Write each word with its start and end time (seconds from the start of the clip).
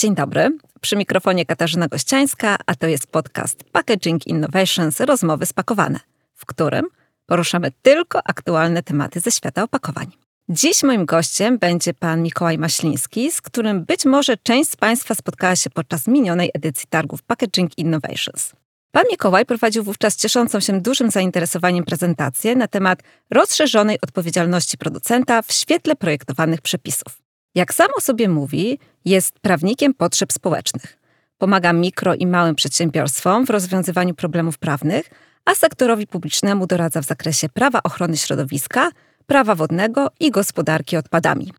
Dzień 0.00 0.14
dobry. 0.14 0.58
Przy 0.80 0.96
mikrofonie 0.96 1.46
Katarzyna 1.46 1.88
Gościańska, 1.88 2.56
a 2.66 2.74
to 2.74 2.86
jest 2.86 3.06
podcast 3.06 3.64
Packaging 3.72 4.26
Innovations 4.26 5.00
Rozmowy 5.00 5.46
spakowane, 5.46 6.00
w 6.34 6.46
którym 6.46 6.86
poruszamy 7.26 7.72
tylko 7.82 8.20
aktualne 8.24 8.82
tematy 8.82 9.20
ze 9.20 9.30
świata 9.30 9.62
opakowań. 9.62 10.06
Dziś 10.48 10.82
moim 10.82 11.06
gościem 11.06 11.58
będzie 11.58 11.94
pan 11.94 12.22
Mikołaj 12.22 12.58
Maśliński, 12.58 13.30
z 13.30 13.40
którym 13.40 13.84
być 13.84 14.04
może 14.04 14.36
część 14.36 14.70
z 14.70 14.76
Państwa 14.76 15.14
spotkała 15.14 15.56
się 15.56 15.70
podczas 15.70 16.06
minionej 16.06 16.50
edycji 16.54 16.88
targów 16.90 17.22
Packaging 17.22 17.78
Innovations. 17.78 18.52
Pan 18.92 19.04
Mikołaj 19.10 19.46
prowadził 19.46 19.84
wówczas 19.84 20.16
cieszącą 20.16 20.60
się 20.60 20.80
dużym 20.80 21.10
zainteresowaniem 21.10 21.84
prezentację 21.84 22.56
na 22.56 22.68
temat 22.68 23.02
rozszerzonej 23.30 23.98
odpowiedzialności 24.02 24.78
producenta 24.78 25.42
w 25.42 25.52
świetle 25.52 25.96
projektowanych 25.96 26.60
przepisów. 26.60 27.29
Jak 27.54 27.74
sam 27.74 27.88
o 27.96 28.00
sobie 28.00 28.28
mówi, 28.28 28.78
jest 29.04 29.40
prawnikiem 29.40 29.94
potrzeb 29.94 30.32
społecznych. 30.32 30.98
Pomaga 31.38 31.72
mikro 31.72 32.14
i 32.14 32.26
małym 32.26 32.54
przedsiębiorstwom 32.54 33.46
w 33.46 33.50
rozwiązywaniu 33.50 34.14
problemów 34.14 34.58
prawnych, 34.58 35.10
a 35.44 35.54
sektorowi 35.54 36.06
publicznemu 36.06 36.66
doradza 36.66 37.02
w 37.02 37.04
zakresie 37.04 37.48
prawa 37.48 37.82
ochrony 37.82 38.16
środowiska, 38.16 38.90
prawa 39.26 39.54
wodnego 39.54 40.10
i 40.20 40.30
gospodarki 40.30 40.96
odpadami. 40.96 41.52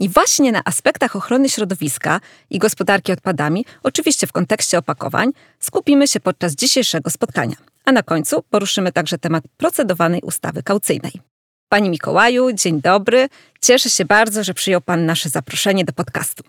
I 0.00 0.08
właśnie 0.08 0.52
na 0.52 0.62
aspektach 0.64 1.16
ochrony 1.16 1.48
środowiska 1.48 2.20
i 2.50 2.58
gospodarki 2.58 3.12
odpadami, 3.12 3.64
oczywiście 3.82 4.26
w 4.26 4.32
kontekście 4.32 4.78
opakowań, 4.78 5.30
skupimy 5.58 6.08
się 6.08 6.20
podczas 6.20 6.54
dzisiejszego 6.54 7.10
spotkania. 7.10 7.56
A 7.84 7.92
na 7.92 8.02
końcu 8.02 8.42
poruszymy 8.50 8.92
także 8.92 9.18
temat 9.18 9.44
procedowanej 9.56 10.20
ustawy 10.20 10.62
kaucyjnej. 10.62 11.33
Panie 11.74 11.90
Mikołaju, 11.90 12.52
dzień 12.52 12.80
dobry. 12.80 13.28
Cieszę 13.60 13.90
się 13.90 14.04
bardzo, 14.04 14.44
że 14.44 14.54
przyjął 14.54 14.80
Pan 14.80 15.06
nasze 15.06 15.28
zaproszenie 15.28 15.84
do 15.84 15.92
podcastu. 15.92 16.42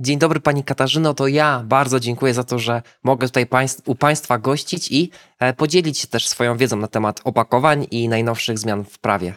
Dzień 0.00 0.18
dobry 0.18 0.40
Pani 0.40 0.64
Katarzyno, 0.64 1.14
to 1.14 1.26
ja 1.26 1.62
bardzo 1.66 2.00
dziękuję 2.00 2.34
za 2.34 2.44
to, 2.44 2.58
że 2.58 2.82
mogę 3.04 3.26
tutaj 3.26 3.46
u 3.86 3.94
Państwa 3.94 4.38
gościć 4.38 4.92
i 4.92 5.10
e, 5.38 5.52
podzielić 5.52 5.98
się 5.98 6.06
też 6.06 6.28
swoją 6.28 6.56
wiedzą 6.56 6.76
na 6.76 6.86
temat 6.86 7.20
opakowań 7.24 7.86
i 7.90 8.08
najnowszych 8.08 8.58
zmian 8.58 8.84
w 8.84 8.98
prawie. 8.98 9.34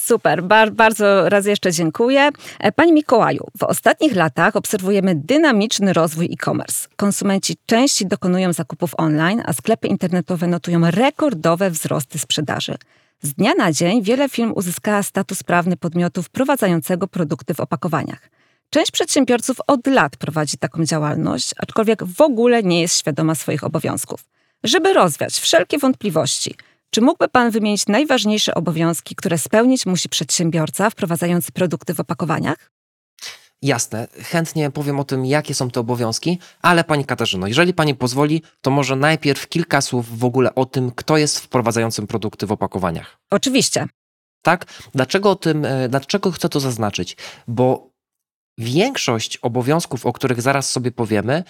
Super, 0.00 0.42
bar 0.42 0.72
bardzo 0.72 1.28
raz 1.28 1.46
jeszcze 1.46 1.72
dziękuję. 1.72 2.30
E, 2.60 2.72
Panie 2.72 2.92
Mikołaju, 2.92 3.46
w 3.58 3.62
ostatnich 3.62 4.16
latach 4.16 4.56
obserwujemy 4.56 5.14
dynamiczny 5.14 5.92
rozwój 5.92 6.26
e-commerce. 6.32 6.88
Konsumenci 6.96 7.56
częściej 7.66 8.08
dokonują 8.08 8.52
zakupów 8.52 8.92
online, 8.96 9.42
a 9.46 9.52
sklepy 9.52 9.88
internetowe 9.88 10.46
notują 10.46 10.90
rekordowe 10.90 11.70
wzrosty 11.70 12.18
sprzedaży. 12.18 12.74
Z 13.24 13.34
dnia 13.34 13.54
na 13.54 13.72
dzień 13.72 14.02
wiele 14.02 14.28
firm 14.28 14.52
uzyskała 14.56 15.02
status 15.02 15.42
prawny 15.42 15.76
podmiotu 15.76 16.22
wprowadzającego 16.22 17.08
produkty 17.08 17.54
w 17.54 17.60
opakowaniach. 17.60 18.30
Część 18.70 18.90
przedsiębiorców 18.90 19.56
od 19.66 19.86
lat 19.86 20.16
prowadzi 20.16 20.58
taką 20.58 20.84
działalność, 20.84 21.54
aczkolwiek 21.58 22.04
w 22.04 22.20
ogóle 22.20 22.62
nie 22.62 22.80
jest 22.80 22.98
świadoma 22.98 23.34
swoich 23.34 23.64
obowiązków. 23.64 24.24
Żeby 24.64 24.92
rozwiać 24.92 25.34
wszelkie 25.34 25.78
wątpliwości, 25.78 26.54
czy 26.90 27.00
mógłby 27.00 27.28
Pan 27.28 27.50
wymienić 27.50 27.86
najważniejsze 27.86 28.54
obowiązki, 28.54 29.14
które 29.14 29.38
spełnić 29.38 29.86
musi 29.86 30.08
przedsiębiorca 30.08 30.90
wprowadzający 30.90 31.52
produkty 31.52 31.94
w 31.94 32.00
opakowaniach? 32.00 32.70
Jasne, 33.62 34.08
chętnie 34.22 34.70
powiem 34.70 35.00
o 35.00 35.04
tym, 35.04 35.26
jakie 35.26 35.54
są 35.54 35.70
te 35.70 35.80
obowiązki, 35.80 36.38
ale 36.62 36.84
Pani 36.84 37.04
Katarzyno, 37.04 37.46
jeżeli 37.46 37.74
Pani 37.74 37.94
pozwoli, 37.94 38.42
to 38.60 38.70
może 38.70 38.96
najpierw 38.96 39.48
kilka 39.48 39.80
słów 39.80 40.18
w 40.18 40.24
ogóle 40.24 40.54
o 40.54 40.66
tym, 40.66 40.90
kto 40.90 41.16
jest 41.16 41.38
wprowadzającym 41.38 42.06
produkty 42.06 42.46
w 42.46 42.52
opakowaniach. 42.52 43.18
Oczywiście. 43.30 43.86
Tak? 44.42 44.64
Dlaczego 44.94 45.30
o 45.30 45.36
tym, 45.36 45.64
e, 45.64 45.88
dlaczego 45.88 46.30
chcę 46.30 46.48
to 46.48 46.60
zaznaczyć? 46.60 47.16
Bo 47.48 47.90
większość 48.58 49.36
obowiązków, 49.36 50.06
o 50.06 50.12
których 50.12 50.42
zaraz 50.42 50.70
sobie 50.70 50.90
powiemy, 50.92 51.44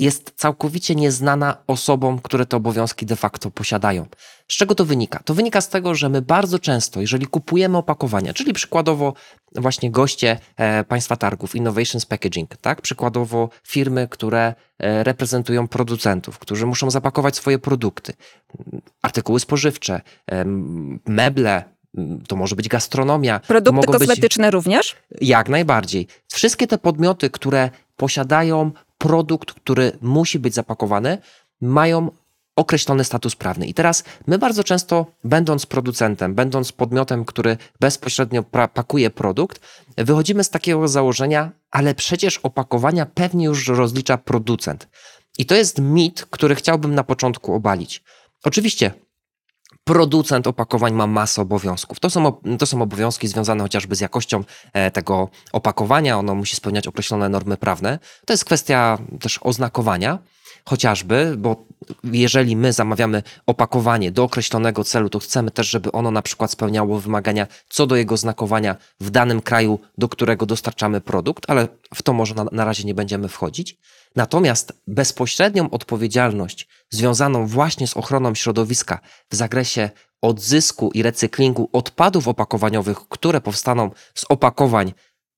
jest 0.00 0.32
całkowicie 0.36 0.94
nieznana 0.94 1.56
osobom, 1.66 2.18
które 2.18 2.46
te 2.46 2.56
obowiązki 2.56 3.06
de 3.06 3.16
facto 3.16 3.50
posiadają. 3.50 4.06
Z 4.48 4.56
czego 4.56 4.74
to 4.74 4.84
wynika? 4.84 5.20
To 5.24 5.34
wynika 5.34 5.60
z 5.60 5.68
tego, 5.68 5.94
że 5.94 6.08
my 6.08 6.22
bardzo 6.22 6.58
często, 6.58 7.00
jeżeli 7.00 7.26
kupujemy 7.26 7.78
opakowania, 7.78 8.34
czyli 8.34 8.52
przykładowo 8.52 9.14
właśnie 9.54 9.90
goście 9.90 10.38
e, 10.56 10.84
państwa 10.84 11.16
targów, 11.16 11.54
Innovations 11.54 12.06
Packaging, 12.06 12.56
tak? 12.56 12.80
Przykładowo 12.82 13.48
firmy, 13.62 14.08
które 14.10 14.54
e, 14.78 15.04
reprezentują 15.04 15.68
producentów, 15.68 16.38
którzy 16.38 16.66
muszą 16.66 16.90
zapakować 16.90 17.36
swoje 17.36 17.58
produkty, 17.58 18.12
artykuły 19.02 19.40
spożywcze, 19.40 20.00
e, 20.30 20.44
meble, 21.06 21.64
to 22.28 22.36
może 22.36 22.56
być 22.56 22.68
gastronomia. 22.68 23.40
Produkty 23.40 23.86
kosmetyczne 23.86 24.44
być... 24.44 24.52
również? 24.52 24.96
Jak 25.20 25.48
najbardziej. 25.48 26.06
Wszystkie 26.32 26.66
te 26.66 26.78
podmioty, 26.78 27.30
które 27.30 27.70
posiadają 27.96 28.72
produkt, 29.00 29.52
który 29.52 29.92
musi 30.00 30.38
być 30.38 30.54
zapakowany, 30.54 31.18
mają 31.60 32.10
określony 32.56 33.04
status 33.04 33.36
prawny. 33.36 33.66
I 33.66 33.74
teraz 33.74 34.04
my 34.26 34.38
bardzo 34.38 34.64
często, 34.64 35.06
będąc 35.24 35.66
producentem, 35.66 36.34
będąc 36.34 36.72
podmiotem, 36.72 37.24
który 37.24 37.56
bezpośrednio 37.80 38.42
pakuje 38.74 39.10
produkt, 39.10 39.60
wychodzimy 39.96 40.44
z 40.44 40.50
takiego 40.50 40.88
założenia, 40.88 41.50
ale 41.70 41.94
przecież 41.94 42.38
opakowania 42.38 43.06
pewnie 43.06 43.44
już 43.44 43.68
rozlicza 43.68 44.18
producent. 44.18 44.88
I 45.38 45.46
to 45.46 45.54
jest 45.54 45.78
mit, 45.78 46.26
który 46.30 46.54
chciałbym 46.54 46.94
na 46.94 47.04
początku 47.04 47.54
obalić. 47.54 48.02
Oczywiście 48.44 48.92
producent 49.84 50.46
opakowań 50.46 50.92
ma 50.92 51.06
masę 51.06 51.42
obowiązków. 51.42 52.00
To 52.00 52.10
są, 52.10 52.32
to 52.58 52.66
są 52.66 52.82
obowiązki 52.82 53.28
związane 53.28 53.62
chociażby 53.62 53.96
z 53.96 54.00
jakością 54.00 54.44
e, 54.72 54.90
tego 54.90 55.28
opakowania. 55.52 56.18
Ono 56.18 56.34
musi 56.34 56.56
spełniać 56.56 56.86
określone 56.86 57.28
normy 57.28 57.56
prawne. 57.56 57.98
To 58.26 58.32
jest 58.32 58.44
kwestia 58.44 58.98
też 59.20 59.40
oznakowania 59.42 60.18
chociażby, 60.64 61.34
bo 61.38 61.64
jeżeli 62.04 62.56
my 62.56 62.72
zamawiamy 62.72 63.22
opakowanie 63.46 64.12
do 64.12 64.24
określonego 64.24 64.84
celu, 64.84 65.08
to 65.08 65.18
chcemy 65.18 65.50
też, 65.50 65.70
żeby 65.70 65.92
ono 65.92 66.10
na 66.10 66.22
przykład 66.22 66.50
spełniało 66.50 67.00
wymagania 67.00 67.46
co 67.68 67.86
do 67.86 67.96
jego 67.96 68.16
znakowania 68.16 68.76
w 69.00 69.10
danym 69.10 69.42
kraju, 69.42 69.78
do 69.98 70.08
którego 70.08 70.46
dostarczamy 70.46 71.00
produkt, 71.00 71.44
ale 71.48 71.68
w 71.94 72.02
to 72.02 72.12
może 72.12 72.34
na, 72.34 72.46
na 72.52 72.64
razie 72.64 72.84
nie 72.84 72.94
będziemy 72.94 73.28
wchodzić. 73.28 73.78
Natomiast 74.16 74.72
bezpośrednią 74.86 75.70
odpowiedzialność 75.70 76.68
związaną 76.90 77.46
właśnie 77.46 77.86
z 77.86 77.96
ochroną 77.96 78.34
środowiska 78.34 79.00
w 79.30 79.34
zakresie 79.34 79.90
odzysku 80.22 80.90
i 80.94 81.02
recyklingu 81.02 81.68
odpadów 81.72 82.28
opakowaniowych, 82.28 82.98
które 83.08 83.40
powstaną 83.40 83.90
z 84.14 84.24
opakowań, 84.28 84.92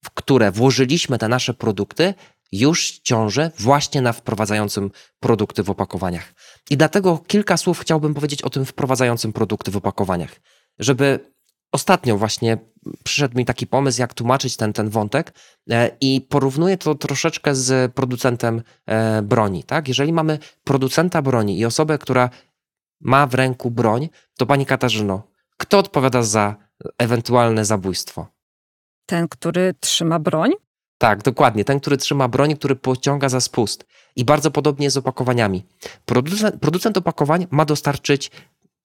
w 0.04 0.10
które 0.10 0.52
włożyliśmy 0.52 1.18
te 1.18 1.28
nasze 1.28 1.54
produkty, 1.54 2.14
już 2.52 2.90
ciąży 2.90 3.50
właśnie 3.58 4.02
na 4.02 4.12
wprowadzającym 4.12 4.90
produkty 5.20 5.62
w 5.62 5.70
opakowaniach. 5.70 6.34
I 6.70 6.76
dlatego 6.76 7.18
kilka 7.26 7.56
słów 7.56 7.78
chciałbym 7.78 8.14
powiedzieć 8.14 8.42
o 8.42 8.50
tym 8.50 8.64
wprowadzającym 8.64 9.32
produkty 9.32 9.70
w 9.70 9.76
opakowaniach, 9.76 10.40
żeby 10.78 11.31
ostatnio 11.72 12.18
właśnie 12.18 12.58
przyszedł 13.04 13.38
mi 13.38 13.44
taki 13.44 13.66
pomysł, 13.66 14.00
jak 14.00 14.14
tłumaczyć 14.14 14.56
ten, 14.56 14.72
ten 14.72 14.90
wątek 14.90 15.34
e, 15.70 15.90
i 16.00 16.26
porównuję 16.28 16.76
to 16.76 16.94
troszeczkę 16.94 17.54
z 17.54 17.92
producentem 17.92 18.62
e, 18.86 19.22
broni. 19.22 19.64
Tak? 19.64 19.88
Jeżeli 19.88 20.12
mamy 20.12 20.38
producenta 20.64 21.22
broni 21.22 21.58
i 21.58 21.64
osobę, 21.64 21.98
która 21.98 22.30
ma 23.00 23.26
w 23.26 23.34
ręku 23.34 23.70
broń, 23.70 24.08
to 24.38 24.46
pani 24.46 24.66
Katarzyno, 24.66 25.22
kto 25.56 25.78
odpowiada 25.78 26.22
za 26.22 26.56
ewentualne 26.98 27.64
zabójstwo? 27.64 28.26
Ten, 29.06 29.28
który 29.28 29.74
trzyma 29.80 30.18
broń? 30.18 30.52
Tak, 30.98 31.22
dokładnie. 31.22 31.64
Ten, 31.64 31.80
który 31.80 31.96
trzyma 31.96 32.28
broń, 32.28 32.56
który 32.56 32.76
pociąga 32.76 33.28
za 33.28 33.40
spust. 33.40 33.86
I 34.16 34.24
bardzo 34.24 34.50
podobnie 34.50 34.90
z 34.90 34.96
opakowaniami. 34.96 35.64
Producent, 36.04 36.60
producent 36.60 36.98
opakowań 36.98 37.46
ma 37.50 37.64
dostarczyć 37.64 38.30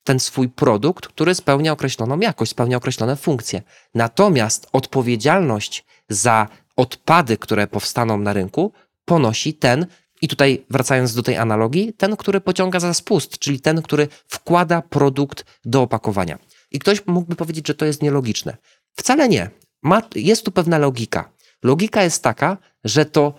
ten 0.08 0.20
swój 0.20 0.50
produkt, 0.50 1.08
który 1.08 1.36
spełnia 1.36 1.72
określoną 1.72 2.20
jakość, 2.20 2.52
spełnia 2.52 2.78
określone 2.78 3.16
funkcje. 3.16 3.62
Natomiast 3.96 4.68
odpowiedzialność 4.74 5.86
za 6.10 6.48
odpady, 6.76 7.38
które 7.38 7.68
powstaną 7.68 8.18
na 8.18 8.34
rynku, 8.34 8.72
ponosi 9.06 9.54
ten, 9.54 9.86
i 10.22 10.28
tutaj 10.28 10.66
wracając 10.70 11.14
do 11.14 11.24
tej 11.24 11.38
analogii, 11.38 11.94
ten, 11.94 12.16
który 12.16 12.42
pociąga 12.42 12.80
za 12.80 12.94
spust, 12.94 13.40
czyli 13.40 13.60
ten, 13.60 13.82
który 13.82 14.08
wkłada 14.28 14.82
produkt 14.82 15.46
do 15.66 15.82
opakowania. 15.82 16.40
I 16.72 16.80
ktoś 16.80 17.08
mógłby 17.08 17.36
powiedzieć, 17.36 17.68
że 17.68 17.76
to 17.76 17.86
jest 17.86 18.02
nielogiczne. 18.02 18.58
Wcale 18.96 19.30
nie. 19.30 19.50
Ma, 19.84 20.02
jest 20.16 20.46
tu 20.46 20.52
pewna 20.52 20.78
logika. 20.78 21.32
Logika 21.64 22.04
jest 22.04 22.24
taka, 22.24 22.58
że 22.84 23.06
to 23.06 23.34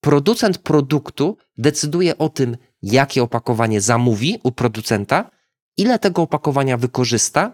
producent 0.00 0.58
produktu 0.58 1.36
decyduje 1.58 2.18
o 2.18 2.28
tym, 2.28 2.56
jakie 2.82 3.22
opakowanie 3.22 3.80
zamówi 3.80 4.40
u 4.42 4.52
producenta, 4.52 5.30
ile 5.76 5.98
tego 5.98 6.22
opakowania 6.22 6.76
wykorzysta, 6.76 7.52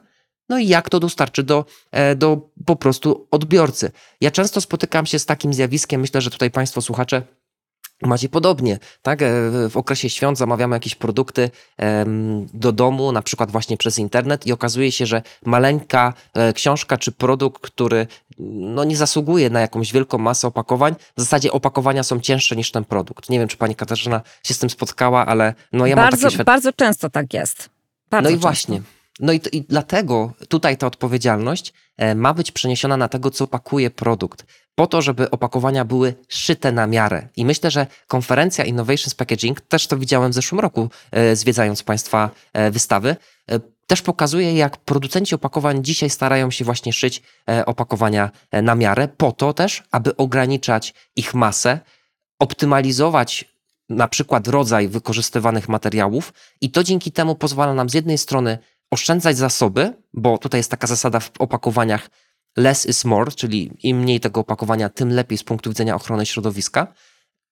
no 0.49 0.59
i 0.59 0.69
jak 0.69 0.91
to 0.91 1.00
dostarczy 1.00 1.43
do, 1.43 1.65
e, 1.91 2.17
do 2.17 2.50
po 2.67 2.76
prostu 2.76 3.29
odbiorcy. 3.31 3.91
Ja 4.20 4.31
często 4.31 4.61
spotykam 4.61 5.06
się 5.06 5.19
z 5.19 5.26
takim 5.26 5.55
zjawiskiem, 5.55 6.00
myślę, 6.00 6.20
że 6.20 6.31
tutaj 6.31 6.50
Państwo 6.50 6.82
słuchacze 6.82 7.23
Macie 8.03 8.29
podobnie, 8.29 8.79
tak? 9.03 9.23
E, 9.23 9.29
w 9.70 9.76
okresie 9.76 10.11
świąt 10.11 10.38
zamawiamy 10.38 10.76
jakieś 10.76 10.94
produkty 10.94 11.50
do 12.55 12.73
domu, 12.73 13.12
na 13.12 13.23
przykład 13.23 13.50
właśnie 13.50 13.76
przez 13.76 13.99
internet 13.99 14.47
i 14.47 14.53
okazuje 14.53 14.93
się, 14.93 15.06
że 15.06 15.23
maleńka 15.44 16.14
e, 16.35 16.53
książka 16.53 16.97
czy 16.97 17.12
produkt, 17.12 17.62
który 17.62 18.06
no, 18.38 18.85
nie 18.85 18.97
zasługuje 18.97 19.50
na 19.50 19.61
jakąś 19.61 19.93
wielką 19.93 20.19
masę 20.19 20.49
opakowań, 20.49 20.94
w 21.17 21.21
zasadzie 21.21 21.53
opakowania 21.53 22.03
są 22.03 22.21
cięższe 22.21 22.56
niż 22.56 22.71
ten 22.71 22.85
produkt. 22.85 23.31
Nie 23.31 23.38
wiem, 23.38 23.49
czy 23.49 23.56
pani 23.56 23.75
Katarzyna 23.75 24.21
się 24.43 24.55
z 24.55 24.59
tym 24.59 24.71
spotkała, 24.71 25.26
ale 25.26 25.55
no 25.73 25.87
ja 25.87 25.97
bardzo, 25.97 26.23
mam 26.23 26.32
takie... 26.32 26.44
Bardzo 26.44 26.73
często 26.73 27.11
tak 27.11 27.35
jest. 27.35 27.77
Bardzo 28.10 28.25
no 28.25 28.31
i 28.31 28.32
często. 28.32 28.49
właśnie. 28.49 28.82
No 29.20 29.32
i, 29.32 29.40
i 29.52 29.62
dlatego 29.62 30.32
tutaj 30.49 30.76
ta 30.76 30.87
odpowiedzialność 30.87 31.72
e, 31.96 32.14
ma 32.14 32.34
być 32.34 32.52
przeniesiona 32.52 32.96
na 32.96 33.08
tego, 33.08 33.31
co 33.31 33.44
opakuje 33.44 33.90
produkt 33.90 34.44
po 34.75 34.87
to, 34.87 35.02
żeby 35.02 35.31
opakowania 35.31 35.84
były 35.84 36.14
szyte 36.28 36.72
na 36.72 36.87
miarę. 36.87 37.28
I 37.37 37.44
myślę, 37.44 37.70
że 37.70 37.87
konferencja 38.06 38.64
Innovations 38.64 39.14
Packaging, 39.14 39.60
też 39.60 39.87
to 39.87 39.99
widziałem 39.99 40.31
w 40.31 40.34
zeszłym 40.34 40.60
roku, 40.60 40.90
e, 41.10 41.37
zwiedzając 41.37 41.82
Państwa 41.82 42.31
e, 42.52 42.70
wystawy, 42.70 43.16
też 43.87 44.02
pokazuje, 44.02 44.54
jak 44.54 44.76
producenci 44.76 45.34
opakowań 45.34 45.84
dzisiaj 45.84 46.11
starają 46.11 46.50
się 46.50 46.64
właśnie 46.64 46.93
szyć 46.93 47.22
opakowania 47.66 48.31
na 48.62 48.75
miarę, 48.75 49.08
po 49.08 49.32
to 49.32 49.52
też, 49.52 49.82
aby 49.90 50.16
ograniczać 50.16 50.94
ich 51.16 51.34
masę, 51.34 51.81
optymalizować 52.38 53.44
na 53.88 54.08
przykład 54.08 54.49
rodzaj 54.49 54.88
wykorzystywanych 54.88 55.69
materiałów, 55.69 56.32
i 56.61 56.70
to 56.70 56.85
dzięki 56.85 57.12
temu 57.12 57.35
pozwala 57.35 57.75
nam 57.75 57.90
z 57.90 57.94
jednej 57.94 58.19
strony 58.19 58.58
oszczędzać 58.90 59.37
zasoby, 59.37 59.94
bo 60.14 60.38
tutaj 60.38 60.58
jest 60.58 60.70
taka 60.70 60.87
zasada 60.87 61.20
w 61.20 61.31
opakowaniach 61.38 62.11
less 62.56 62.87
is 62.87 63.05
more, 63.05 63.32
czyli 63.32 63.70
im 63.82 63.99
mniej 63.99 64.20
tego 64.20 64.40
opakowania, 64.40 64.88
tym 64.88 65.12
lepiej 65.12 65.38
z 65.38 65.44
punktu 65.44 65.70
widzenia 65.70 65.94
ochrony 65.94 66.26
środowiska. 66.26 66.94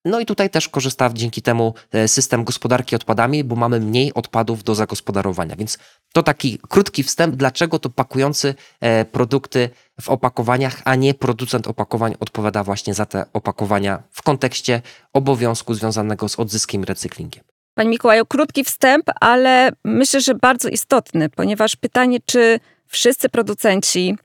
No 0.05 0.21
i 0.21 0.27
tutaj 0.27 0.51
też 0.51 0.69
korzysta 0.69 1.11
dzięki 1.13 1.43
temu 1.43 1.75
e, 1.93 2.09
system 2.09 2.45
gospodarki 2.45 2.97
odpadami, 2.97 3.45
bo 3.45 3.57
mamy 3.57 3.81
mniej 3.81 4.15
odpadów 4.15 4.65
do 4.65 4.75
zagospodarowania. 4.75 5.57
Więc 5.57 5.79
to 6.13 6.23
taki 6.23 6.59
krótki 6.69 7.03
wstęp, 7.03 7.37
dlaczego 7.37 7.79
to 7.79 7.91
pakujący 7.91 8.55
e, 8.81 9.05
produkty 9.05 9.71
w 10.01 10.09
opakowaniach, 10.09 10.83
a 10.85 10.95
nie 10.95 11.15
producent 11.15 11.67
opakowań 11.67 12.15
odpowiada 12.21 12.65
właśnie 12.65 12.95
za 12.95 13.07
te 13.07 13.25
opakowania 13.33 14.03
w 14.11 14.23
kontekście 14.23 14.83
obowiązku 15.13 15.75
związanego 15.75 16.29
z 16.29 16.39
odzyskiem 16.39 16.83
i 16.83 16.85
recyklingiem. 16.85 17.45
Panie 17.75 17.91
Mikołaju, 17.91 18.27
krótki 18.27 18.65
wstęp, 18.65 19.11
ale 19.21 19.71
myślę, 19.85 20.21
że 20.21 20.35
bardzo 20.35 20.69
istotny, 20.69 21.29
ponieważ 21.29 21.77
pytanie, 21.77 22.19
czy 22.27 22.61
wszyscy 22.87 23.29
producenci 23.29 24.17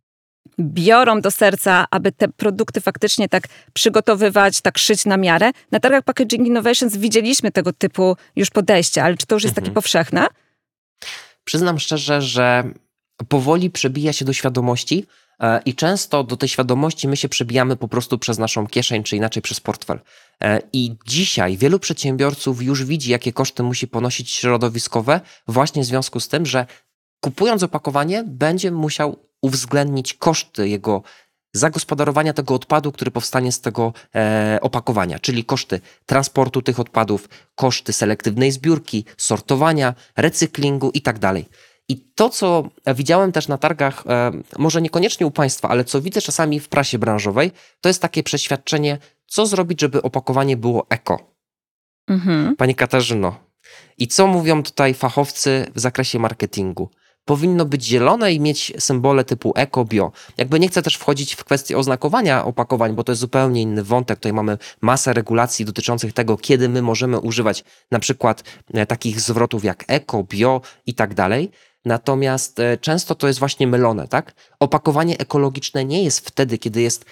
biorą 0.60 1.22
do 1.22 1.32
serca, 1.32 1.86
aby 1.92 2.12
te 2.12 2.28
produkty 2.28 2.82
faktycznie 2.82 3.30
tak 3.30 3.44
przygotowywać, 3.74 4.62
tak 4.62 4.78
szyć 4.78 5.06
na 5.06 5.18
miarę. 5.18 5.52
Na 5.72 5.80
targach 5.80 6.04
Packaging 6.04 6.48
Innovations 6.48 6.98
widzieliśmy 6.98 7.52
tego 7.52 7.74
typu 7.74 8.18
już 8.36 8.50
podejście, 8.50 9.04
ale 9.04 9.18
czy 9.18 9.26
to 9.26 9.36
już 9.36 9.44
jest 9.44 9.58
mhm. 9.58 9.66
takie 9.66 9.74
powszechne? 9.74 10.28
Przyznam 11.44 11.80
szczerze, 11.80 12.22
że 12.22 12.64
powoli 13.28 13.70
przebija 13.70 14.14
się 14.14 14.26
do 14.26 14.34
świadomości 14.34 15.06
e, 15.40 15.62
i 15.66 15.76
często 15.76 16.24
do 16.24 16.38
tej 16.38 16.50
świadomości 16.50 17.08
my 17.08 17.18
się 17.18 17.30
przebijamy 17.30 17.76
po 17.76 17.88
prostu 17.88 18.18
przez 18.18 18.38
naszą 18.38 18.68
kieszeń, 18.68 19.04
czy 19.04 19.16
inaczej 19.16 19.42
przez 19.42 19.60
portfel. 19.60 20.00
E, 20.44 20.62
I 20.74 20.96
dzisiaj 21.08 21.58
wielu 21.58 21.80
przedsiębiorców 21.80 22.64
już 22.64 22.86
widzi, 22.86 23.12
jakie 23.12 23.34
koszty 23.34 23.64
musi 23.64 23.88
ponosić 23.88 24.32
środowiskowe, 24.32 25.22
właśnie 25.48 25.82
w 25.82 25.86
związku 25.86 26.20
z 26.20 26.28
tym, 26.28 26.46
że 26.46 26.66
kupując 27.20 27.64
opakowanie, 27.64 28.24
będzie 28.28 28.72
musiał 28.72 29.31
uwzględnić 29.42 30.14
koszty 30.14 30.70
jego 30.70 31.04
zagospodarowania 31.54 32.34
tego 32.34 32.54
odpadu, 32.54 32.92
który 32.92 33.12
powstanie 33.12 33.52
z 33.52 33.62
tego 33.62 33.94
e, 34.16 34.60
opakowania, 34.62 35.20
czyli 35.20 35.46
koszty 35.46 35.82
transportu 36.06 36.62
tych 36.62 36.80
odpadów, 36.80 37.30
koszty 37.56 37.94
selektywnej 37.94 38.52
zbiórki, 38.52 39.06
sortowania, 39.18 39.94
recyklingu 40.18 40.92
itd. 40.94 41.20
Tak 41.20 41.36
I 41.90 41.98
to, 42.16 42.30
co 42.30 42.70
widziałem 42.96 43.32
też 43.32 43.48
na 43.48 43.58
targach, 43.58 44.04
e, 44.08 44.32
może 44.58 44.82
niekoniecznie 44.82 45.28
u 45.28 45.32
Państwa, 45.32 45.70
ale 45.70 45.84
co 45.84 46.02
widzę 46.02 46.22
czasami 46.22 46.60
w 46.60 46.70
prasie 46.70 47.00
branżowej, 47.00 47.52
to 47.82 47.90
jest 47.90 48.02
takie 48.02 48.24
przeświadczenie, 48.24 48.98
co 49.28 49.46
zrobić, 49.46 49.82
żeby 49.82 50.02
opakowanie 50.02 50.58
było 50.58 50.86
eko. 50.90 51.36
Mhm. 52.08 52.56
Pani 52.56 52.76
Katarzyno, 52.76 53.36
i 53.98 54.08
co 54.08 54.28
mówią 54.28 54.64
tutaj 54.64 54.94
fachowcy 54.94 55.66
w 55.76 55.80
zakresie 55.80 56.20
marketingu? 56.20 56.90
Powinno 57.26 57.66
być 57.66 57.86
zielone 57.86 58.34
i 58.34 58.40
mieć 58.40 58.74
symbole 58.80 59.24
typu 59.24 59.54
eko, 59.56 59.86
bio. 59.86 60.12
Jakby 60.38 60.60
nie 60.60 60.68
chcę 60.68 60.82
też 60.82 60.96
wchodzić 60.96 61.36
w 61.36 61.44
kwestię 61.44 61.78
oznakowania 61.78 62.46
opakowań, 62.46 62.94
bo 62.94 63.04
to 63.04 63.12
jest 63.12 63.22
zupełnie 63.22 63.62
inny 63.62 63.84
wątek. 63.84 64.20
Tutaj 64.20 64.34
mamy 64.34 64.58
masę 64.82 65.14
regulacji 65.14 65.66
dotyczących 65.66 66.14
tego, 66.14 66.38
kiedy 66.38 66.70
my 66.70 66.82
możemy 66.82 67.20
używać 67.20 67.64
na 67.92 68.00
przykład 68.00 68.44
e, 68.74 68.86
takich 68.86 69.22
zwrotów 69.22 69.64
jak 69.64 69.84
eko, 69.88 70.24
bio 70.24 70.62
i 70.86 70.94
tak 70.94 71.14
dalej. 71.14 71.52
Natomiast 71.86 72.60
e, 72.60 72.78
często 72.78 73.16
to 73.16 73.28
jest 73.28 73.40
właśnie 73.40 73.68
mylone, 73.68 74.08
tak? 74.08 74.34
Opakowanie 74.60 75.18
ekologiczne 75.18 75.86
nie 75.86 76.04
jest 76.04 76.28
wtedy, 76.28 76.58
kiedy 76.58 76.82
jest 76.82 77.06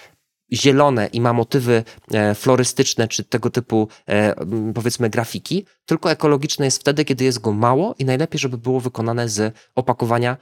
zielone 0.52 1.06
i 1.06 1.20
ma 1.20 1.32
motywy 1.32 1.84
e, 2.12 2.34
florystyczne 2.34 3.08
czy 3.08 3.24
tego 3.24 3.50
typu 3.50 3.88
e, 4.08 4.34
powiedzmy 4.74 5.10
grafiki, 5.10 5.66
tylko 5.86 6.10
ekologiczne 6.10 6.64
jest 6.64 6.80
wtedy, 6.80 7.04
kiedy 7.04 7.24
jest 7.24 7.38
go 7.38 7.52
mało 7.52 7.94
i 7.98 8.04
najlepiej, 8.04 8.38
żeby 8.38 8.58
było 8.58 8.80
wykonane 8.80 9.28
z 9.28 9.56
opakowania 9.74 10.36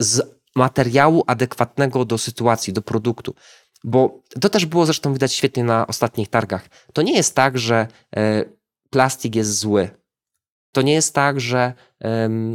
z 0.00 0.22
materiału 0.56 1.24
adekwatnego 1.26 2.04
do 2.04 2.18
sytuacji, 2.18 2.72
do 2.72 2.82
produktu. 2.82 3.34
Bo 3.84 4.22
to 4.40 4.48
też 4.48 4.66
było 4.66 4.86
zresztą 4.86 5.12
widać 5.12 5.32
świetnie 5.32 5.64
na 5.64 5.86
ostatnich 5.86 6.28
targach. 6.28 6.68
To 6.92 7.02
nie 7.02 7.16
jest 7.16 7.34
tak, 7.34 7.58
że 7.58 7.86
e, 8.16 8.44
plastik 8.90 9.36
jest 9.36 9.58
zły. 9.58 9.88
To 10.72 10.82
nie 10.82 10.92
jest 10.92 11.14
tak, 11.14 11.40
że 11.40 11.72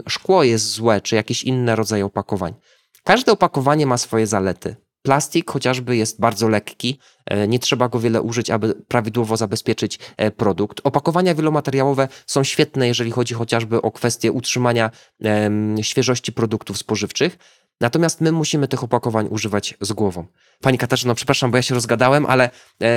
szkło 0.10 0.44
jest 0.44 0.66
złe, 0.66 1.02
czy 1.02 1.16
jakieś 1.16 1.44
inne 1.44 1.76
rodzaje 1.76 2.06
opakowań. 2.06 2.54
Każde 3.04 3.32
opakowanie 3.32 3.86
ma 3.86 3.98
swoje 3.98 4.28
zalety. 4.28 4.76
Plastik 5.06 5.52
chociażby 5.52 5.98
jest 5.98 6.20
bardzo 6.20 6.50
lekki, 6.50 7.00
e, 7.26 7.48
nie 7.48 7.60
trzeba 7.60 7.90
go 7.90 8.00
wiele 8.00 8.22
użyć, 8.22 8.50
aby 8.50 8.74
prawidłowo 8.88 9.38
zabezpieczyć 9.38 10.00
e, 10.18 10.32
produkt. 10.32 10.82
Opakowania 10.84 11.36
wielomateriałowe 11.36 12.08
są 12.28 12.44
świetne, 12.44 12.88
jeżeli 12.88 13.12
chodzi 13.12 13.34
chociażby 13.34 13.82
o 13.82 13.92
kwestię 13.92 14.32
utrzymania 14.32 14.92
świeżości 15.82 16.34
produktów 16.34 16.78
spożywczych. 16.78 17.38
Natomiast 17.82 18.22
my 18.22 18.32
musimy 18.32 18.68
tych 18.68 18.84
opakowań 18.84 19.28
używać 19.30 19.78
z 19.82 19.94
głową. 19.94 20.26
Pani 20.62 20.78
Katarzyno, 20.78 21.16
przepraszam, 21.16 21.52
bo 21.52 21.58
ja 21.58 21.64
się 21.64 21.76
rozgadałem, 21.76 22.26
ale 22.26 22.50
e, 22.82 22.90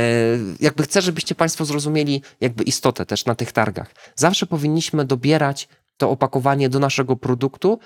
jakby 0.61 0.83
chcę, 0.83 1.03
żebyście 1.03 1.35
Państwo 1.35 1.65
zrozumieli 1.65 2.23
jakby 2.41 2.65
istotę 2.65 3.07
też 3.07 3.25
na 3.25 3.35
tych 3.35 3.53
targach. 3.53 3.95
Zawsze 4.15 4.47
powinniśmy 4.47 5.05
dobierać 5.05 5.69
to 5.97 6.11
opakowanie 6.11 6.69
do 6.69 6.79
naszego 6.79 7.17
produktu 7.17 7.79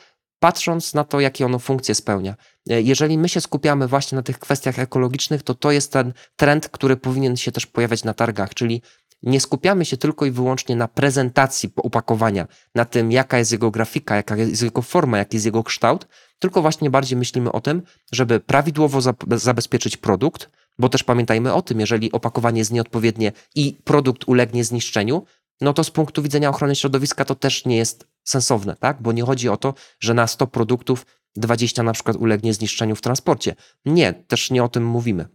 patrząc 0.43 0.95
na 0.95 1.05
to, 1.05 1.21
jakie 1.21 1.47
ono 1.47 1.59
funkcje 1.59 1.95
spełnia. 1.95 2.35
E, 2.71 2.83
jeżeli 2.83 3.19
my 3.19 3.29
się 3.29 3.41
skupiamy 3.41 3.89
właśnie 3.89 4.17
na 4.17 4.23
tych 4.23 4.39
kwestiach 4.39 4.79
ekologicznych, 4.79 5.43
to 5.43 5.55
to 5.55 5.71
jest 5.71 5.93
ten 5.93 6.13
trend, 6.37 6.69
który 6.69 6.97
powinien 6.97 7.37
się 7.37 7.53
też 7.53 7.67
pojawiać 7.67 8.05
na 8.05 8.15
targach, 8.15 8.55
czyli 8.55 8.83
nie 9.23 9.41
skupiamy 9.41 9.85
się 9.85 9.97
tylko 9.97 10.27
i 10.27 10.31
wyłącznie 10.31 10.77
na 10.77 10.89
prezentacji 10.89 11.73
opakowania, 11.77 12.47
na 12.75 12.85
tym, 12.85 13.13
jaka 13.13 13.39
jest 13.39 13.53
jego 13.53 13.71
grafika, 13.71 14.17
jaka 14.17 14.37
jest 14.37 14.63
jego 14.63 14.83
forma, 14.83 15.19
jaki 15.19 15.37
jest 15.37 15.47
jego 15.47 15.65
kształt, 15.65 16.09
tylko 16.39 16.63
właśnie 16.63 16.91
bardziej 16.91 17.19
myślimy 17.19 17.53
o 17.53 17.61
tym, 17.61 17.83
żeby 18.13 18.41
prawidłowo 18.41 19.01
zabezpieczyć 19.31 19.97
produkt, 19.97 20.51
bo 20.79 20.89
też 20.89 21.05
pamiętajmy 21.05 21.55
o 21.55 21.63
tym, 21.63 21.81
jeżeli 21.81 22.13
opakowanie 22.13 22.59
jest 22.59 22.73
nieodpowiednie 22.73 23.33
i 23.55 23.77
produkt 23.85 24.25
ulegnie 24.27 24.65
zniszczeniu, 24.65 25.25
no 25.61 25.73
to 25.73 25.85
z 25.85 25.91
punktu 25.91 26.23
widzenia 26.23 26.51
ochrony 26.51 26.77
środowiska 26.77 27.25
to 27.25 27.35
też 27.35 27.65
nie 27.65 27.77
jest 27.77 28.12
sensowne, 28.25 28.77
tak? 28.77 29.03
Bo 29.03 29.13
nie 29.13 29.23
chodzi 29.23 29.49
o 29.49 29.57
to, 29.57 29.75
że 30.01 30.15
na 30.15 30.27
100 30.27 30.47
produktów 30.47 31.07
20 31.37 31.83
na 31.83 31.93
przykład 31.93 32.17
ulegnie 32.17 32.55
zniszczeniu 32.55 32.97
w 32.97 33.01
transporcie. 33.01 33.55
Nie, 33.85 34.13
też 34.13 34.51
nie 34.51 34.65
o 34.65 34.69
tym 34.69 34.87
mówimy. 34.87 35.29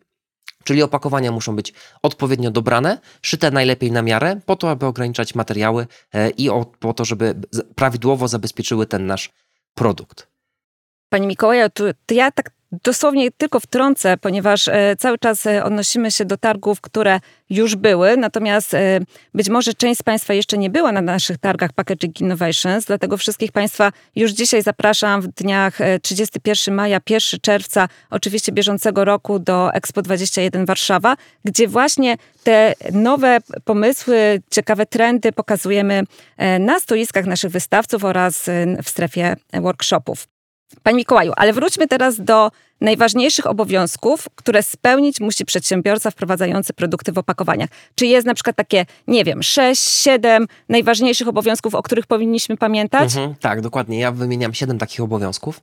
Czyli 0.64 0.84
opakowania 0.84 1.32
muszą 1.32 1.56
być 1.56 1.74
odpowiednio 2.04 2.52
dobrane, 2.52 3.00
szyte 3.22 3.52
najlepiej 3.52 3.92
na 3.92 4.02
miarę, 4.02 4.40
po 4.46 4.56
to, 4.56 4.70
aby 4.70 4.86
ograniczać 4.86 5.36
materiały 5.36 5.88
e, 6.14 6.30
i 6.30 6.50
po 6.80 6.94
to, 6.94 7.06
żeby 7.06 7.36
prawidłowo 7.76 8.28
zabezpieczyły 8.28 8.86
ten 8.86 9.06
nasz 9.06 9.30
produkt. 9.74 10.28
Pani 11.10 11.28
Mikołaja, 11.28 11.70
to, 11.70 11.84
to 12.06 12.14
ja 12.14 12.32
tak 12.32 12.52
Dosłownie 12.72 13.32
tylko 13.32 13.60
wtrącę, 13.60 14.18
ponieważ 14.18 14.68
e, 14.68 14.96
cały 14.96 15.18
czas 15.18 15.46
e, 15.46 15.64
odnosimy 15.64 16.12
się 16.12 16.26
do 16.26 16.38
targów, 16.38 16.82
które 16.82 17.20
już 17.50 17.76
były, 17.76 18.18
natomiast 18.18 18.74
e, 18.74 19.00
być 19.34 19.50
może 19.50 19.74
część 19.74 20.00
z 20.00 20.04
Państwa 20.04 20.34
jeszcze 20.34 20.58
nie 20.58 20.70
była 20.70 20.92
na 20.92 21.02
naszych 21.02 21.38
targach 21.38 21.74
Packaging 21.74 22.22
Innovations, 22.22 22.86
dlatego 22.86 23.18
wszystkich 23.18 23.52
Państwa 23.52 23.92
już 24.16 24.32
dzisiaj 24.32 24.64
zapraszam 24.64 25.22
w 25.22 25.28
dniach 25.28 25.80
31 26.02 26.76
maja, 26.76 27.00
1 27.10 27.40
czerwca, 27.42 27.88
oczywiście 28.10 28.52
bieżącego 28.52 29.06
roku 29.06 29.40
do 29.40 29.74
Expo 29.74 30.02
21 30.02 30.66
Warszawa, 30.66 31.16
gdzie 31.46 31.68
właśnie 31.68 32.18
te 32.44 32.74
nowe 32.92 33.38
pomysły, 33.64 34.42
ciekawe 34.52 34.86
trendy 34.86 35.32
pokazujemy 35.32 36.04
na 36.60 36.80
stoiskach 36.80 37.26
naszych 37.26 37.52
wystawców 37.52 38.04
oraz 38.04 38.50
w 38.84 38.90
strefie 38.90 39.36
workshopów. 39.54 40.37
Panie 40.84 40.98
Mikołaju, 40.98 41.34
ale 41.36 41.54
wróćmy 41.54 41.88
teraz 41.88 42.22
do 42.22 42.52
najważniejszych 42.82 43.48
obowiązków, 43.48 44.28
które 44.36 44.64
spełnić 44.64 45.20
musi 45.20 45.46
przedsiębiorca 45.46 46.12
wprowadzający 46.12 46.74
produkty 46.74 47.12
w 47.12 47.18
opakowaniach. 47.18 47.70
Czy 47.96 48.06
jest 48.06 48.28
na 48.28 48.34
przykład 48.34 48.56
takie, 48.56 48.86
nie 49.08 49.24
wiem, 49.24 49.44
6, 49.44 49.84
7 49.84 50.48
najważniejszych 50.70 51.28
obowiązków, 51.28 51.76
o 51.76 51.84
których 51.84 52.08
powinniśmy 52.08 52.58
pamiętać? 52.58 53.16
Mhm, 53.16 53.36
tak, 53.36 53.62
dokładnie. 53.62 54.00
Ja 54.00 54.12
wymieniam 54.12 54.54
siedem 54.54 54.78
takich 54.78 55.02
obowiązków. 55.02 55.62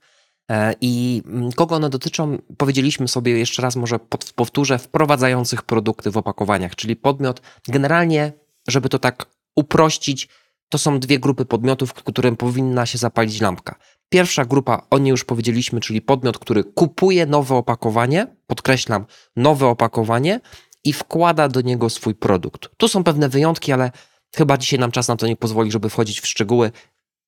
E, 0.51 0.75
I 0.81 1.23
mm, 1.27 1.53
kogo 1.53 1.75
one 1.77 1.91
dotyczą, 1.91 2.39
powiedzieliśmy 2.57 3.09
sobie 3.09 3.39
jeszcze 3.39 3.63
raz, 3.63 3.77
może 3.77 3.99
powtórzę, 4.35 4.79
wprowadzających 4.79 5.63
produkty 5.63 6.11
w 6.11 6.17
opakowaniach, 6.17 6.77
czyli 6.77 6.97
podmiot. 6.97 7.43
Generalnie, 7.69 8.33
żeby 8.69 8.89
to 8.89 8.99
tak 8.99 9.27
uprościć, 9.57 10.29
to 10.69 10.79
są 10.79 11.01
dwie 11.01 11.19
grupy 11.19 11.45
podmiotów, 11.45 11.95
którym 11.95 12.37
powinna 12.37 12.87
się 12.87 12.99
zapalić 12.99 13.41
lampka. 13.41 13.75
Pierwsza 14.15 14.45
grupa, 14.45 14.87
o 14.91 14.99
niej 14.99 15.11
już 15.11 15.25
powiedzieliśmy, 15.25 15.81
czyli 15.81 16.03
podmiot, 16.03 16.39
który 16.39 16.65
kupuje 16.65 17.27
nowe 17.27 17.55
opakowanie, 17.55 18.27
podkreślam, 18.47 19.07
nowe 19.37 19.67
opakowanie 19.67 20.41
i 20.85 20.93
wkłada 20.93 21.49
do 21.49 21.61
niego 21.61 21.91
swój 21.91 22.15
produkt. 22.15 22.69
Tu 22.77 22.89
są 22.89 23.05
pewne 23.05 23.29
wyjątki, 23.29 23.73
ale 23.73 23.91
chyba 24.37 24.57
dzisiaj 24.57 24.79
nam 24.79 24.91
czas 24.91 25.09
na 25.09 25.17
to 25.17 25.27
nie 25.27 25.37
pozwoli, 25.37 25.73
żeby 25.73 25.91
wchodzić 25.91 26.21
w 26.21 26.27
szczegóły. 26.27 26.71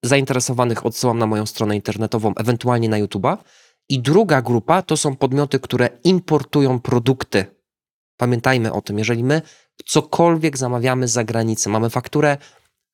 Zainteresowanych 0.03 0.87
odsyłam 0.87 1.19
na 1.19 1.27
moją 1.27 1.47
stronę 1.47 1.77
internetową, 1.77 2.33
ewentualnie 2.37 2.89
na 2.89 3.01
YouTube'a. 3.01 3.37
I 3.89 4.01
druga 4.01 4.43
grupa 4.43 4.83
to 4.83 4.97
są 4.97 5.17
podmioty, 5.17 5.61
które 5.61 5.89
importują 6.05 6.81
produkty. 6.81 7.45
Pamiętajmy 8.17 8.73
o 8.73 8.83
tym, 8.83 8.99
jeżeli 8.99 9.25
my 9.25 9.43
cokolwiek 9.87 10.59
zamawiamy 10.59 11.09
z 11.09 11.13
zagranicy, 11.13 11.69
mamy 11.69 11.91
fakturę 11.91 12.37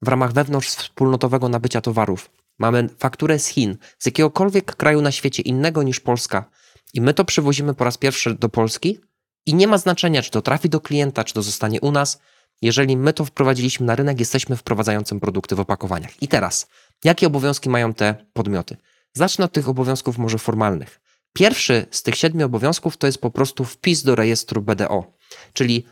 w 0.02 0.08
ramach 0.08 0.32
wewnątrz 0.32 0.68
wspólnotowego 0.68 1.48
nabycia 1.48 1.80
towarów, 1.80 2.30
mamy 2.62 2.88
fakturę 2.98 3.38
z 3.38 3.46
Chin, 3.46 3.76
z 3.98 4.06
jakiegokolwiek 4.06 4.76
kraju 4.76 5.02
na 5.02 5.12
świecie 5.12 5.42
innego 5.42 5.82
niż 5.82 6.00
Polska 6.00 6.50
i 6.94 7.00
my 7.00 7.14
to 7.14 7.24
przywozimy 7.24 7.74
po 7.74 7.84
raz 7.84 7.98
pierwszy 7.98 8.34
do 8.34 8.48
Polski 8.48 8.98
i 9.46 9.54
nie 9.54 9.68
ma 9.68 9.78
znaczenia, 9.78 10.22
czy 10.22 10.30
to 10.30 10.42
trafi 10.42 10.68
do 10.68 10.80
klienta, 10.80 11.24
czy 11.24 11.34
to 11.34 11.42
zostanie 11.42 11.80
u 11.80 11.92
nas. 11.92 12.20
Jeżeli 12.62 12.96
my 12.96 13.12
to 13.12 13.24
wprowadziliśmy 13.24 13.86
na 13.86 13.94
rynek, 13.94 14.20
jesteśmy 14.20 14.56
wprowadzającym 14.56 15.20
produkty 15.20 15.54
w 15.54 15.60
opakowaniach. 15.60 16.22
I 16.22 16.28
teraz, 16.28 16.66
jakie 17.04 17.26
obowiązki 17.26 17.68
mają 17.68 17.94
te 17.94 18.14
podmioty? 18.32 18.76
Zacznę 19.12 19.44
od 19.44 19.52
tych 19.52 19.68
obowiązków 19.68 20.18
może 20.18 20.38
formalnych. 20.38 21.00
Pierwszy 21.32 21.86
z 21.90 22.02
tych 22.02 22.14
siedmiu 22.14 22.46
obowiązków 22.46 22.96
to 22.96 23.06
jest 23.06 23.18
po 23.18 23.30
prostu 23.30 23.64
wpis 23.64 24.02
do 24.02 24.14
rejestru 24.14 24.62
BDO, 24.62 25.12
czyli 25.52 25.86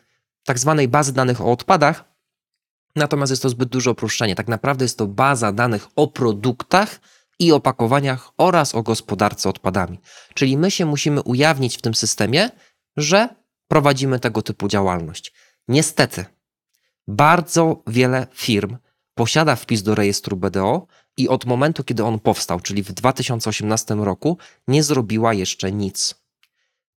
tak 0.45 0.59
zwanej 0.59 0.89
bazy 0.89 1.13
danych 1.13 1.41
o 1.41 1.53
odpadach, 1.53 2.05
Natomiast 2.97 3.31
jest 3.31 3.43
to 3.43 3.49
zbyt 3.49 3.69
duże 3.69 3.91
uproszczenie. 3.91 4.35
Tak 4.35 4.49
naprawdę 4.49 4.85
jest 4.85 4.99
to 4.99 5.07
baza 5.07 5.53
danych 5.53 5.89
o 5.97 6.09
produktach 6.09 7.01
i 7.39 7.53
opakowaniach 7.53 8.31
oraz 8.39 8.75
o 8.75 8.83
gospodarce 8.83 9.49
odpadami. 9.49 9.99
Czyli 10.35 10.57
my 10.57 10.71
się 10.71 10.87
musimy 10.87 11.23
ujawnić 11.23 11.79
w 11.79 11.83
tym 11.83 11.95
systemie, 11.95 12.51
że 12.97 13.29
prowadzimy 13.69 14.21
tego 14.21 14.43
typu 14.43 14.69
działalność. 14.69 15.33
Niestety, 15.69 16.25
bardzo 17.09 17.83
wiele 17.87 18.27
firm 18.33 18.77
posiada 19.15 19.57
wpis 19.57 19.83
do 19.83 19.95
rejestru 19.95 20.37
BDO 20.37 20.87
i 21.17 21.29
od 21.29 21.47
momentu, 21.47 21.85
kiedy 21.85 22.05
on 22.05 22.19
powstał, 22.19 22.61
czyli 22.61 22.83
w 22.83 22.93
2018 22.93 23.95
roku, 23.95 24.39
nie 24.69 24.83
zrobiła 24.83 25.35
jeszcze 25.35 25.73
nic. 25.73 26.20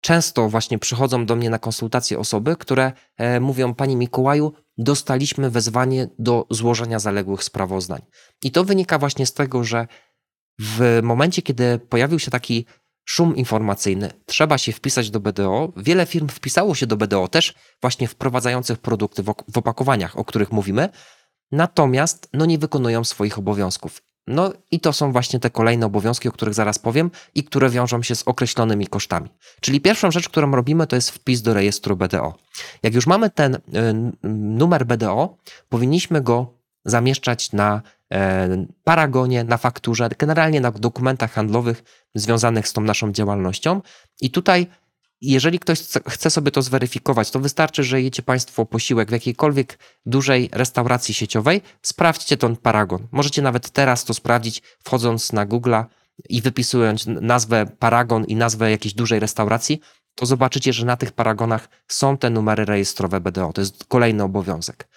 Często 0.03 0.50
właśnie 0.50 0.79
przychodzą 0.79 1.25
do 1.25 1.36
mnie 1.36 1.50
na 1.50 1.60
konsultacje 1.60 2.19
osoby, 2.19 2.55
które 2.55 2.91
e, 3.17 3.39
mówią: 3.39 3.74
Panie 3.74 3.95
Mikołaju, 3.95 4.53
dostaliśmy 4.77 5.50
wezwanie 5.50 6.07
do 6.19 6.48
złożenia 6.50 7.00
zaległych 7.00 7.43
sprawozdań. 7.43 8.01
I 8.43 8.51
to 8.51 8.63
wynika 8.63 9.00
właśnie 9.00 9.25
z 9.25 9.33
tego, 9.33 9.63
że 9.63 9.88
w 10.60 11.00
momencie, 11.03 11.41
kiedy 11.41 11.79
pojawił 11.79 12.19
się 12.19 12.31
taki 12.31 12.65
szum 13.05 13.36
informacyjny, 13.36 14.12
trzeba 14.25 14.57
się 14.57 14.72
wpisać 14.72 15.10
do 15.10 15.19
BDO. 15.19 15.74
Wiele 15.77 16.05
firm 16.05 16.27
wpisało 16.27 16.75
się 16.75 16.88
do 16.88 16.98
BDO, 16.98 17.27
też 17.27 17.53
właśnie 17.81 18.07
wprowadzających 18.07 18.77
produkty 18.77 19.24
w 19.24 19.57
opakowaniach, 19.57 20.17
o 20.17 20.25
których 20.25 20.51
mówimy, 20.51 20.89
natomiast 21.51 22.29
no, 22.33 22.45
nie 22.45 22.57
wykonują 22.57 23.03
swoich 23.03 23.38
obowiązków. 23.38 24.01
No 24.27 24.53
i 24.72 24.80
to 24.80 24.94
są 24.94 25.12
właśnie 25.12 25.39
te 25.39 25.50
kolejne 25.50 25.86
obowiązki, 25.86 26.30
o 26.30 26.32
których 26.32 26.53
zaraz 26.53 26.80
powiem 26.80 27.12
i 27.36 27.44
które 27.44 27.70
wiążą 27.70 28.03
się 28.03 28.15
z 28.15 28.24
określonymi 28.24 28.88
kosztami. 28.88 29.30
Czyli 29.62 29.82
pierwszą 29.82 30.12
rzecz, 30.12 30.30
którą 30.30 30.51
robimy, 30.51 30.88
to 30.88 30.96
jest 30.96 31.12
wpis 31.12 31.42
do 31.42 31.53
rejestru 31.53 31.96
BDO. 31.96 32.34
Jak 32.84 32.94
już 32.94 33.08
mamy 33.08 33.30
ten 33.30 33.56
y, 33.56 33.60
numer 34.24 34.86
BDO, 34.86 35.38
powinniśmy 35.70 36.22
go 36.22 36.53
zamieszczać 36.86 37.51
na 37.51 37.82
e, 38.12 38.65
paragonie, 38.84 39.44
na 39.44 39.58
fakturze, 39.58 40.10
generalnie 40.20 40.62
na 40.62 40.72
dokumentach 40.72 41.32
handlowych 41.32 41.84
związanych 42.15 42.68
z 42.68 42.74
tą 42.74 42.82
naszą 42.82 43.12
działalnością. 43.12 43.82
I 44.22 44.32
tutaj 44.32 44.68
jeżeli 45.32 45.60
ktoś 45.60 45.80
chce 46.08 46.30
sobie 46.30 46.51
to 46.51 46.62
zweryfikować, 46.62 47.32
to 47.32 47.39
wystarczy, 47.39 47.84
że 47.84 48.01
jecie 48.01 48.24
Państwo 48.24 48.65
posiłek 48.65 49.10
w 49.10 49.12
jakiejkolwiek 49.12 49.80
dużej 50.06 50.50
restauracji 50.51 51.13
sieciowej, 51.13 51.62
sprawdźcie 51.82 52.38
ten 52.38 52.56
paragon. 52.56 53.08
Możecie 53.12 53.42
nawet 53.42 53.70
teraz 53.70 54.06
to 54.06 54.13
sprawdzić, 54.13 54.62
wchodząc 54.84 55.34
na 55.34 55.46
Google'a 55.46 55.86
i 56.30 56.42
wypisując 56.42 57.06
nazwę 57.08 57.65
paragon 57.80 58.25
i 58.25 58.36
nazwę 58.36 58.72
jakiejś 58.72 58.94
dużej 58.94 59.20
restauracji, 59.20 59.82
to 60.15 60.25
zobaczycie, 60.25 60.74
że 60.74 60.86
na 60.86 60.98
tych 60.98 61.12
paragonach 61.12 61.70
są 61.88 62.18
te 62.18 62.30
numery 62.30 62.65
rejestrowe 62.65 63.22
BDO. 63.22 63.53
To 63.53 63.62
jest 63.62 63.86
kolejny 63.86 64.24
obowiązek. 64.24 64.88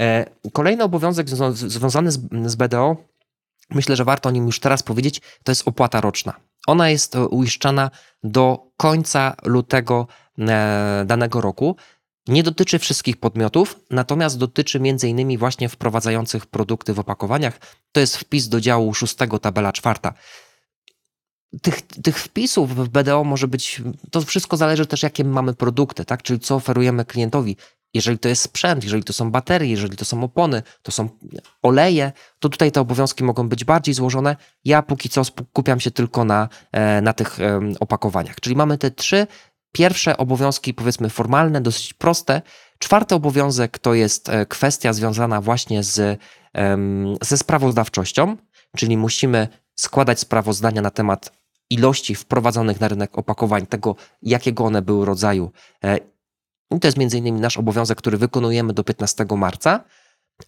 E, 0.00 0.26
kolejny 0.52 0.84
obowiązek 0.84 1.28
związany 1.52 2.10
z 2.44 2.56
BDO, 2.56 2.96
myślę, 3.70 3.96
że 3.96 4.04
warto 4.04 4.28
o 4.28 4.32
nim 4.32 4.46
już 4.46 4.60
teraz 4.60 4.82
powiedzieć, 4.82 5.20
to 5.44 5.52
jest 5.52 5.68
opłata 5.68 6.00
roczna. 6.00 6.40
Ona 6.66 6.90
jest 6.90 7.16
uiszczana 7.30 7.90
do 8.22 8.70
końca 8.76 9.36
lutego 9.44 10.06
e, 10.38 11.04
danego 11.06 11.40
roku. 11.40 11.76
Nie 12.28 12.42
dotyczy 12.42 12.78
wszystkich 12.78 13.16
podmiotów, 13.16 13.80
natomiast 13.90 14.38
dotyczy 14.38 14.78
m.in. 14.78 15.38
właśnie 15.38 15.68
wprowadzających 15.68 16.46
produkty 16.46 16.94
w 16.94 16.98
opakowaniach. 16.98 17.58
To 17.92 18.00
jest 18.00 18.16
wpis 18.16 18.48
do 18.48 18.60
działu 18.60 18.94
6, 18.94 19.16
tabela 19.42 19.72
4. 19.72 20.00
Tych, 21.62 21.82
tych 21.82 22.18
wpisów 22.18 22.76
w 22.76 22.88
BDO 22.88 23.24
może 23.24 23.48
być, 23.48 23.82
to 24.10 24.20
wszystko 24.20 24.56
zależy 24.56 24.86
też, 24.86 25.02
jakie 25.02 25.24
mamy 25.24 25.54
produkty, 25.54 26.04
tak? 26.04 26.22
czyli 26.22 26.40
co 26.40 26.54
oferujemy 26.54 27.04
klientowi. 27.04 27.56
Jeżeli 27.96 28.18
to 28.18 28.28
jest 28.28 28.42
sprzęt, 28.42 28.84
jeżeli 28.84 29.04
to 29.04 29.12
są 29.12 29.30
baterie, 29.30 29.70
jeżeli 29.70 29.96
to 29.96 30.04
są 30.04 30.24
opony, 30.24 30.62
to 30.82 30.92
są 30.92 31.08
oleje, 31.62 32.12
to 32.38 32.48
tutaj 32.48 32.72
te 32.72 32.80
obowiązki 32.80 33.24
mogą 33.24 33.48
być 33.48 33.64
bardziej 33.64 33.94
złożone. 33.94 34.36
Ja 34.64 34.82
póki 34.82 35.08
co 35.08 35.24
skupiam 35.24 35.80
się 35.80 35.90
tylko 35.90 36.24
na, 36.24 36.48
e, 36.72 37.00
na 37.00 37.12
tych 37.12 37.38
opakowaniach. 37.80 38.40
Czyli 38.40 38.56
mamy 38.56 38.78
te 38.78 38.90
trzy 38.90 39.26
pierwsze 39.72 40.16
obowiązki, 40.16 40.74
powiedzmy 40.74 41.10
formalne, 41.10 41.60
dosyć 41.60 41.94
proste. 41.94 42.42
Czwarty 42.78 43.14
obowiązek 43.14 43.78
to 43.78 43.94
jest 43.94 44.28
e, 44.28 44.46
kwestia 44.46 44.92
związana 44.92 45.40
właśnie 45.40 45.82
z, 45.82 46.20
ze 47.22 47.36
sprawozdawczością, 47.36 48.36
czyli 48.76 48.96
musimy 48.96 49.48
składać 49.74 50.20
sprawozdania 50.20 50.82
na 50.82 50.90
temat 50.90 51.32
ilości 51.70 52.14
wprowadzonych 52.14 52.80
na 52.80 52.88
rynek 52.88 53.18
opakowań, 53.18 53.66
tego 53.66 53.96
jakiego 54.22 54.64
one 54.64 54.82
były 54.82 55.06
rodzaju 55.06 55.52
e, 55.84 55.98
i 56.70 56.80
to 56.80 56.88
jest 56.88 56.98
między 56.98 57.18
innymi 57.18 57.40
nasz 57.40 57.56
obowiązek, 57.56 57.98
który 57.98 58.18
wykonujemy 58.18 58.72
do 58.72 58.84
15 58.84 59.26
marca. 59.36 59.84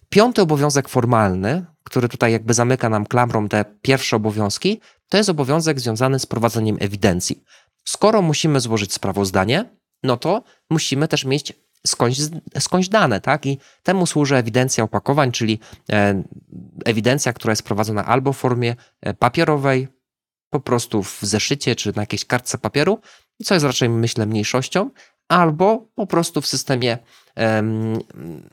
Piąty 0.09 0.41
obowiązek 0.41 0.89
formalny, 0.89 1.65
który 1.83 2.09
tutaj 2.09 2.31
jakby 2.31 2.53
zamyka 2.53 2.89
nam 2.89 3.05
klamrą 3.05 3.49
te 3.49 3.65
pierwsze 3.81 4.15
obowiązki, 4.15 4.81
to 5.09 5.17
jest 5.17 5.29
obowiązek 5.29 5.79
związany 5.79 6.19
z 6.19 6.25
prowadzeniem 6.25 6.77
ewidencji. 6.79 7.43
Skoro 7.85 8.21
musimy 8.21 8.59
złożyć 8.59 8.93
sprawozdanie, 8.93 9.69
no 10.03 10.17
to 10.17 10.43
musimy 10.69 11.07
też 11.07 11.25
mieć 11.25 11.53
skądś, 11.87 12.17
skądś 12.59 12.87
dane, 12.87 13.21
tak? 13.21 13.45
I 13.45 13.59
temu 13.83 14.05
służy 14.05 14.35
ewidencja 14.35 14.83
opakowań, 14.83 15.31
czyli 15.31 15.59
e, 15.91 16.23
ewidencja, 16.85 17.33
która 17.33 17.51
jest 17.51 17.63
prowadzona 17.63 18.05
albo 18.05 18.33
w 18.33 18.37
formie 18.37 18.75
e, 19.01 19.13
papierowej, 19.13 19.87
po 20.49 20.59
prostu 20.59 21.03
w 21.03 21.19
zeszycie 21.21 21.75
czy 21.75 21.93
na 21.95 22.01
jakiejś 22.01 22.25
kartce 22.25 22.57
papieru, 22.57 22.99
co 23.45 23.53
jest 23.53 23.65
raczej, 23.65 23.89
myślę, 23.89 24.25
mniejszością, 24.25 24.89
albo 25.29 25.87
po 25.95 26.07
prostu 26.07 26.41
w 26.41 26.47
systemie 26.47 26.97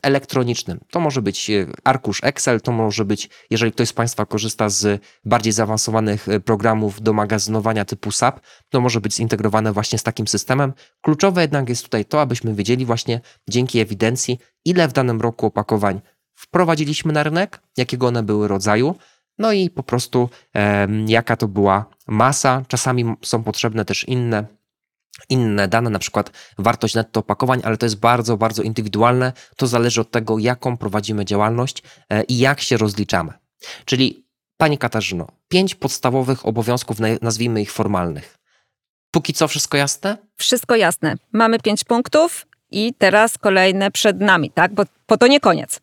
elektronicznym. 0.02 0.80
To 0.90 1.00
może 1.00 1.23
być 1.23 1.50
e, 1.50 1.66
arkusz 1.85 2.21
Excel, 2.25 2.61
to 2.61 2.73
może 2.73 3.04
być, 3.04 3.28
jeżeli 3.50 3.73
ktoś 3.73 3.88
z 3.88 3.92
Państwa 3.92 4.26
korzysta 4.26 4.68
z 4.68 5.02
bardziej 5.25 5.52
zaawansowanych 5.52 6.28
e, 6.28 6.40
programów 6.40 7.02
do 7.02 7.12
magazynowania 7.12 7.85
typu 7.85 8.11
SAP, 8.11 8.40
to 8.68 8.80
może 8.80 9.00
być 9.00 9.14
zintegrowane 9.14 9.73
właśnie 9.73 9.99
z 9.99 10.02
takim 10.02 10.28
systemem. 10.28 10.73
Kluczowe 11.00 11.42
jednak 11.42 11.68
jest 11.68 11.83
tutaj 11.83 12.04
to, 12.04 12.21
abyśmy 12.21 12.54
wiedzieli 12.54 12.87
właśnie 12.87 13.21
dzięki 13.49 13.80
ewidencji, 13.80 14.38
ile 14.64 14.88
w 14.88 14.92
danym 14.92 15.21
roku 15.21 15.47
opakowań 15.47 16.00
wprowadziliśmy 16.35 17.12
na 17.12 17.23
rynek, 17.23 17.61
jakiego 17.76 18.06
one 18.06 18.23
były 18.23 18.49
rodzaju, 18.49 18.95
no 19.38 19.52
i 19.52 19.71
po 19.71 19.83
prostu 19.83 20.28
jaka 21.06 21.37
to 21.37 21.49
była 21.49 21.85
masa. 22.06 22.62
Czasami 22.68 23.14
są 23.23 23.42
potrzebne 23.42 23.85
też 23.85 24.04
inne 24.04 24.47
inne 25.28 25.68
dane, 25.68 25.90
na 25.90 25.99
przykład 25.99 26.30
wartość 26.58 26.94
netto 26.94 27.20
opakowań, 27.20 27.61
ale 27.64 27.76
to 27.76 27.87
jest 27.87 27.96
bardzo, 27.96 28.37
bardzo 28.37 28.62
indywidualne. 28.62 29.32
To 29.56 29.66
zależy 29.66 30.00
od 30.00 30.11
tego, 30.11 30.38
jaką 30.38 30.76
prowadzimy 30.76 31.25
działalność 31.25 31.82
e, 32.11 32.23
i 32.23 32.38
jak 32.38 32.61
się 32.61 32.76
rozliczamy. 32.76 33.32
Czyli, 33.85 34.26
Pani 34.56 34.78
Katarzyno, 34.78 35.26
pięć 35.49 35.75
podstawowych 35.75 36.46
obowiązków, 36.46 36.96
nazwijmy 37.23 37.62
ich 37.62 37.73
formalnych. 37.73 38.38
Póki 39.11 39.32
co 39.32 39.49
wszystko 39.49 39.76
jasne? 39.76 40.16
Wszystko 40.37 40.76
jasne. 40.76 41.14
Mamy 41.32 41.58
pięć 41.58 41.85
punktów 41.85 42.46
i 42.70 42.94
teraz 42.99 43.38
kolejne 43.38 43.90
przed 43.90 44.20
nami, 44.20 44.50
tak? 44.50 44.75
Bo, 44.75 44.82
bo 45.08 45.16
to 45.16 45.26
nie 45.26 45.40
koniec. 45.40 45.80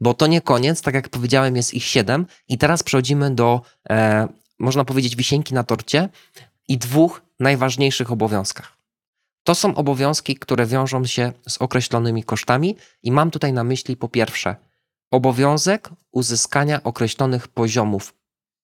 Bo 0.00 0.14
to 0.14 0.26
nie 0.26 0.40
koniec, 0.40 0.82
tak 0.82 0.94
jak 0.94 1.08
powiedziałem, 1.08 1.56
jest 1.56 1.74
ich 1.74 1.84
siedem 1.84 2.26
i 2.48 2.58
teraz 2.58 2.82
przechodzimy 2.82 3.34
do, 3.34 3.60
e, 3.90 4.28
można 4.58 4.84
powiedzieć, 4.84 5.16
wisienki 5.16 5.54
na 5.54 5.64
torcie 5.64 6.08
i 6.68 6.78
dwóch 6.78 7.22
najważniejszych 7.40 8.12
obowiązkach. 8.12 8.75
To 9.46 9.54
są 9.54 9.74
obowiązki, 9.74 10.36
które 10.36 10.66
wiążą 10.66 11.04
się 11.04 11.32
z 11.48 11.58
określonymi 11.58 12.24
kosztami 12.24 12.76
i 13.02 13.12
mam 13.12 13.30
tutaj 13.30 13.52
na 13.52 13.64
myśli 13.64 13.96
po 13.96 14.08
pierwsze 14.08 14.56
obowiązek 15.10 15.90
uzyskania 16.12 16.82
określonych 16.82 17.48
poziomów 17.48 18.14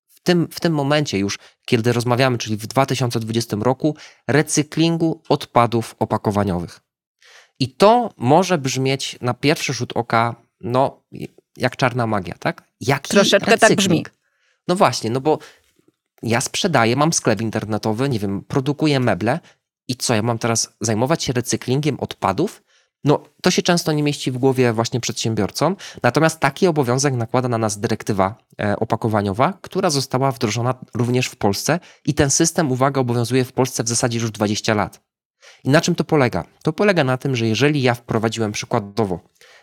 w 0.07 0.21
tym, 0.21 0.49
w 0.51 0.61
tym 0.61 0.73
momencie 0.73 1.19
już, 1.19 1.39
kiedy 1.67 1.93
rozmawiamy, 1.93 2.39
czyli 2.39 2.57
w 2.57 2.67
2020 2.67 3.57
roku, 3.61 3.97
recyklingu 4.29 5.23
odpadów 5.29 5.97
opakowaniowych. 5.99 6.81
I 7.59 7.69
to 7.69 8.11
może 8.17 8.59
brzmieć 8.59 9.19
na 9.21 9.35
pierwszy 9.35 9.73
rzut 9.73 9.93
oka, 9.93 10.35
no, 10.61 11.03
jak 11.57 11.77
czarna 11.77 12.07
magia, 12.07 12.35
tak? 12.39 12.63
Jaki 12.81 13.11
Troszeczkę 13.11 13.51
recykling? 13.51 13.61
tak 13.61 13.77
brzmi. 13.77 14.05
No 14.69 14.77
właśnie, 14.77 15.11
no 15.11 15.21
bo 15.21 15.39
ja 16.23 16.41
sprzedaję, 16.41 16.97
mam 16.97 17.13
sklep 17.13 17.41
internetowy, 17.41 18.09
nie 18.09 18.19
wiem, 18.19 18.45
produkuję 18.49 19.01
meble 19.01 19.41
i 19.93 19.97
co, 19.97 20.15
ja 20.15 20.23
mam 20.23 20.39
teraz 20.39 20.75
zajmować 20.81 21.25
się 21.25 21.33
recyklingiem 21.33 22.01
odpadów? 22.01 22.63
No, 23.05 23.23
to 23.43 23.51
się 23.51 23.63
często 23.63 23.93
nie 23.93 24.03
mieści 24.03 24.31
w 24.31 24.39
głowie 24.39 24.73
właśnie 24.73 25.01
przedsiębiorcom, 25.01 25.77
natomiast 26.03 26.41
taki 26.41 26.67
obowiązek 26.67 27.15
nakłada 27.15 27.49
na 27.49 27.59
nas 27.59 27.81
dyrektywa 27.81 28.35
e, 28.61 28.77
opakowaniowa, 28.77 29.59
która 29.63 29.91
została 29.91 30.33
wdrożona 30.33 30.75
również 30.95 31.27
w 31.27 31.37
Polsce 31.37 31.81
i 32.05 32.15
ten 32.15 32.31
system, 32.31 32.73
uwaga, 32.73 33.01
obowiązuje 33.01 33.45
w 33.45 33.53
Polsce 33.53 33.85
w 33.85 33.89
zasadzie 33.89 34.19
już 34.19 34.31
20 34.31 34.75
lat. 34.75 35.01
I 35.65 35.71
na 35.71 35.81
czym 35.81 35.95
to 35.95 36.05
polega? 36.05 36.45
To 36.63 36.73
polega 36.73 37.05
na 37.05 37.17
tym, 37.17 37.37
że 37.37 37.47
jeżeli 37.47 37.83
ja 37.83 37.95
wprowadziłem 37.95 38.53
przykładowo 38.53 39.21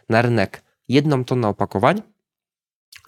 na 0.10 0.22
rynek 0.22 0.64
jedną 0.88 1.26
tonę 1.26 1.48
opakowań, 1.48 2.02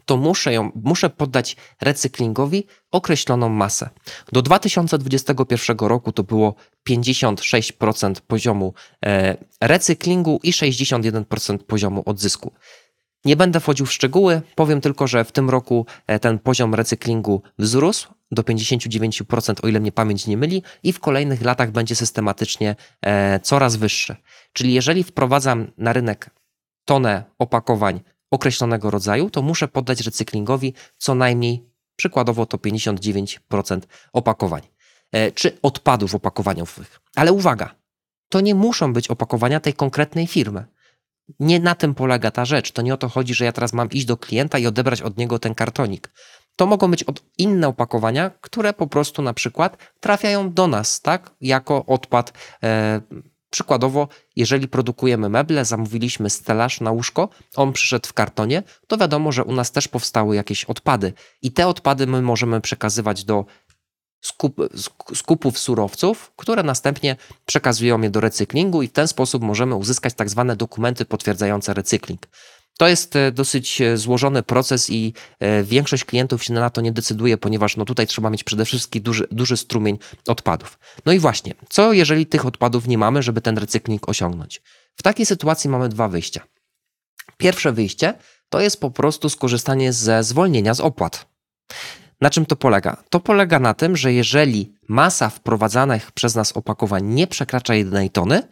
to 0.06 0.18
muszę, 0.18 0.54
ją, 0.54 0.72
muszę 0.84 1.10
poddać 1.10 1.56
recyklingowi 1.82 2.64
określoną 2.92 3.50
masę. 3.50 3.90
Do 4.32 4.42
2021 4.42 5.78
roku 5.80 6.12
to 6.12 6.24
było 6.24 6.56
56% 6.90 8.16
poziomu 8.28 8.74
e, 9.06 9.38
recyklingu 9.62 10.40
i 10.44 10.52
61% 10.52 11.58
poziomu 11.58 12.04
odzysku. 12.06 12.52
Nie 13.26 13.36
będę 13.36 13.60
wchodził 13.60 13.86
w 13.86 13.94
szczegóły, 13.94 14.42
powiem 14.56 14.82
tylko, 14.82 15.08
że 15.08 15.24
w 15.24 15.32
tym 15.32 15.50
roku 15.50 15.86
e, 16.08 16.20
ten 16.20 16.40
poziom 16.40 16.76
recyklingu 16.76 17.42
wzrósł 17.60 18.14
do 18.32 18.42
59%, 18.42 19.66
o 19.66 19.68
ile 19.68 19.80
mnie 19.80 19.92
pamięć 19.92 20.28
nie 20.28 20.38
myli, 20.38 20.64
i 20.84 20.94
w 20.94 21.00
kolejnych 21.00 21.42
latach 21.42 21.72
będzie 21.72 21.96
systematycznie 21.96 22.76
e, 23.02 23.40
coraz 23.40 23.76
wyższy. 23.76 24.16
Czyli 24.54 24.74
jeżeli 24.74 25.04
wprowadzam 25.04 25.72
na 25.78 25.94
rynek 25.94 26.30
tonę 26.86 27.24
opakowań 27.40 28.02
określonego 28.32 28.92
rodzaju, 28.92 29.30
to 29.30 29.42
muszę 29.42 29.68
poddać 29.68 30.02
recyklingowi 30.02 30.74
co 30.98 31.16
najmniej, 31.16 31.66
przykładowo 31.96 32.46
to 32.46 32.58
59% 32.58 33.82
opakowań 34.14 34.62
e, 35.12 35.32
czy 35.32 35.58
odpadów 35.62 36.16
opakowaniowych. 36.16 37.00
Ale 37.16 37.34
uwaga, 37.34 37.76
to 38.30 38.42
nie 38.42 38.56
muszą 38.56 38.94
być 38.94 39.08
opakowania 39.08 39.60
tej 39.60 39.74
konkretnej 39.74 40.28
firmy. 40.28 40.66
Nie 41.40 41.60
na 41.60 41.76
tym 41.76 41.96
polega 41.96 42.32
ta 42.32 42.46
rzecz. 42.46 42.72
To 42.72 42.82
nie 42.82 42.94
o 42.94 42.98
to 42.98 43.10
chodzi, 43.10 43.34
że 43.34 43.46
ja 43.46 43.52
teraz 43.52 43.74
mam 43.74 43.90
iść 43.90 44.06
do 44.06 44.18
klienta 44.18 44.58
i 44.58 44.68
odebrać 44.68 45.02
od 45.02 45.18
niego 45.18 45.40
ten 45.40 45.56
kartonik. 45.56 46.12
To 46.56 46.66
mogą 46.66 46.92
być 46.92 47.06
inne 47.38 47.68
opakowania, 47.68 48.32
które 48.42 48.74
po 48.74 48.88
prostu 48.88 49.22
na 49.22 49.34
przykład 49.34 49.78
trafiają 50.00 50.54
do 50.54 50.68
nas, 50.68 51.02
tak, 51.02 51.32
jako 51.42 51.86
odpad. 51.86 52.34
E, 52.64 53.02
przykładowo, 53.52 54.08
jeżeli 54.36 54.68
produkujemy 54.68 55.30
meble, 55.30 55.66
zamówiliśmy 55.66 56.30
stelaż 56.30 56.82
na 56.82 56.92
łóżko, 56.92 57.30
on 57.56 57.74
przyszedł 57.74 58.08
w 58.08 58.14
kartonie, 58.14 58.64
to 58.88 58.98
wiadomo, 58.98 59.32
że 59.32 59.44
u 59.44 59.54
nas 59.54 59.72
też 59.72 59.88
powstały 59.88 60.36
jakieś 60.36 60.66
odpady. 60.66 61.14
I 61.42 61.52
te 61.52 61.68
odpady 61.68 62.08
my 62.08 62.22
możemy 62.22 62.62
przekazywać 62.62 63.24
do 63.24 63.46
skup, 64.22 64.56
skupów 65.16 65.60
surowców, 65.60 66.32
które 66.36 66.64
następnie 66.64 67.16
przekazują 67.46 68.02
je 68.02 68.10
do 68.10 68.20
recyklingu 68.20 68.82
i 68.82 68.88
w 68.88 68.92
ten 68.92 69.08
sposób 69.08 69.44
możemy 69.44 69.76
uzyskać 69.76 70.14
tak 70.14 70.30
zwane 70.30 70.56
dokumenty 70.56 71.06
potwierdzające 71.06 71.74
recykling. 71.74 72.28
To 72.82 72.88
jest 72.88 73.16
e, 73.16 73.32
dosyć 73.32 73.82
e, 73.82 73.98
złożony 73.98 74.44
proces 74.44 74.90
i 74.90 75.14
e, 75.40 75.64
większość 75.64 76.06
klientów 76.06 76.44
się 76.44 76.54
na 76.54 76.70
to 76.70 76.82
nie 76.82 76.92
decyduje, 76.92 77.38
ponieważ 77.38 77.78
no 77.78 77.86
tutaj 77.86 78.08
trzeba 78.08 78.30
mieć 78.30 78.44
przede 78.44 78.66
wszystkim 78.66 79.04
duży, 79.04 79.28
duży 79.32 79.58
strumień 79.58 80.00
odpadów. 80.28 80.80
No 81.06 81.12
i 81.14 81.20
właśnie, 81.20 81.54
co 81.70 81.94
jeżeli 81.94 82.26
tych 82.26 82.46
odpadów 82.46 82.88
nie 82.88 82.98
mamy, 82.98 83.24
żeby 83.24 83.42
ten 83.42 83.58
recykling 83.58 84.10
osiągnąć? 84.10 84.62
W 84.96 85.04
takiej 85.04 85.26
sytuacji 85.26 85.70
mamy 85.70 85.90
dwa 85.90 86.08
wyjścia. 86.08 86.42
Pierwsze 87.38 87.72
wyjście 87.72 88.14
to 88.50 88.60
jest 88.60 88.80
po 88.80 88.92
prostu 88.92 89.30
skorzystanie 89.30 89.94
ze 89.94 90.24
zwolnienia 90.24 90.74
z 90.74 90.80
opłat. 90.80 91.26
Na 92.22 92.30
czym 92.30 92.46
to 92.46 92.56
polega? 92.56 93.04
To 93.10 93.20
polega 93.20 93.60
na 93.60 93.74
tym, 93.74 93.98
że 93.98 94.14
jeżeli 94.14 94.74
masa 94.88 95.30
wprowadzanych 95.30 96.12
przez 96.12 96.36
nas 96.36 96.52
opakowań 96.52 97.06
nie 97.06 97.28
przekracza 97.28 97.76
jednej 97.76 98.10
tony, 98.10 98.48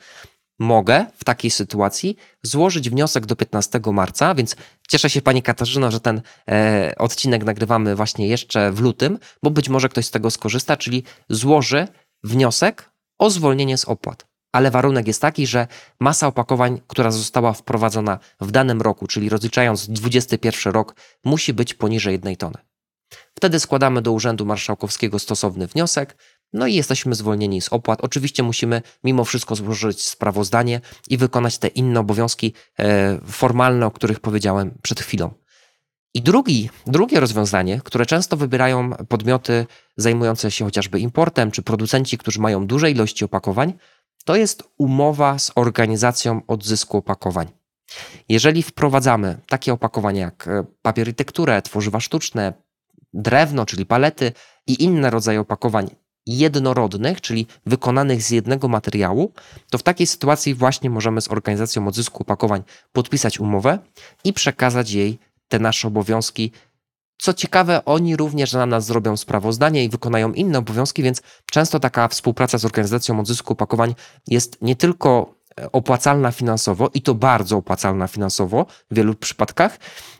mogę 0.59 1.05
w 1.17 1.23
takiej 1.23 1.51
sytuacji 1.51 2.17
złożyć 2.43 2.89
wniosek 2.89 3.25
do 3.25 3.35
15 3.35 3.79
marca, 3.93 4.35
więc 4.35 4.55
cieszę 4.87 5.09
się 5.09 5.21
Pani 5.21 5.41
Katarzyno, 5.41 5.91
że 5.91 5.99
ten 5.99 6.21
e, 6.49 6.93
odcinek 6.97 7.43
nagrywamy 7.43 7.95
właśnie 7.95 8.27
jeszcze 8.27 8.71
w 8.71 8.79
lutym, 8.79 9.19
bo 9.43 9.51
być 9.51 9.69
może 9.69 9.89
ktoś 9.89 10.05
z 10.05 10.11
tego 10.11 10.31
skorzysta, 10.31 10.77
czyli 10.77 11.03
złoży 11.29 11.87
wniosek 12.23 12.91
o 13.17 13.29
zwolnienie 13.29 13.77
z 13.77 13.85
opłat. 13.85 14.29
Ale 14.51 14.71
warunek 14.71 15.07
jest 15.07 15.21
taki, 15.21 15.47
że 15.47 15.67
masa 15.99 16.27
opakowań, 16.27 16.81
która 16.87 17.11
została 17.11 17.53
wprowadzona 17.53 18.19
w 18.41 18.51
danym 18.51 18.81
roku, 18.81 19.07
czyli 19.07 19.29
rozliczając 19.29 19.89
21 19.89 20.73
rok, 20.73 20.95
musi 21.23 21.53
być 21.53 21.73
poniżej 21.73 22.11
jednej 22.11 22.37
tony. 22.37 22.57
Wtedy 23.35 23.59
składamy 23.59 24.01
do 24.01 24.11
Urzędu 24.11 24.45
Marszałkowskiego 24.45 25.19
stosowny 25.19 25.67
wniosek, 25.67 26.17
no 26.53 26.67
i 26.67 26.75
jesteśmy 26.75 27.15
zwolnieni 27.15 27.61
z 27.61 27.69
opłat. 27.69 27.99
Oczywiście 28.01 28.43
musimy 28.43 28.81
mimo 29.03 29.25
wszystko 29.25 29.55
złożyć 29.55 30.05
sprawozdanie 30.05 30.81
i 31.09 31.17
wykonać 31.17 31.57
te 31.57 31.67
inne 31.67 31.99
obowiązki 31.99 32.53
e, 32.79 33.19
formalne, 33.25 33.85
o 33.85 33.91
których 33.91 34.19
powiedziałem 34.19 34.77
przed 34.81 34.99
chwilą. 34.99 35.31
I 36.13 36.21
drugi, 36.21 36.69
drugie 36.87 37.19
rozwiązanie, 37.19 37.81
które 37.83 38.05
często 38.05 38.37
wybierają 38.37 38.91
podmioty 38.91 39.65
zajmujące 39.97 40.51
się 40.51 40.65
chociażby 40.65 40.99
importem, 40.99 41.51
czy 41.51 41.61
producenci, 41.61 42.17
którzy 42.17 42.39
mają 42.39 42.67
duże 42.67 42.91
ilości 42.91 43.25
opakowań, 43.25 43.73
to 44.25 44.35
jest 44.35 44.63
umowa 44.77 45.39
z 45.39 45.51
organizacją 45.55 46.41
odzysku 46.47 46.97
opakowań. 46.97 47.47
Jeżeli 48.29 48.63
wprowadzamy 48.63 49.37
takie 49.47 49.73
opakowania 49.73 50.21
jak 50.21 50.47
e, 50.47 50.63
papier 50.81 51.07
i 51.07 51.13
tekturę, 51.13 51.61
tworzywa 51.61 51.99
sztuczne, 51.99 52.53
drewno, 53.13 53.65
czyli 53.65 53.85
palety 53.85 54.31
i 54.67 54.83
inne 54.83 55.09
rodzaje 55.09 55.39
opakowań 55.39 55.89
jednorodnych, 56.37 57.21
czyli 57.21 57.47
wykonanych 57.65 58.23
z 58.23 58.29
jednego 58.29 58.67
materiału, 58.67 59.33
to 59.69 59.77
w 59.77 59.83
takiej 59.83 60.07
sytuacji 60.07 60.53
właśnie 60.53 60.89
możemy 60.89 61.21
z 61.21 61.31
organizacją 61.31 61.87
odzysku 61.87 62.23
opakowań 62.23 62.63
podpisać 62.91 63.39
umowę 63.39 63.79
i 64.23 64.33
przekazać 64.33 64.91
jej 64.91 65.19
te 65.47 65.59
nasze 65.59 65.87
obowiązki. 65.87 66.51
Co 67.17 67.33
ciekawe, 67.33 67.85
oni 67.85 68.15
również 68.15 68.53
na 68.53 68.65
nas 68.65 68.85
zrobią 68.85 69.17
sprawozdanie 69.17 69.83
i 69.83 69.89
wykonają 69.89 70.33
inne 70.33 70.59
obowiązki, 70.59 71.03
więc 71.03 71.21
często 71.51 71.79
taka 71.79 72.07
współpraca 72.07 72.57
z 72.57 72.65
organizacją 72.65 73.19
odzysku 73.19 73.53
opakowań 73.53 73.95
jest 74.27 74.61
nie 74.61 74.75
tylko 74.75 75.35
e, 75.59 75.71
opłacalna 75.71 76.31
finansowo 76.31 76.89
i 76.93 77.01
to 77.01 77.15
bardzo 77.15 77.57
opłacalna 77.57 78.07
finansowo 78.07 78.65
w 78.91 78.95
wielu 78.95 79.15
przypadkach, 79.15 79.79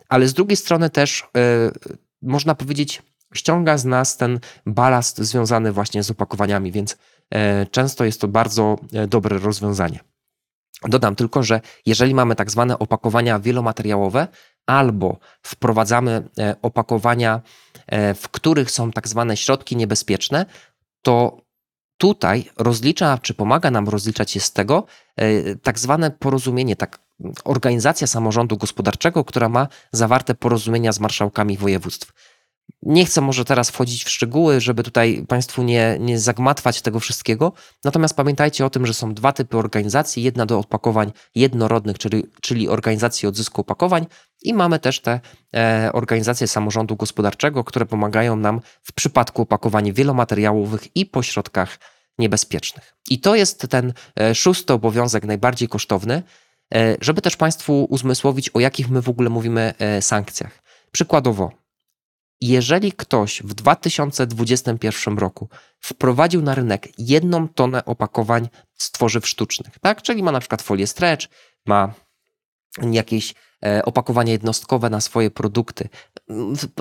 ale 0.10 0.28
z 0.28 0.34
drugiej 0.34 0.58
strony 0.58 0.90
też 0.90 1.28
yy, 1.36 1.96
można 2.22 2.56
powiedzieć 2.56 3.02
ściąga 3.34 3.78
z 3.78 3.86
nas 3.86 4.18
ten 4.18 4.40
balast 4.66 5.18
związany 5.18 5.72
właśnie 5.72 6.04
z 6.04 6.12
opakowaniami, 6.12 6.72
więc 6.72 6.98
e, 7.34 7.66
często 7.66 8.06
jest 8.06 8.22
to 8.22 8.28
bardzo 8.28 8.78
e, 8.94 9.08
dobre 9.08 9.38
rozwiązanie. 9.38 10.00
Dodam 10.88 11.16
tylko, 11.16 11.44
że 11.44 11.62
jeżeli 11.86 12.16
mamy 12.16 12.36
tak 12.36 12.52
zwane 12.52 12.80
opakowania 12.80 13.40
wielomateriałowe, 13.40 14.28
albo 14.66 15.18
wprowadzamy 15.44 16.24
e, 16.38 16.56
opakowania, 16.62 17.42
w 18.16 18.30
których 18.32 18.72
są 18.72 18.92
tak 18.92 19.08
zwane 19.08 19.38
środki 19.38 19.76
niebezpieczne, 19.76 20.46
to 21.02 21.42
tutaj 21.98 22.50
rozlicza, 22.58 23.18
czy 23.18 23.34
pomaga 23.34 23.72
nam 23.72 23.90
rozliczać 23.90 24.32
się 24.32 24.40
z 24.40 24.52
tego 24.52 24.86
tak 25.64 25.80
zwane 25.80 26.12
porozumienie, 26.12 26.76
tak, 26.76 27.00
organizacja 27.44 28.08
samorządu 28.08 28.58
gospodarczego, 28.58 29.26
która 29.26 29.50
ma 29.50 29.68
zawarte 29.92 30.36
porozumienia 30.36 30.92
z 30.92 31.00
marszałkami 31.00 31.58
województw. 31.58 32.14
Nie 32.82 33.06
chcę 33.06 33.22
może 33.22 33.46
teraz 33.46 33.70
wchodzić 33.70 34.04
w 34.04 34.10
szczegóły, 34.10 34.62
żeby 34.62 34.84
tutaj 34.84 35.26
Państwu 35.28 35.64
nie, 35.64 35.98
nie 36.00 36.20
zagmatwać 36.20 36.82
tego 36.82 37.00
wszystkiego. 37.00 37.54
Natomiast 37.84 38.16
pamiętajcie 38.16 38.66
o 38.66 38.70
tym, 38.70 38.86
że 38.86 38.94
są 38.94 39.14
dwa 39.14 39.32
typy 39.34 39.58
organizacji. 39.58 40.24
Jedna 40.24 40.46
do 40.46 40.60
opakowań 40.60 41.12
jednorodnych, 41.36 41.98
czyli, 41.98 42.24
czyli 42.42 42.70
organizacji 42.70 43.28
odzysku 43.28 43.62
opakowań, 43.62 44.06
i 44.42 44.54
mamy 44.54 44.80
też 44.80 45.02
te 45.02 45.20
e, 45.56 45.90
organizacje 45.94 46.48
samorządu 46.48 46.96
gospodarczego, 46.96 47.64
które 47.64 47.86
pomagają 47.86 48.36
nam 48.36 48.62
w 48.84 48.94
przypadku 48.94 49.42
opakowań 49.42 49.94
wielomateriałowych 49.94 50.96
i 50.96 51.06
po 51.06 51.24
środkach 51.24 51.80
niebezpiecznych. 52.20 52.96
I 53.10 53.20
to 53.20 53.36
jest 53.36 53.68
ten 53.70 53.94
e, 54.20 54.36
szósty 54.36 54.74
obowiązek, 54.74 55.26
najbardziej 55.26 55.68
kosztowny, 55.68 56.24
e, 56.74 56.96
żeby 57.02 57.22
też 57.22 57.38
Państwu 57.38 57.88
uzmysłowić, 57.90 58.50
o 58.50 58.60
jakich 58.60 58.90
my 58.90 59.02
w 59.02 59.10
ogóle 59.10 59.30
mówimy 59.30 59.74
e, 59.80 60.02
sankcjach. 60.02 60.64
Przykładowo, 60.92 61.52
jeżeli 62.42 62.92
ktoś 62.92 63.42
w 63.44 63.54
2021 63.54 65.18
roku 65.18 65.50
wprowadził 65.80 66.42
na 66.42 66.56
rynek 66.56 66.88
jedną 66.98 67.48
tonę 67.48 67.86
opakowań 67.86 68.50
z 68.76 68.92
tworzyw 68.92 69.28
sztucznych, 69.28 69.80
tak? 69.80 70.02
czyli 70.02 70.24
ma 70.24 70.32
na 70.32 70.40
przykład 70.40 70.62
folię 70.62 70.88
stretch, 70.88 71.28
ma 71.66 71.94
jakieś 72.92 73.34
e, 73.66 73.86
opakowania 73.86 74.32
jednostkowe 74.32 74.90
na 74.90 75.02
swoje 75.02 75.32
produkty. 75.32 75.90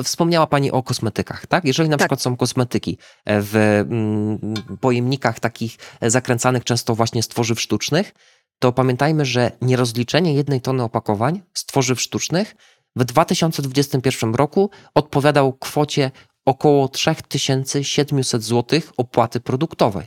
Wspomniała 0.04 0.46
Pani 0.46 0.70
o 0.70 0.82
kosmetykach, 0.82 1.46
tak? 1.46 1.64
Jeżeli 1.64 1.88
na 1.88 1.96
tak. 1.96 2.04
przykład 2.04 2.22
są 2.22 2.36
kosmetyki 2.36 2.98
e, 3.24 3.42
w 3.42 3.56
mm, 3.56 4.54
pojemnikach 4.80 5.40
takich 5.40 5.76
zakręcanych 6.02 6.64
często 6.64 6.94
właśnie 6.94 7.22
z 7.22 7.28
tworzyw 7.28 7.60
sztucznych, 7.60 8.12
to 8.58 8.72
pamiętajmy, 8.72 9.24
że 9.24 9.52
nierozliczenie 9.62 10.34
jednej 10.34 10.60
tony 10.60 10.82
opakowań 10.82 11.42
z 11.54 11.64
tworzyw 11.64 12.00
sztucznych 12.00 12.54
w 12.98 13.04
2021 13.04 14.34
roku 14.34 14.70
odpowiadał 14.94 15.52
kwocie 15.52 16.11
około 16.44 16.88
3700 16.88 18.42
zł 18.42 18.80
opłaty 18.96 19.40
produktowej. 19.40 20.06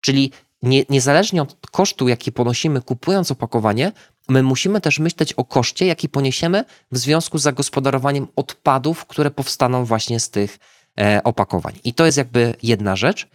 Czyli 0.00 0.32
nie, 0.62 0.84
niezależnie 0.88 1.42
od 1.42 1.56
kosztu, 1.70 2.08
jaki 2.08 2.32
ponosimy 2.32 2.82
kupując 2.82 3.30
opakowanie, 3.30 3.92
my 4.28 4.42
musimy 4.42 4.80
też 4.80 4.98
myśleć 4.98 5.32
o 5.32 5.44
koszcie, 5.44 5.86
jaki 5.86 6.08
poniesiemy 6.08 6.64
w 6.92 6.98
związku 6.98 7.38
z 7.38 7.42
zagospodarowaniem 7.42 8.26
odpadów, 8.36 9.06
które 9.06 9.30
powstaną 9.30 9.84
właśnie 9.84 10.20
z 10.20 10.30
tych 10.30 10.58
e, 11.00 11.20
opakowań. 11.24 11.74
I 11.84 11.94
to 11.94 12.06
jest 12.06 12.18
jakby 12.18 12.54
jedna 12.62 12.96
rzecz. 12.96 13.28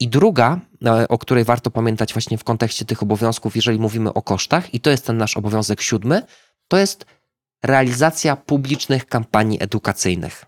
I 0.00 0.08
druga, 0.08 0.60
e, 0.86 1.08
o 1.08 1.18
której 1.18 1.44
warto 1.44 1.70
pamiętać 1.70 2.12
właśnie 2.12 2.38
w 2.38 2.44
kontekście 2.44 2.84
tych 2.84 3.02
obowiązków, 3.02 3.56
jeżeli 3.56 3.78
mówimy 3.78 4.12
o 4.12 4.22
kosztach, 4.22 4.74
i 4.74 4.80
to 4.80 4.90
jest 4.90 5.06
ten 5.06 5.16
nasz 5.16 5.36
obowiązek 5.36 5.80
siódmy, 5.80 6.22
to 6.68 6.76
jest 6.76 7.06
realizacja 7.62 8.36
publicznych 8.36 9.06
kampanii 9.06 9.62
edukacyjnych. 9.62 10.44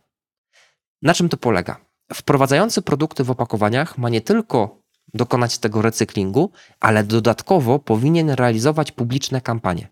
Na 1.02 1.14
czym 1.14 1.28
to 1.28 1.36
polega? 1.36 1.80
Wprowadzający 2.14 2.82
produkty 2.82 3.24
w 3.24 3.30
opakowaniach 3.30 3.98
ma 3.98 4.08
nie 4.08 4.20
tylko 4.20 4.80
dokonać 5.14 5.58
tego 5.58 5.82
recyklingu, 5.82 6.50
ale 6.80 7.04
dodatkowo 7.04 7.78
powinien 7.78 8.30
realizomogać 8.30 8.92
publiczne 8.92 9.40
kampanie. 9.40 9.88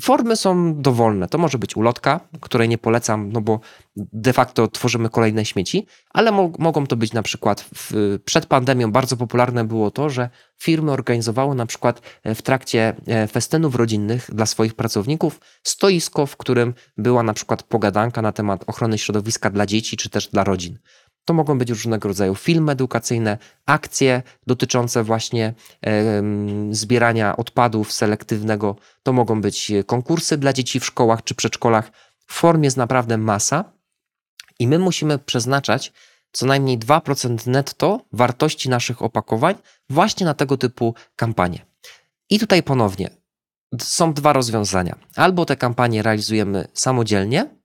Formy 0.00 0.36
są 0.36 0.80
dowolne. 0.82 1.28
To 1.28 1.38
może 1.38 1.58
być 1.58 1.76
ulotka, 1.76 2.20
której 2.40 2.68
nie 2.68 2.78
polecam, 2.78 3.32
no 3.32 3.40
bo 3.40 3.60
de 3.96 4.32
facto 4.32 4.68
tworzymy 4.68 5.10
kolejne 5.10 5.44
śmieci, 5.44 5.86
ale 6.10 6.32
mo 6.32 6.50
mogą 6.58 6.86
to 6.86 6.96
być 6.96 7.12
na 7.12 7.22
przykład 7.22 7.60
w, 7.74 8.18
przed 8.24 8.46
pandemią 8.46 8.92
bardzo 8.92 9.16
popularne 9.16 9.64
było 9.64 9.90
to, 9.90 10.10
że 10.10 10.30
firmy 10.58 10.92
organizowały 10.92 11.54
na 11.54 11.66
przykład 11.66 12.00
e, 12.24 12.34
w 12.34 12.42
trakcie 12.42 12.96
e, 13.06 13.26
festynów 13.26 13.74
rodzinnych 13.74 14.30
dla 14.32 14.46
swoich 14.46 14.74
pracowników 14.74 15.40
stoisko, 15.62 16.26
w 16.26 16.36
którym 16.36 16.74
była 16.98 17.22
na 17.22 17.34
przykład 17.34 17.62
pogadanka 17.62 18.22
na 18.22 18.32
temat 18.32 18.64
ochrony 18.66 18.98
środowiska 18.98 19.50
dla 19.50 19.66
dzieci 19.66 19.96
czy 19.96 20.10
też 20.10 20.28
dla 20.28 20.44
rodzin. 20.44 20.78
To 21.26 21.34
mogą 21.34 21.58
być 21.58 21.70
różnego 21.70 22.08
rodzaju 22.08 22.34
filmy 22.34 22.72
edukacyjne, 22.72 23.38
akcje 23.66 24.22
dotyczące 24.46 25.04
właśnie 25.04 25.54
e, 25.86 26.22
zbierania 26.70 27.36
odpadów 27.36 27.92
selektywnego. 27.92 28.76
To 29.02 29.12
mogą 29.12 29.40
być 29.40 29.72
konkursy 29.86 30.36
dla 30.36 30.52
dzieci 30.52 30.80
w 30.80 30.84
szkołach 30.84 31.24
czy 31.24 31.34
przedszkolach. 31.34 31.90
Form 32.26 32.62
jest 32.62 32.76
naprawdę 32.76 33.18
masa 33.18 33.64
i 34.58 34.68
my 34.68 34.78
musimy 34.78 35.18
przeznaczać 35.18 35.92
co 36.32 36.46
najmniej 36.46 36.78
2% 36.78 37.46
netto 37.46 38.00
wartości 38.12 38.68
naszych 38.68 39.02
opakowań 39.02 39.54
właśnie 39.90 40.26
na 40.26 40.34
tego 40.34 40.56
typu 40.56 40.94
kampanie. 41.16 41.66
I 42.30 42.38
tutaj 42.38 42.62
ponownie 42.62 43.10
są 43.80 44.12
dwa 44.12 44.32
rozwiązania. 44.32 44.98
Albo 45.16 45.44
te 45.44 45.56
kampanie 45.56 46.02
realizujemy 46.02 46.68
samodzielnie, 46.74 47.55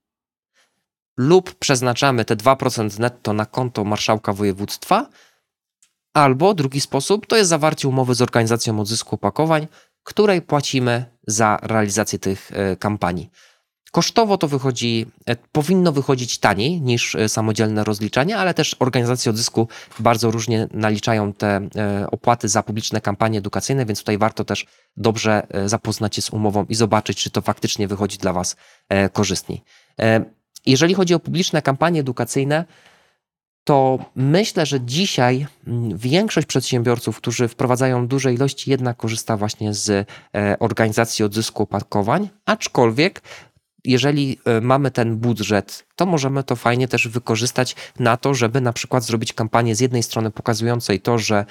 lub 1.16 1.54
przeznaczamy 1.54 2.24
te 2.24 2.36
2% 2.36 2.98
netto 2.98 3.32
na 3.32 3.46
konto 3.46 3.84
marszałka 3.84 4.32
województwa, 4.32 5.06
albo 6.14 6.54
drugi 6.54 6.80
sposób 6.80 7.26
to 7.26 7.36
jest 7.36 7.50
zawarcie 7.50 7.88
umowy 7.88 8.14
z 8.14 8.22
organizacją 8.22 8.80
odzysku 8.80 9.14
opakowań, 9.14 9.66
której 10.04 10.42
płacimy 10.42 11.04
za 11.26 11.58
realizację 11.62 12.18
tych 12.18 12.50
e, 12.52 12.76
kampanii. 12.76 13.30
Kosztowo 13.92 14.38
to 14.38 14.48
wychodzi, 14.48 15.06
e, 15.26 15.36
powinno 15.36 15.92
wychodzić 15.92 16.38
taniej 16.38 16.80
niż 16.80 17.14
e, 17.14 17.28
samodzielne 17.28 17.84
rozliczanie, 17.84 18.38
ale 18.38 18.54
też 18.54 18.76
organizacje 18.78 19.30
odzysku 19.30 19.68
bardzo 19.98 20.30
różnie 20.30 20.68
naliczają 20.72 21.32
te 21.32 21.68
opłaty 22.10 22.48
za 22.48 22.62
publiczne 22.62 23.00
kampanie 23.00 23.38
edukacyjne, 23.38 23.86
więc 23.86 23.98
tutaj 23.98 24.18
warto 24.18 24.44
też 24.44 24.66
dobrze 24.96 25.46
zapoznać 25.66 26.16
się 26.16 26.22
z 26.22 26.30
umową 26.30 26.64
i 26.68 26.74
zobaczyć, 26.74 27.18
czy 27.18 27.30
to 27.30 27.40
faktycznie 27.40 27.88
wychodzi 27.88 28.18
dla 28.18 28.32
Was 28.32 28.56
korzystniej. 29.12 29.62
Jeżeli 30.66 30.94
chodzi 30.94 31.14
o 31.14 31.20
publiczne 31.20 31.62
kampanie 31.62 32.00
edukacyjne, 32.00 32.64
to 33.64 33.98
myślę, 34.16 34.66
że 34.66 34.80
dzisiaj 34.80 35.46
mm, 35.66 35.98
większość 35.98 36.46
przedsiębiorców, 36.46 37.16
którzy 37.16 37.48
wprowadzają 37.48 38.06
duże 38.08 38.34
ilości, 38.34 38.70
jednak 38.70 38.96
korzysta 38.96 39.36
właśnie 39.36 39.74
z 39.74 39.90
e, 39.90 40.58
organizacji 40.58 41.24
odzysku 41.24 41.62
opakowań, 41.62 42.28
aczkolwiek 42.46 43.22
jeżeli 43.84 44.38
e, 44.44 44.60
mamy 44.60 44.90
ten 44.90 45.16
budżet, 45.16 45.86
to 45.96 46.06
możemy 46.06 46.44
to 46.44 46.56
fajnie 46.56 46.88
też 46.88 47.08
wykorzystać 47.08 47.76
na 47.98 48.16
to, 48.16 48.34
żeby 48.34 48.60
na 48.60 48.72
przykład 48.72 49.04
zrobić 49.04 49.32
kampanię 49.32 49.76
z 49.76 49.80
jednej 49.80 50.02
strony 50.02 50.30
pokazującej 50.30 51.00
to, 51.00 51.18
że 51.18 51.44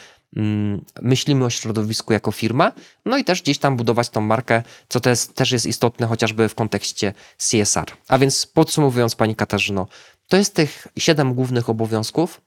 myślimy 1.02 1.46
o 1.46 1.50
środowisku 1.50 2.14
jako 2.14 2.32
firma, 2.32 2.72
no 3.06 3.18
i 3.18 3.24
też 3.24 3.42
gdzieś 3.42 3.58
tam 3.58 3.78
budować 3.78 4.10
tą 4.10 4.22
markę, 4.22 4.64
co 4.90 5.10
jest, 5.10 5.36
też 5.36 5.52
jest 5.52 5.66
istotne 5.66 6.08
chociażby 6.08 6.50
w 6.50 6.56
kontekście 6.56 7.14
CSR. 7.38 7.86
A 8.08 8.18
więc 8.18 8.46
podsumowując, 8.46 9.16
Pani 9.16 9.36
Katarzyno, 9.36 9.88
to 10.28 10.38
jest 10.38 10.56
tych 10.56 10.88
siedem 10.98 11.34
głównych 11.34 11.70
obowiązków, 11.70 12.42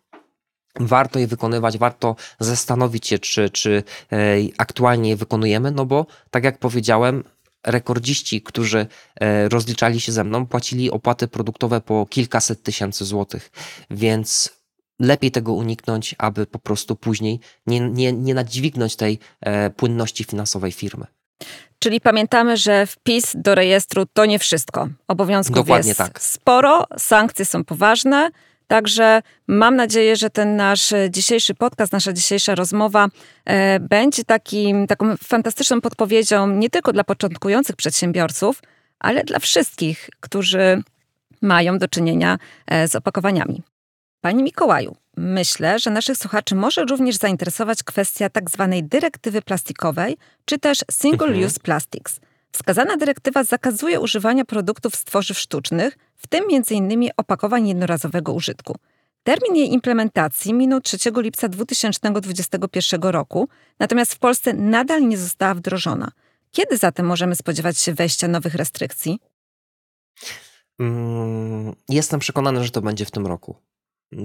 warto 0.80 1.18
je 1.18 1.26
wykonywać, 1.26 1.78
warto 1.78 2.16
zastanowić 2.40 3.06
się, 3.06 3.18
czy, 3.18 3.50
czy 3.50 3.82
e, 4.12 4.16
aktualnie 4.58 5.10
je 5.10 5.16
wykonujemy, 5.16 5.70
no 5.70 5.86
bo 5.86 6.06
tak 6.30 6.44
jak 6.44 6.58
powiedziałem, 6.58 7.24
rekordziści, 7.66 8.42
którzy 8.42 8.86
e, 9.20 9.48
rozliczali 9.48 10.00
się 10.00 10.12
ze 10.12 10.24
mną, 10.24 10.46
płacili 10.46 10.90
opłaty 10.90 11.28
produktowe 11.28 11.80
po 11.80 12.06
kilkaset 12.06 12.62
tysięcy 12.62 13.04
złotych, 13.04 13.50
więc 13.90 14.50
lepiej 15.00 15.30
tego 15.30 15.52
uniknąć, 15.52 16.14
aby 16.18 16.46
po 16.46 16.58
prostu 16.58 16.96
później 16.96 17.40
nie, 17.66 17.80
nie, 17.80 18.12
nie 18.12 18.34
nadźwignąć 18.34 18.96
tej 18.96 19.18
e, 19.40 19.70
płynności 19.70 20.24
finansowej 20.24 20.72
firmy. 20.72 21.06
Czyli 21.78 22.00
pamiętamy, 22.00 22.56
że 22.56 22.86
wpis 22.86 23.32
do 23.34 23.54
rejestru 23.54 24.06
to 24.12 24.26
nie 24.26 24.38
wszystko. 24.38 24.88
Obowiązków 25.08 25.56
Dokładnie 25.56 25.88
jest 25.88 25.98
tak. 25.98 26.22
sporo, 26.22 26.86
sankcje 26.98 27.44
są 27.44 27.64
poważne. 27.64 28.30
Także 28.66 29.22
mam 29.46 29.76
nadzieję, 29.76 30.16
że 30.16 30.30
ten 30.30 30.56
nasz 30.56 30.94
dzisiejszy 31.10 31.54
podcast, 31.54 31.92
nasza 31.92 32.12
dzisiejsza 32.12 32.54
rozmowa 32.54 33.08
e, 33.44 33.80
będzie 33.80 34.24
takim, 34.24 34.86
taką 34.86 35.16
fantastyczną 35.16 35.80
podpowiedzią 35.80 36.46
nie 36.46 36.70
tylko 36.70 36.92
dla 36.92 37.04
początkujących 37.04 37.76
przedsiębiorców, 37.76 38.62
ale 38.98 39.24
dla 39.24 39.38
wszystkich, 39.38 40.08
którzy 40.20 40.82
mają 41.42 41.78
do 41.78 41.88
czynienia 41.88 42.38
e, 42.66 42.88
z 42.88 42.94
opakowaniami. 42.96 43.62
Panie 44.24 44.42
Mikołaju, 44.42 44.96
myślę, 45.16 45.78
że 45.78 45.90
naszych 45.90 46.16
słuchaczy 46.16 46.54
może 46.54 46.84
również 46.84 47.16
zainteresować 47.16 47.82
kwestia 47.82 48.28
tak 48.28 48.50
zwanej 48.50 48.84
dyrektywy 48.84 49.42
plastikowej, 49.42 50.16
czy 50.44 50.58
też 50.58 50.78
Single 50.92 51.26
mhm. 51.26 51.46
Use 51.46 51.60
Plastics. 51.60 52.20
Wskazana 52.52 52.96
dyrektywa 52.96 53.44
zakazuje 53.44 54.00
używania 54.00 54.44
produktów 54.44 54.96
z 54.96 55.04
tworzyw 55.04 55.38
sztucznych, 55.38 55.98
w 56.16 56.26
tym 56.26 56.44
m.in. 56.52 57.10
opakowań 57.16 57.68
jednorazowego 57.68 58.32
użytku. 58.32 58.76
Termin 59.22 59.56
jej 59.56 59.72
implementacji 59.72 60.54
minął 60.54 60.80
3 60.80 60.96
lipca 61.16 61.48
2021 61.48 63.02
roku, 63.02 63.48
natomiast 63.78 64.14
w 64.14 64.18
Polsce 64.18 64.52
nadal 64.52 65.08
nie 65.08 65.18
została 65.18 65.54
wdrożona. 65.54 66.10
Kiedy 66.50 66.76
zatem 66.76 67.06
możemy 67.06 67.34
spodziewać 67.34 67.78
się 67.78 67.94
wejścia 67.94 68.28
nowych 68.28 68.54
restrykcji? 68.54 69.18
Mm, 70.80 71.74
jestem 71.88 72.20
przekonany, 72.20 72.64
że 72.64 72.70
to 72.70 72.82
będzie 72.82 73.04
w 73.04 73.10
tym 73.10 73.26
roku. 73.26 73.56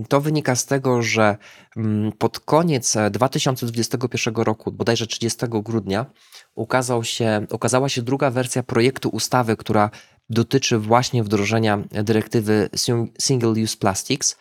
To 0.10 0.21
wynika 0.21 0.56
z 0.56 0.65
tego, 0.65 1.02
że 1.02 1.38
mm, 1.78 2.12
pod 2.12 2.39
koniec 2.39 2.97
2021 3.12 4.36
roku, 4.36 4.71
bodajże 4.71 5.08
30 5.08 5.39
grudnia, 5.49 6.06
ukazał 6.56 7.04
się, 7.04 7.45
ukazała 7.52 7.89
się 7.89 8.02
druga 8.02 8.32
wersja 8.32 8.63
projektu 8.63 9.10
ustawy, 9.10 9.58
która 9.58 9.89
dotyczy 10.30 10.78
właśnie 10.78 11.23
wdrożenia 11.23 11.84
dyrektywy 11.91 12.69
Single 13.19 13.63
Use 13.63 13.78
Plastics, 13.78 14.38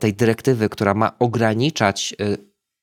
tej 0.00 0.14
dyrektywy, 0.14 0.68
która 0.68 0.94
ma 0.94 1.18
ograniczać 1.18 2.14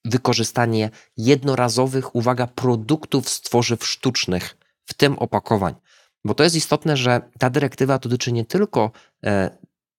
wykorzystanie 0.05 0.89
jednorazowych, 1.17 2.15
uwaga, 2.15 2.47
produktów 2.47 3.29
z 3.29 3.41
tworzyw 3.41 3.85
sztucznych, 3.85 4.57
w 4.85 4.93
tym 4.93 5.19
opakowań. 5.19 5.75
Bo 6.25 6.33
to 6.33 6.43
jest 6.43 6.55
istotne, 6.55 6.97
że 6.97 7.21
ta 7.39 7.49
dyrektywa 7.49 7.99
dotyczy 7.99 8.31
nie 8.31 8.45
tylko 8.45 8.91
e, 9.25 9.57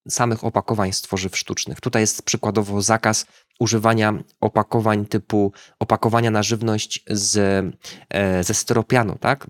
samych 0.09 0.45
opakowań 0.45 0.93
z 0.93 1.03
tworzyw 1.03 1.38
sztucznych. 1.38 1.81
Tutaj 1.81 2.03
jest 2.03 2.23
przykładowo 2.23 2.83
zakaz 2.83 3.27
używania 3.61 4.12
opakowań 4.41 5.07
typu 5.07 5.53
opakowania 5.79 6.31
na 6.31 6.43
żywność 6.43 7.05
z, 7.09 7.37
e, 8.11 8.45
ze 8.45 8.55
styropianu, 8.55 9.17
tak? 9.21 9.47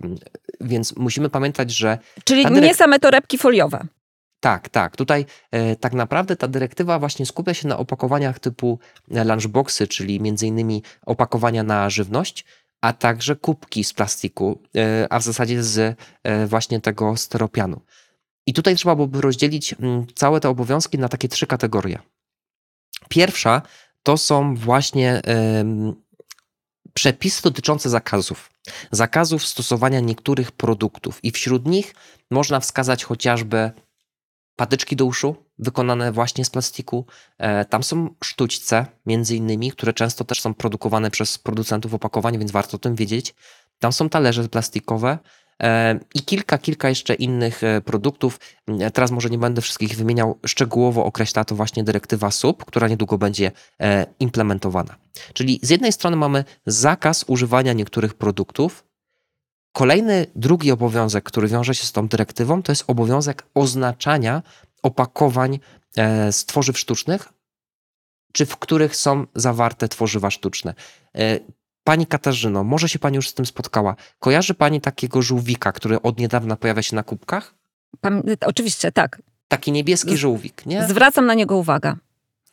Więc 0.61 0.95
musimy 0.95 1.29
pamiętać, 1.29 1.71
że. 1.71 1.97
Czyli 2.23 2.45
nie 2.45 2.75
same 2.75 2.99
torebki 2.99 3.37
foliowe. 3.37 3.87
Tak, 4.39 4.69
tak. 4.69 4.97
Tutaj 4.97 5.25
e, 5.51 5.75
tak 5.75 5.93
naprawdę 5.93 6.35
ta 6.35 6.47
dyrektywa 6.47 6.99
właśnie 6.99 7.25
skupia 7.25 7.53
się 7.53 7.67
na 7.67 7.77
opakowaniach 7.77 8.39
typu 8.39 8.79
lunchboxy, 9.25 9.87
czyli 9.87 10.21
między 10.21 10.47
innymi 10.47 10.83
opakowania 11.05 11.63
na 11.63 11.89
żywność, 11.89 12.45
a 12.81 12.93
także 12.93 13.35
kubki 13.35 13.83
z 13.83 13.93
plastiku, 13.93 14.61
e, 14.77 15.07
a 15.09 15.19
w 15.19 15.23
zasadzie 15.23 15.63
z 15.63 15.97
e, 16.23 16.47
właśnie 16.47 16.81
tego 16.81 17.17
steropianu. 17.17 17.81
I 18.45 18.53
tutaj 18.53 18.75
trzeba 18.75 18.95
byłoby 18.95 19.21
rozdzielić 19.21 19.73
mm, 19.73 20.05
całe 20.15 20.39
te 20.39 20.49
obowiązki 20.49 20.97
na 20.97 21.09
takie 21.09 21.27
trzy 21.27 21.47
kategorie. 21.47 21.99
Pierwsza 23.09 23.61
to 24.03 24.17
są 24.17 24.55
właśnie 24.55 25.21
przepisy 26.93 27.43
dotyczące 27.43 27.89
zakazów. 27.89 28.51
Zakazów 28.91 29.45
stosowania 29.45 29.99
niektórych 29.99 30.51
produktów, 30.51 31.19
i 31.23 31.31
wśród 31.31 31.65
nich 31.65 31.95
można 32.31 32.59
wskazać 32.59 33.03
chociażby 33.03 33.71
patyczki 34.55 34.95
do 34.95 35.05
uszu, 35.05 35.35
wykonane 35.59 36.11
właśnie 36.11 36.45
z 36.45 36.49
plastiku. 36.49 37.05
E, 37.37 37.65
tam 37.65 37.83
są 37.83 38.15
sztućce, 38.23 38.85
między 39.05 39.35
innymi, 39.35 39.71
które 39.71 39.93
często 39.93 40.23
też 40.23 40.41
są 40.41 40.53
produkowane 40.53 41.11
przez 41.11 41.37
producentów 41.37 41.93
opakowań, 41.93 42.39
więc 42.39 42.51
warto 42.51 42.75
o 42.75 42.79
tym 42.79 42.95
wiedzieć. 42.95 43.35
Tam 43.79 43.93
są 43.93 44.09
talerze 44.09 44.49
plastikowe 44.49 45.17
i 46.15 46.21
kilka, 46.21 46.57
kilka 46.57 46.89
jeszcze 46.89 47.13
innych 47.13 47.63
e, 47.63 47.81
produktów. 47.81 48.39
Teraz 48.93 49.11
może 49.11 49.29
nie 49.29 49.37
będę 49.37 49.61
wszystkich 49.61 49.95
wymieniał. 49.95 50.39
Szczegółowo 50.45 51.05
określa 51.05 51.45
to 51.45 51.55
właśnie 51.55 51.83
dyrektywa 51.83 52.31
SUP, 52.31 52.65
która 52.65 52.87
niedługo 52.87 53.17
będzie 53.17 53.51
implementowana. 54.19 54.95
Czyli 55.33 55.59
z 55.61 55.69
jednej 55.69 55.91
strony 55.91 56.15
mamy 56.15 56.43
zakaz 56.65 57.25
używania 57.27 57.73
niektórych 57.73 58.13
produktów, 58.13 58.83
Kolejny, 59.73 60.25
drugi 60.35 60.71
obowiązek, 60.71 61.23
który 61.23 61.47
wiąże 61.47 61.75
się 61.75 61.85
z 61.85 61.91
tą 61.91 62.07
dyrektywą, 62.07 62.63
to 62.63 62.71
jest 62.71 62.83
obowiązek 62.87 63.45
oznaczania 63.53 64.41
opakowań 64.83 65.59
e, 65.97 66.31
z 66.31 66.45
tworzyw 66.45 66.79
sztucznych, 66.79 67.33
czy 68.33 68.45
w 68.45 68.57
których 68.57 68.95
są 68.95 69.25
zawarte 69.35 69.87
tworzywa 69.87 70.31
sztuczne. 70.31 70.73
Pani 71.83 72.07
Katarzyno, 72.07 72.63
może 72.63 72.89
się 72.89 72.99
Pani 72.99 73.15
już 73.15 73.29
z 73.29 73.33
tym 73.33 73.45
spotkała. 73.45 73.95
Kojarzy 74.19 74.53
Pani 74.53 74.81
takiego 74.81 75.21
żółwika, 75.21 75.71
który 75.71 76.01
od 76.01 76.19
niedawna 76.19 76.55
pojawia 76.55 76.81
się 76.81 76.95
na 76.95 77.03
kubkach? 77.03 77.55
Pan, 78.01 78.23
oczywiście, 78.45 78.91
tak. 78.91 79.21
Taki 79.47 79.71
niebieski 79.71 80.17
żółwik, 80.17 80.65
nie? 80.65 80.87
Zwracam 80.87 81.25
na 81.25 81.33
niego 81.33 81.57
uwagę. 81.57 81.95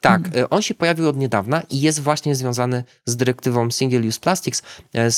Tak, 0.01 0.27
mhm. 0.27 0.45
E, 0.45 0.51
on 0.51 0.62
się 0.62 0.75
pojawił 0.75 1.09
od 1.09 1.16
niedawna 1.16 1.62
i 1.71 1.81
jest 1.81 2.01
właśnie 2.01 2.35
związany 2.35 2.85
z 3.07 3.16
dyrektywą 3.16 3.71
Single 3.71 4.09
Use 4.09 4.21
Plastics. 4.21 4.62
E, 4.95 5.09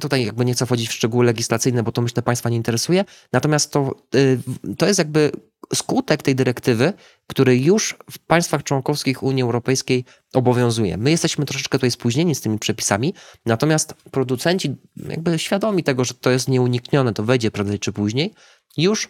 tutaj 0.00 0.26
jakby 0.26 0.44
nie 0.44 0.54
chcę 0.54 0.66
wchodzić 0.66 0.88
w 0.88 0.92
szczegóły 0.92 1.24
legislacyjne, 1.24 1.82
bo 1.82 1.92
to 1.92 2.02
myślę 2.02 2.22
Państwa 2.22 2.50
nie 2.50 2.56
interesuje. 2.56 3.04
Natomiast 3.32 3.72
to, 3.72 3.94
e, 4.14 4.74
to 4.76 4.86
jest 4.86 4.98
jakby 4.98 5.32
skutek 5.74 6.22
tej 6.22 6.34
dyrektywy, 6.34 6.92
który 7.26 7.58
już 7.58 7.96
w 8.10 8.18
państwach 8.18 8.62
członkowskich 8.62 9.22
Unii 9.22 9.42
Europejskiej 9.42 10.04
obowiązuje. 10.34 10.96
My 10.96 11.10
jesteśmy 11.10 11.44
troszeczkę 11.44 11.78
tutaj 11.78 11.90
spóźnieni 11.90 12.34
z 12.34 12.40
tymi 12.40 12.58
przepisami, 12.58 13.14
natomiast 13.46 13.94
producenci 14.10 14.76
jakby 15.08 15.38
świadomi 15.38 15.82
tego, 15.82 16.04
że 16.04 16.14
to 16.14 16.30
jest 16.30 16.48
nieuniknione, 16.48 17.12
to 17.12 17.22
wejdzie 17.22 17.50
prędzej 17.50 17.78
czy 17.78 17.92
później, 17.92 18.34
już 18.76 19.08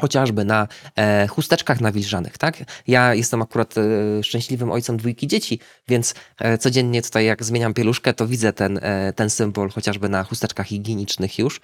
chociażby 0.00 0.44
na 0.44 0.68
e, 0.96 1.26
chusteczkach 1.28 1.80
nawilżanych, 1.80 2.38
tak? 2.38 2.56
Ja 2.86 3.14
jestem 3.14 3.42
akurat 3.42 3.74
e, 3.78 3.82
szczęśliwym 4.22 4.70
ojcem 4.70 4.96
dwójki 4.96 5.26
dzieci, 5.26 5.60
więc 5.88 6.14
e, 6.38 6.58
codziennie 6.58 7.02
tutaj 7.02 7.24
jak 7.24 7.44
zmieniam 7.44 7.74
pieluszkę, 7.74 8.14
to 8.14 8.26
widzę 8.26 8.52
ten, 8.52 8.78
e, 8.82 9.12
ten 9.12 9.30
symbol 9.30 9.70
chociażby 9.70 10.08
na 10.08 10.24
chusteczkach 10.24 10.66
higienicznych 10.66 11.38
już. 11.38 11.60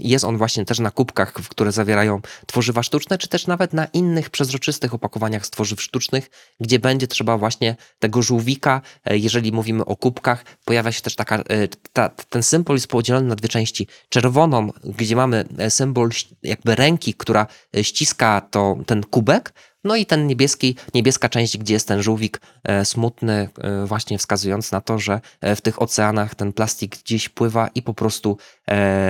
jest 0.00 0.24
on 0.24 0.38
właśnie 0.38 0.64
też 0.64 0.78
na 0.78 0.90
kubkach, 0.90 1.32
które 1.32 1.72
zawierają 1.72 2.20
tworzywa 2.46 2.82
sztuczne, 2.82 3.18
czy 3.18 3.28
też 3.28 3.46
nawet 3.46 3.72
na 3.72 3.84
innych 3.84 4.30
przezroczystych 4.30 4.94
opakowaniach 4.94 5.46
z 5.46 5.50
tworzyw 5.50 5.82
sztucznych, 5.82 6.30
gdzie 6.60 6.78
będzie 6.78 7.06
trzeba 7.06 7.38
właśnie 7.38 7.76
tego 7.98 8.22
żółwika, 8.22 8.80
e, 9.04 9.18
jeżeli 9.18 9.52
mówimy 9.52 9.84
o 9.84 9.96
kubkach, 9.96 10.44
pojawia 10.64 10.92
się 10.92 11.00
też 11.00 11.16
taka, 11.16 11.38
e, 11.38 11.42
ta, 11.92 12.08
ten 12.08 12.42
symbol 12.42 12.76
jest 12.76 12.86
podzielony 12.86 13.28
na 13.28 13.34
dwie 13.34 13.48
części. 13.48 13.86
Czerwoną, 14.08 14.70
gdzie 14.84 15.16
mamy 15.16 15.44
symbol 15.68 16.10
jakby 16.42 16.74
ręki, 16.74 17.13
która 17.14 17.46
e, 17.76 17.84
ściska 17.84 18.40
to, 18.40 18.76
ten 18.86 19.02
kubek, 19.02 19.52
no 19.84 19.96
i 19.96 20.06
ten 20.06 20.26
niebieski, 20.26 20.76
niebieska 20.94 21.28
część, 21.28 21.58
gdzie 21.58 21.74
jest 21.74 21.88
ten 21.88 22.02
żółwik 22.02 22.40
e, 22.64 22.84
smutny, 22.84 23.48
e, 23.58 23.86
właśnie 23.86 24.18
wskazując 24.18 24.72
na 24.72 24.80
to, 24.80 24.98
że 24.98 25.20
w 25.42 25.60
tych 25.60 25.82
oceanach 25.82 26.34
ten 26.34 26.52
plastik 26.52 26.98
gdzieś 26.98 27.28
pływa 27.28 27.68
i 27.74 27.82
po 27.82 27.94
prostu 27.94 28.38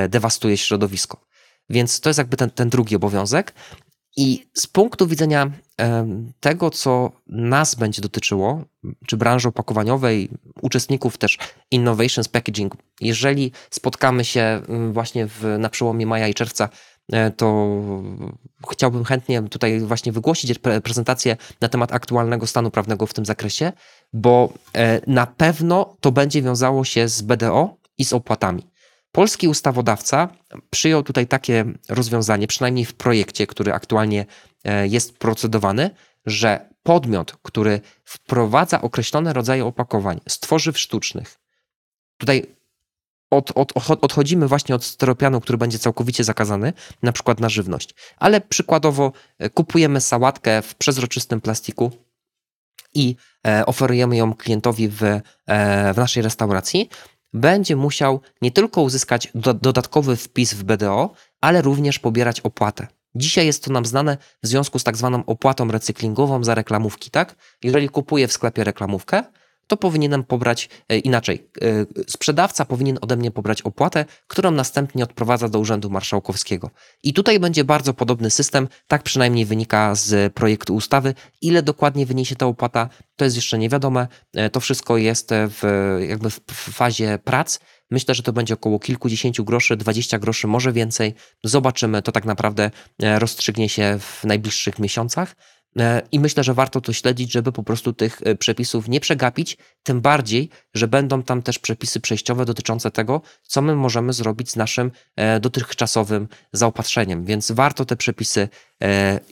dewastuje 0.08 0.56
środowisko. 0.56 1.26
Więc 1.70 2.00
to 2.00 2.10
jest 2.10 2.18
jakby 2.18 2.36
ten, 2.36 2.50
ten 2.50 2.68
drugi 2.68 2.96
obowiązek. 2.96 3.54
I 4.16 4.46
z 4.54 4.66
punktu 4.66 5.06
widzenia 5.06 5.50
tego, 6.40 6.70
co 6.70 7.12
nas 7.26 7.74
będzie 7.74 8.02
dotyczyło, 8.02 8.64
czy 9.06 9.16
branży 9.16 9.48
opakowaniowej, 9.48 10.28
uczestników 10.62 11.18
też 11.18 11.38
Innovations 11.70 12.28
Packaging, 12.28 12.76
jeżeli 13.00 13.52
spotkamy 13.70 14.24
się 14.24 14.62
właśnie 14.92 15.26
w, 15.26 15.56
na 15.58 15.68
przełomie 15.68 16.06
maja 16.06 16.28
i 16.28 16.34
czerwca 16.34 16.68
to 17.36 17.76
chciałbym 18.70 19.04
chętnie 19.04 19.42
tutaj 19.42 19.80
właśnie 19.80 20.12
wygłosić 20.12 20.58
prezentację 20.84 21.36
na 21.60 21.68
temat 21.68 21.92
aktualnego 21.92 22.46
stanu 22.46 22.70
prawnego 22.70 23.06
w 23.06 23.14
tym 23.14 23.24
zakresie, 23.24 23.72
bo 24.12 24.52
e, 24.72 25.00
na 25.06 25.26
pewno 25.26 25.96
to 26.00 26.12
będzie 26.12 26.42
wiązało 26.42 26.84
się 26.84 27.08
z 27.08 27.22
BDO 27.22 27.76
i 27.98 28.04
z 28.04 28.12
opłatami. 28.12 28.66
Polski 29.12 29.48
ustawodawca 29.48 30.28
przyjął 30.70 31.02
tutaj 31.02 31.26
takie 31.26 31.64
rozwiązanie, 31.88 32.46
przynajmniej 32.46 32.84
w 32.84 32.94
projekcie, 32.94 33.46
który 33.46 33.72
aktualnie 33.72 34.26
e, 34.64 34.86
jest 34.86 35.18
procedowany, 35.18 35.90
że 36.26 36.68
podmiot, 36.82 37.36
który 37.42 37.80
wprowadza 38.04 38.82
określone 38.82 39.32
rodzaje 39.32 39.64
opakowań 39.64 40.20
z 40.28 40.40
tworzyw 40.40 40.78
sztucznych, 40.78 41.38
tutaj 42.18 42.53
od, 43.36 43.52
od, 43.54 43.72
odchodzimy 44.04 44.48
właśnie 44.48 44.74
od 44.74 44.84
steropianu, 44.84 45.40
który 45.40 45.58
będzie 45.58 45.78
całkowicie 45.78 46.24
zakazany, 46.24 46.72
na 47.02 47.12
przykład 47.12 47.40
na 47.40 47.48
żywność. 47.48 47.94
Ale 48.16 48.40
przykładowo 48.40 49.12
e, 49.38 49.50
kupujemy 49.50 50.00
sałatkę 50.00 50.62
w 50.62 50.74
przezroczystym 50.74 51.40
plastiku 51.40 51.90
i 52.94 53.16
e, 53.46 53.66
oferujemy 53.66 54.16
ją 54.16 54.34
klientowi 54.34 54.88
w, 54.88 55.02
e, 55.02 55.20
w 55.94 55.96
naszej 55.96 56.22
restauracji, 56.22 56.88
będzie 57.32 57.76
musiał 57.76 58.20
nie 58.42 58.50
tylko 58.50 58.82
uzyskać 58.82 59.28
do, 59.34 59.54
dodatkowy 59.54 60.16
wpis 60.16 60.54
w 60.54 60.62
BDO, 60.64 61.10
ale 61.40 61.62
również 61.62 61.98
pobierać 61.98 62.40
opłatę. 62.40 62.86
Dzisiaj 63.14 63.46
jest 63.46 63.64
to 63.64 63.72
nam 63.72 63.86
znane 63.86 64.16
w 64.42 64.46
związku 64.46 64.78
z 64.78 64.84
tak 64.84 64.96
zwaną 64.96 65.24
opłatą 65.26 65.70
recyklingową 65.70 66.44
za 66.44 66.54
reklamówki, 66.54 67.10
tak? 67.10 67.34
Jeżeli 67.62 67.88
kupuję 67.88 68.28
w 68.28 68.32
sklepie 68.32 68.64
reklamówkę, 68.64 69.24
to 69.66 69.76
powinienem 69.76 70.24
pobrać 70.24 70.68
e, 70.88 70.98
inaczej. 70.98 71.48
E, 71.62 71.66
sprzedawca 72.06 72.64
powinien 72.64 72.98
ode 73.00 73.16
mnie 73.16 73.30
pobrać 73.30 73.62
opłatę, 73.62 74.04
którą 74.26 74.50
następnie 74.50 75.04
odprowadza 75.04 75.48
do 75.48 75.58
Urzędu 75.58 75.90
Marszałkowskiego. 75.90 76.70
I 77.02 77.12
tutaj 77.12 77.40
będzie 77.40 77.64
bardzo 77.64 77.94
podobny 77.94 78.30
system, 78.30 78.68
tak 78.86 79.02
przynajmniej 79.02 79.44
wynika 79.44 79.94
z 79.94 80.34
projektu 80.34 80.74
ustawy. 80.74 81.14
Ile 81.40 81.62
dokładnie 81.62 82.06
wyniesie 82.06 82.36
ta 82.36 82.46
opłata, 82.46 82.88
to 83.16 83.24
jest 83.24 83.36
jeszcze 83.36 83.58
niewiadome. 83.58 84.08
E, 84.34 84.50
to 84.50 84.60
wszystko 84.60 84.96
jest 84.96 85.30
w, 85.32 85.62
jakby 86.08 86.30
w 86.30 86.40
fazie 86.52 87.18
prac. 87.24 87.58
Myślę, 87.90 88.14
że 88.14 88.22
to 88.22 88.32
będzie 88.32 88.54
około 88.54 88.78
kilkudziesięciu 88.78 89.44
groszy, 89.44 89.76
20 89.76 90.18
groszy, 90.18 90.46
może 90.46 90.72
więcej. 90.72 91.14
Zobaczymy, 91.44 92.02
to 92.02 92.12
tak 92.12 92.24
naprawdę 92.24 92.70
rozstrzygnie 93.02 93.68
się 93.68 93.98
w 94.00 94.24
najbliższych 94.24 94.78
miesiącach. 94.78 95.36
E, 95.78 96.02
I 96.12 96.20
myślę, 96.20 96.44
że 96.44 96.54
warto 96.54 96.80
to 96.80 96.92
śledzić, 96.92 97.32
żeby 97.32 97.52
po 97.52 97.62
prostu 97.62 97.92
tych 97.92 98.20
e, 98.24 98.34
przepisów 98.34 98.88
nie 98.88 99.00
przegapić, 99.00 99.56
tym 99.82 100.00
bardziej, 100.00 100.50
że 100.74 100.88
będą 100.88 101.22
tam 101.22 101.42
też 101.42 101.58
przepisy 101.58 102.00
przejściowe 102.00 102.44
dotyczące 102.44 102.90
tego, 102.90 103.22
co 103.42 103.62
my 103.62 103.74
możemy 103.76 104.12
zrobić 104.12 104.50
z 104.50 104.56
naszym 104.56 104.90
e, 105.16 105.40
dotychczasowym 105.40 106.28
zaopatrzeniem, 106.52 107.24
więc 107.24 107.52
warto 107.52 107.84
te 107.84 107.96
przepisy 107.96 108.48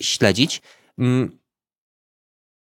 śledzić. 0.01 0.63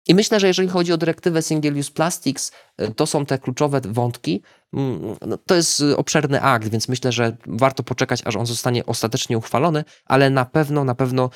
I 0.08 0.16
myślę, 0.16 0.40
że 0.40 0.48
jeżeli 0.48 0.68
chodzi 0.68 0.94
o 0.94 0.98
dyrektywę 0.98 1.42
Single 1.42 1.72
Use 1.72 1.92
Plastics, 1.92 2.52
to 2.96 3.06
są 3.06 3.26
te 3.26 3.40
kluczowe 3.40 3.82
wątki. 3.86 4.42
Mm, 4.74 5.16
no, 5.28 5.38
to 5.38 5.56
jest 5.56 5.84
obszerny 5.98 6.42
akt, 6.42 6.68
więc 6.68 6.88
myślę, 6.88 7.12
że 7.12 7.38
warto 7.48 7.84
poczekać, 7.84 8.22
aż 8.26 8.36
on 8.36 8.46
zostanie 8.46 8.86
ostatecznie 8.86 9.38
uchwalony, 9.38 9.84
ale 10.06 10.30
na 10.30 10.46
pewno, 10.46 10.84
na 10.84 10.96
pewno 10.96 11.30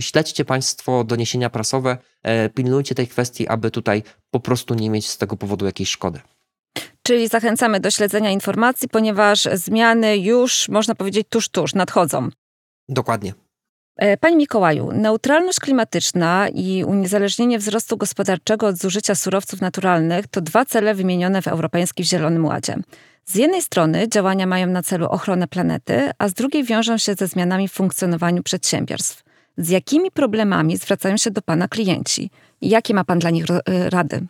śledźcie 0.00 0.44
Państwo 0.44 1.04
doniesienia 1.04 1.50
prasowe, 1.50 1.98
pilnujcie 2.54 2.94
tej 2.94 3.08
kwestii, 3.08 3.48
aby 3.48 3.70
tutaj 3.70 4.02
po 4.30 4.40
prostu 4.40 4.74
nie 4.74 4.90
mieć 4.90 5.08
z 5.08 5.18
tego 5.18 5.36
powodu 5.36 5.66
jakiejś 5.66 5.90
szkody. 5.90 6.20
Czyli 7.02 7.28
zachęcamy 7.28 7.80
do 7.80 7.90
śledzenia 7.90 8.30
informacji, 8.30 8.88
ponieważ 8.88 9.48
zmiany 9.54 10.18
już, 10.18 10.68
można 10.68 10.94
powiedzieć, 10.94 11.26
tuż, 11.30 11.48
tuż 11.48 11.74
nadchodzą. 11.74 12.28
Dokładnie. 12.88 13.47
E, 13.98 14.16
Panie 14.16 14.36
Mikołaju, 14.36 14.92
neutralność 14.92 15.60
klimatyczna 15.60 16.48
i 16.48 16.84
uniezależnienie 16.84 17.58
wzrostu 17.58 17.96
gospodarczego 17.96 18.66
od 18.66 18.76
zużycia 18.76 19.14
surowców 19.14 19.60
naturalnych 19.60 20.26
to 20.26 20.40
dwa 20.40 20.64
cele 20.64 20.94
wymienione 20.94 21.42
w 21.42 21.48
Europejskim 21.48 22.04
Zielonym 22.04 22.44
Ładzie. 22.44 22.76
Z 23.24 23.34
jednej 23.34 23.62
strony 23.62 24.08
działania 24.08 24.46
mają 24.46 24.66
na 24.66 24.82
celu 24.82 25.06
ochronę 25.06 25.48
planety, 25.48 26.10
a 26.18 26.28
z 26.28 26.34
drugiej 26.34 26.64
wiążą 26.64 26.98
się 26.98 27.14
ze 27.14 27.26
zmianami 27.26 27.68
w 27.68 27.72
funkcjonowaniu 27.72 28.42
przedsiębiorstw. 28.42 29.24
Z 29.56 29.68
jakimi 29.68 30.10
problemami 30.10 30.76
zwracają 30.76 31.16
się 31.16 31.30
do 31.30 31.42
Pana 31.42 31.68
klienci? 31.68 32.30
Jakie 32.60 32.94
ma 32.94 33.04
Pan 33.04 33.18
dla 33.18 33.30
nich 33.30 33.44
e, 33.50 33.90
rady? 33.90 34.26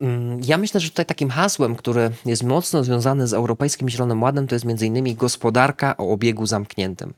Mm, 0.00 0.40
ja 0.44 0.58
myślę, 0.58 0.80
że 0.80 0.90
tutaj 0.90 1.06
takim 1.06 1.30
hasłem, 1.30 1.76
które 1.76 2.10
jest 2.26 2.42
mocno 2.42 2.84
związane 2.84 3.26
z 3.26 3.32
Europejskim 3.32 3.88
Zielonym 3.88 4.22
Ładem, 4.22 4.46
to 4.46 4.54
jest 4.54 4.82
innymi 4.82 5.14
gospodarka 5.14 5.96
o 5.96 6.12
obiegu 6.12 6.46
zamkniętym. 6.46 7.14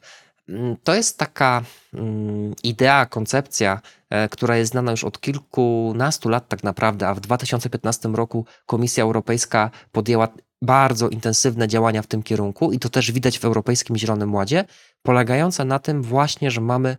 Mm, 0.49 0.77
to 0.85 0.95
jest 0.95 1.19
taka 1.19 1.63
mm, 1.95 2.55
idea, 2.63 3.07
koncepcja, 3.07 3.81
e, 4.11 4.29
która 4.29 4.57
jest 4.57 4.73
znana 4.73 4.91
już 4.91 5.05
od 5.05 5.21
kilkunastu 5.21 6.29
lat 6.29 6.49
tak 6.49 6.65
naprawdę, 6.65 7.09
a 7.09 7.15
w 7.15 7.21
2015 7.21 8.09
roku 8.09 8.47
Komisja 8.67 9.05
Europejska 9.05 9.71
podjęła 9.93 10.29
bardzo 10.63 11.09
intensywne 11.09 11.69
działania 11.69 12.03
w 12.03 12.07
tym 12.07 12.23
kierunku 12.23 12.73
i 12.73 12.79
to 12.79 12.89
też 12.89 13.13
widać 13.13 13.39
w 13.39 13.45
Europejskim 13.45 13.97
Zielonym 13.97 14.35
Ładzie, 14.35 14.65
polegające 15.03 15.65
na 15.65 15.79
tym 15.79 16.03
właśnie, 16.03 16.51
że 16.51 16.61
mamy 16.61 16.97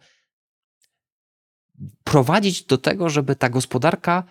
prowadzić 2.03 2.63
do 2.63 2.77
tego, 2.77 3.10
żeby 3.10 3.36
ta 3.36 3.49
gospodarka 3.49 4.23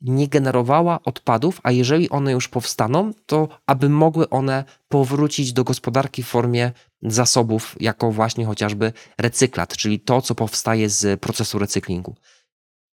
nie 0.00 0.28
generowała 0.28 0.98
odpadów, 1.04 1.60
a 1.62 1.70
jeżeli 1.72 2.10
one 2.10 2.32
już 2.32 2.48
powstaną, 2.48 3.12
to 3.26 3.48
aby 3.66 3.88
mogły 3.88 4.28
one 4.28 4.64
powrócić 4.88 5.52
do 5.52 5.64
gospodarki 5.64 6.22
w 6.22 6.26
formie 6.26 6.72
zasobów, 7.02 7.76
jako 7.80 8.12
właśnie 8.12 8.44
chociażby 8.44 8.92
recyklat, 9.18 9.76
czyli 9.76 10.00
to, 10.00 10.22
co 10.22 10.34
powstaje 10.34 10.88
z 10.88 11.20
procesu 11.20 11.58
recyklingu. 11.58 12.14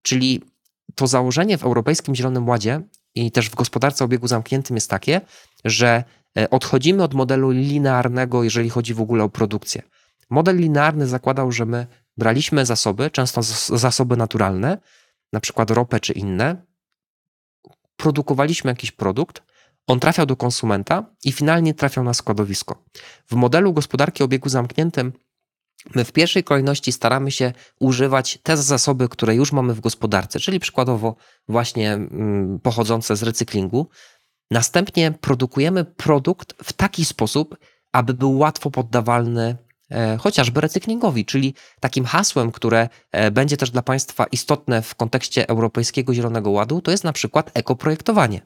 Czyli 0.01 0.41
to 0.95 1.07
założenie 1.07 1.57
w 1.57 1.63
Europejskim 1.63 2.15
Zielonym 2.15 2.47
Ładzie 2.47 2.81
i 3.15 3.31
też 3.31 3.49
w 3.49 3.55
gospodarce 3.55 4.05
obiegu 4.05 4.27
zamkniętym 4.27 4.77
jest 4.77 4.89
takie, 4.89 5.21
że 5.65 6.03
e, 6.37 6.49
odchodzimy 6.49 7.03
od 7.03 7.13
modelu 7.13 7.51
linearnego, 7.51 8.43
jeżeli 8.43 8.69
chodzi 8.69 8.93
w 8.93 9.01
ogóle 9.01 9.23
o 9.23 9.29
produkcję. 9.29 9.81
Model 10.29 10.57
linearny 10.57 11.07
zakładał, 11.07 11.51
że 11.51 11.65
my 11.65 11.87
braliśmy 12.17 12.65
zasoby, 12.65 13.11
często 13.11 13.41
zasoby 13.77 14.17
naturalne, 14.17 14.77
na 15.33 15.39
przykład 15.39 15.71
ropę 15.71 15.99
czy 15.99 16.13
inne, 16.13 16.65
produkowaliśmy 17.97 18.71
jakiś 18.71 18.91
produkt, 18.91 19.43
on 19.87 19.99
trafiał 19.99 20.25
do 20.25 20.35
konsumenta 20.35 21.05
i 21.23 21.31
finalnie 21.31 21.73
trafiał 21.73 22.03
na 22.03 22.13
składowisko. 22.13 22.83
W 23.27 23.35
modelu 23.35 23.73
gospodarki 23.73 24.23
obiegu 24.23 24.49
zamkniętym 24.49 25.13
my 25.95 26.05
w 26.05 26.11
pierwszej 26.11 26.43
kolejności 26.43 26.91
staramy 26.91 27.31
się 27.31 27.53
używać 27.79 28.39
te 28.43 28.57
zasoby, 28.57 29.09
które 29.09 29.35
już 29.35 29.51
mamy 29.51 29.73
w 29.73 29.79
gospodarce, 29.79 30.39
czyli 30.39 30.59
przykładowo 30.59 31.15
właśnie 31.47 31.93
mm, 31.93 32.59
pochodzące 32.59 33.15
z 33.15 33.23
recyklingu. 33.23 33.87
Następnie 34.51 35.11
produkujemy 35.11 35.85
produkt 35.85 36.53
w 36.63 36.73
taki 36.73 37.05
sposób, 37.05 37.57
aby 37.91 38.13
był 38.13 38.37
łatwo 38.37 38.71
poddawalny 38.71 39.57
chociażby 40.19 40.61
recyklingowi, 40.61 41.25
czyli 41.25 41.53
takim 41.79 42.05
hasłem, 42.05 42.51
które 42.51 42.89
e, 43.11 43.31
będzie 43.31 43.57
też 43.57 43.71
dla 43.71 43.81
Państwa 43.81 44.25
istotne 44.25 44.81
w 44.81 44.95
kontekście 44.95 45.49
Europejskiego 45.49 46.13
Zielonego 46.13 46.51
Ładu, 46.51 46.81
to 46.81 46.91
jest 46.91 47.03
na 47.03 47.13
przykład 47.13 47.51
ekoprojektowanie. 47.53 48.41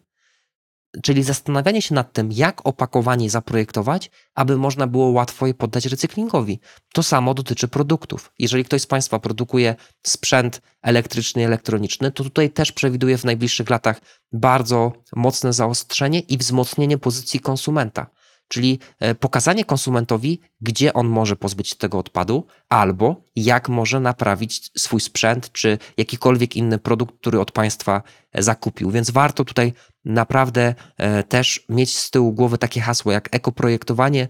Czyli 1.03 1.23
zastanawianie 1.23 1.81
się 1.81 1.95
nad 1.95 2.13
tym, 2.13 2.31
jak 2.31 2.67
opakowanie 2.67 3.29
zaprojektować, 3.29 4.11
aby 4.35 4.57
można 4.57 4.87
było 4.87 5.09
łatwo 5.09 5.47
je 5.47 5.53
poddać 5.53 5.85
recyklingowi. 5.85 6.59
To 6.93 7.03
samo 7.03 7.33
dotyczy 7.33 7.67
produktów. 7.67 8.31
Jeżeli 8.39 8.65
ktoś 8.65 8.81
z 8.81 8.87
Państwa 8.87 9.19
produkuje 9.19 9.75
sprzęt 10.03 10.61
elektryczny, 10.81 11.45
elektroniczny, 11.45 12.11
to 12.11 12.23
tutaj 12.23 12.49
też 12.49 12.71
przewiduje 12.71 13.17
w 13.17 13.25
najbliższych 13.25 13.69
latach 13.69 14.01
bardzo 14.31 14.93
mocne 15.15 15.53
zaostrzenie 15.53 16.19
i 16.19 16.37
wzmocnienie 16.37 16.97
pozycji 16.97 17.39
konsumenta 17.39 18.07
czyli 18.49 18.79
e, 18.99 19.15
pokazanie 19.15 19.65
konsumentowi, 19.65 20.39
gdzie 20.61 20.93
on 20.93 21.07
może 21.07 21.35
pozbyć 21.35 21.69
się 21.69 21.75
tego 21.75 21.97
odpadu, 21.97 22.47
albo 22.69 23.21
jak 23.35 23.69
może 23.69 23.99
naprawić 23.99 24.71
swój 24.77 25.01
sprzęt, 25.01 25.51
czy 25.51 25.77
jakikolwiek 25.97 26.55
inny 26.55 26.77
produkt, 26.77 27.15
który 27.19 27.39
od 27.39 27.51
państwa 27.51 28.01
e, 28.31 28.43
zakupił. 28.43 28.91
Więc 28.91 29.11
warto 29.11 29.45
tutaj 29.45 29.73
naprawdę 30.05 30.75
e, 30.97 31.23
też 31.23 31.65
mieć 31.69 31.97
z 31.97 32.11
tyłu 32.11 32.33
głowy 32.33 32.57
takie 32.57 32.81
hasło 32.81 33.11
jak 33.11 33.29
ekoprojektowanie, 33.31 34.27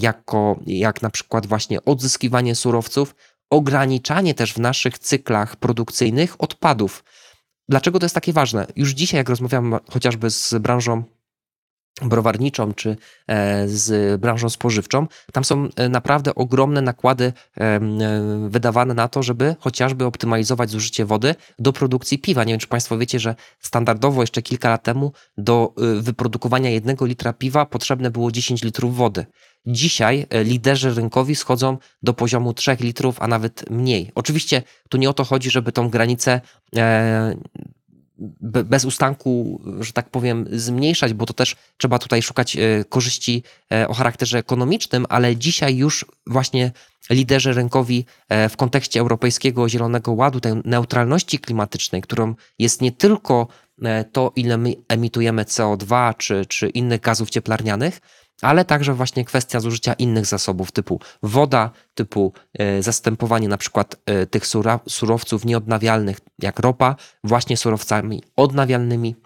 jako, 0.00 0.60
jak 0.66 1.02
na 1.02 1.10
przykład 1.10 1.46
właśnie 1.46 1.84
odzyskiwanie 1.84 2.54
surowców, 2.54 3.14
ograniczanie 3.50 4.34
też 4.34 4.52
w 4.52 4.58
naszych 4.58 4.98
cyklach 4.98 5.56
produkcyjnych 5.56 6.42
odpadów. 6.42 7.04
Dlaczego 7.68 7.98
to 7.98 8.04
jest 8.04 8.14
takie 8.14 8.32
ważne? 8.32 8.66
Już 8.76 8.90
dzisiaj, 8.90 9.18
jak 9.18 9.28
rozmawiam 9.28 9.78
chociażby 9.90 10.30
z 10.30 10.54
branżą 10.54 11.02
browarniczą 12.02 12.74
czy 12.74 12.96
e, 13.26 13.68
z 13.68 14.20
branżą 14.20 14.50
spożywczą, 14.50 15.06
tam 15.32 15.44
są 15.44 15.68
e, 15.76 15.88
naprawdę 15.88 16.34
ogromne 16.34 16.82
nakłady 16.82 17.32
e, 17.60 17.80
wydawane 18.48 18.94
na 18.94 19.08
to, 19.08 19.22
żeby 19.22 19.56
chociażby 19.60 20.04
optymalizować 20.04 20.70
zużycie 20.70 21.04
wody 21.04 21.34
do 21.58 21.72
produkcji 21.72 22.18
piwa. 22.18 22.44
Nie 22.44 22.52
wiem, 22.52 22.60
czy 22.60 22.66
Państwo 22.66 22.98
wiecie, 22.98 23.20
że 23.20 23.34
standardowo 23.60 24.20
jeszcze 24.20 24.42
kilka 24.42 24.70
lat 24.70 24.82
temu 24.82 25.12
do 25.38 25.74
wyprodukowania 26.00 26.70
jednego 26.70 27.06
litra 27.06 27.32
piwa 27.32 27.66
potrzebne 27.66 28.10
było 28.10 28.30
10 28.30 28.62
litrów 28.62 28.96
wody. 28.96 29.26
Dzisiaj 29.66 30.26
liderzy 30.44 30.94
rynkowi 30.94 31.36
schodzą 31.36 31.78
do 32.02 32.14
poziomu 32.14 32.54
3 32.54 32.76
litrów, 32.80 33.16
a 33.22 33.28
nawet 33.28 33.70
mniej. 33.70 34.12
Oczywiście 34.14 34.62
tu 34.88 34.98
nie 34.98 35.10
o 35.10 35.12
to 35.14 35.24
chodzi, 35.24 35.50
żeby 35.50 35.72
tą 35.72 35.90
granicę 35.90 36.40
bez 38.40 38.84
ustanku, 38.84 39.60
że 39.80 39.92
tak 39.92 40.10
powiem, 40.10 40.46
zmniejszać, 40.52 41.14
bo 41.14 41.26
to 41.26 41.32
też 41.32 41.56
trzeba 41.76 41.98
tutaj 41.98 42.22
szukać 42.22 42.56
e, 42.56 42.84
korzyści 42.88 43.42
e, 43.72 43.88
o 43.88 43.94
charakterze 43.94 44.38
ekonomicznym, 44.38 45.06
ale 45.08 45.36
dzisiaj 45.36 45.76
już 45.76 46.06
właśnie 46.26 46.72
liderzy 47.10 47.52
rynkowi 47.52 48.04
e, 48.28 48.48
w 48.48 48.56
kontekście 48.56 49.00
Europejskiego 49.00 49.68
Zielonego 49.68 50.12
Ładu, 50.12 50.40
tej 50.40 50.52
neutralności 50.64 51.38
klimatycznej, 51.38 52.02
którą 52.02 52.34
jest 52.58 52.80
nie 52.80 52.92
tylko 52.92 53.48
to, 54.12 54.32
ile 54.36 54.58
my 54.58 54.74
emitujemy 54.88 55.44
CO2 55.44 56.14
czy, 56.16 56.46
czy 56.46 56.68
innych 56.68 57.00
gazów 57.00 57.30
cieplarnianych, 57.30 58.00
ale 58.42 58.64
także 58.64 58.94
właśnie 58.94 59.24
kwestia 59.24 59.60
zużycia 59.60 59.92
innych 59.92 60.26
zasobów 60.26 60.72
typu 60.72 61.00
woda, 61.22 61.70
typu 61.94 62.32
e, 62.58 62.82
zastępowanie 62.82 63.48
na 63.48 63.56
przykład 63.56 63.96
e, 64.06 64.26
tych 64.26 64.44
surowców 64.88 65.44
nieodnawialnych 65.44 66.18
jak 66.42 66.58
ropa 66.58 66.96
właśnie 67.24 67.56
surowcami 67.56 68.22
odnawialnymi. 68.36 69.16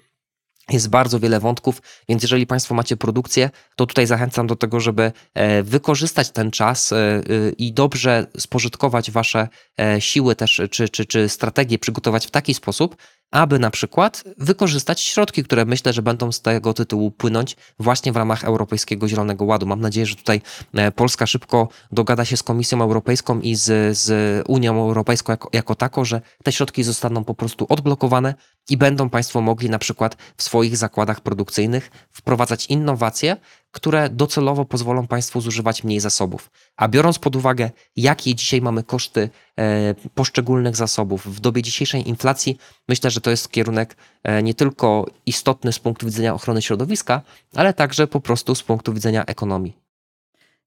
Jest 0.71 0.89
bardzo 0.89 1.21
wiele 1.21 1.41
wątków, 1.41 1.83
więc 2.09 2.23
jeżeli 2.23 2.47
Państwo 2.47 2.75
macie 2.75 2.97
produkcję, 2.97 3.51
to 3.77 3.87
tutaj 3.87 4.07
zachęcam 4.07 4.47
do 4.47 4.57
tego, 4.57 4.81
żeby 4.81 5.13
e, 5.35 5.63
wykorzystać 5.63 6.31
ten 6.31 6.51
czas 6.51 6.95
i 7.59 7.73
dobrze 7.73 8.27
spożytkować 8.39 9.11
Wasze 9.11 9.49
siły 9.99 10.37
też, 10.37 10.61
czy, 10.71 10.89
czy, 10.89 11.07
czy 11.07 11.29
strategie 11.29 11.79
przygotować 11.79 12.27
w 12.27 12.31
taki 12.31 12.55
sposób, 12.55 12.97
aby 13.31 13.59
na 13.59 13.71
przykład 13.71 14.25
wykorzystać 14.39 15.01
środki, 15.01 15.45
które 15.45 15.65
myślę, 15.65 15.93
że 15.93 16.03
będą 16.03 16.33
z 16.33 16.41
tego 16.41 16.75
tytułu 16.75 17.11
płynąć 17.11 17.57
właśnie 17.79 18.13
w 18.13 18.17
ramach 18.17 18.45
Europejskiego 18.45 19.09
Zielonego 19.09 19.45
Ładu. 19.45 19.67
Mam 19.67 19.81
nadzieję, 19.81 20.07
że 20.07 20.17
tutaj 20.17 20.41
e, 20.75 20.93
Polska 20.93 21.27
szybko 21.27 21.69
dogada 21.93 22.25
się 22.25 22.37
z 22.37 22.43
Komisją 22.43 22.83
Europejską 22.83 23.41
i 23.41 23.55
z, 23.55 23.99
z 23.99 24.43
Unią 24.49 24.81
Europejską 24.81 25.33
jako, 25.33 25.49
jako 25.53 25.75
taką, 25.75 26.05
że 26.05 26.21
te 26.45 26.53
środki 26.53 26.85
zostaną 26.85 27.25
po 27.25 27.35
prostu 27.35 27.67
odblokowane 27.69 28.35
i 28.69 28.77
będą 28.77 29.11
Państwo 29.11 29.41
mogli 29.41 29.71
na 29.71 29.79
przykład 29.79 30.17
w 30.37 30.43
swoich 30.43 30.77
zakładach 30.77 31.21
produkcyjnych 31.21 31.91
wprowadzać 32.11 32.67
innowacje, 32.67 33.37
które 33.71 34.09
docelowo 34.11 34.65
pozwolą 34.65 35.07
Państwu 35.07 35.41
zużywać 35.41 35.85
mniej 35.85 36.01
zasobów. 36.01 36.51
A 36.77 36.89
biorąc 36.89 37.19
pod 37.19 37.37
uwagę, 37.37 37.71
jakie 37.97 38.35
dzisiaj 38.35 38.61
mamy 38.61 38.83
koszty 38.83 39.31
e, 39.59 39.95
poszczególnych 40.15 40.77
zasobów 40.77 41.37
w 41.37 41.41
dobie 41.41 41.63
dzisiejszej 41.63 42.09
inflacji, 42.09 42.59
myślę, 42.89 43.11
że 43.11 43.21
to 43.21 43.31
jest 43.31 43.51
kierunek 43.51 43.97
e, 44.25 44.43
nie 44.43 44.55
tylko 44.55 45.07
istotny 45.27 45.73
z 45.73 45.79
punktu 45.79 46.07
widzenia 46.07 46.35
ochrony 46.35 46.63
środowiska, 46.63 47.23
ale 47.55 47.75
także 47.75 48.07
po 48.07 48.21
prostu 48.21 48.55
z 48.55 48.63
punktu 48.63 48.95
widzenia 48.95 49.25
ekonomii. 49.25 49.88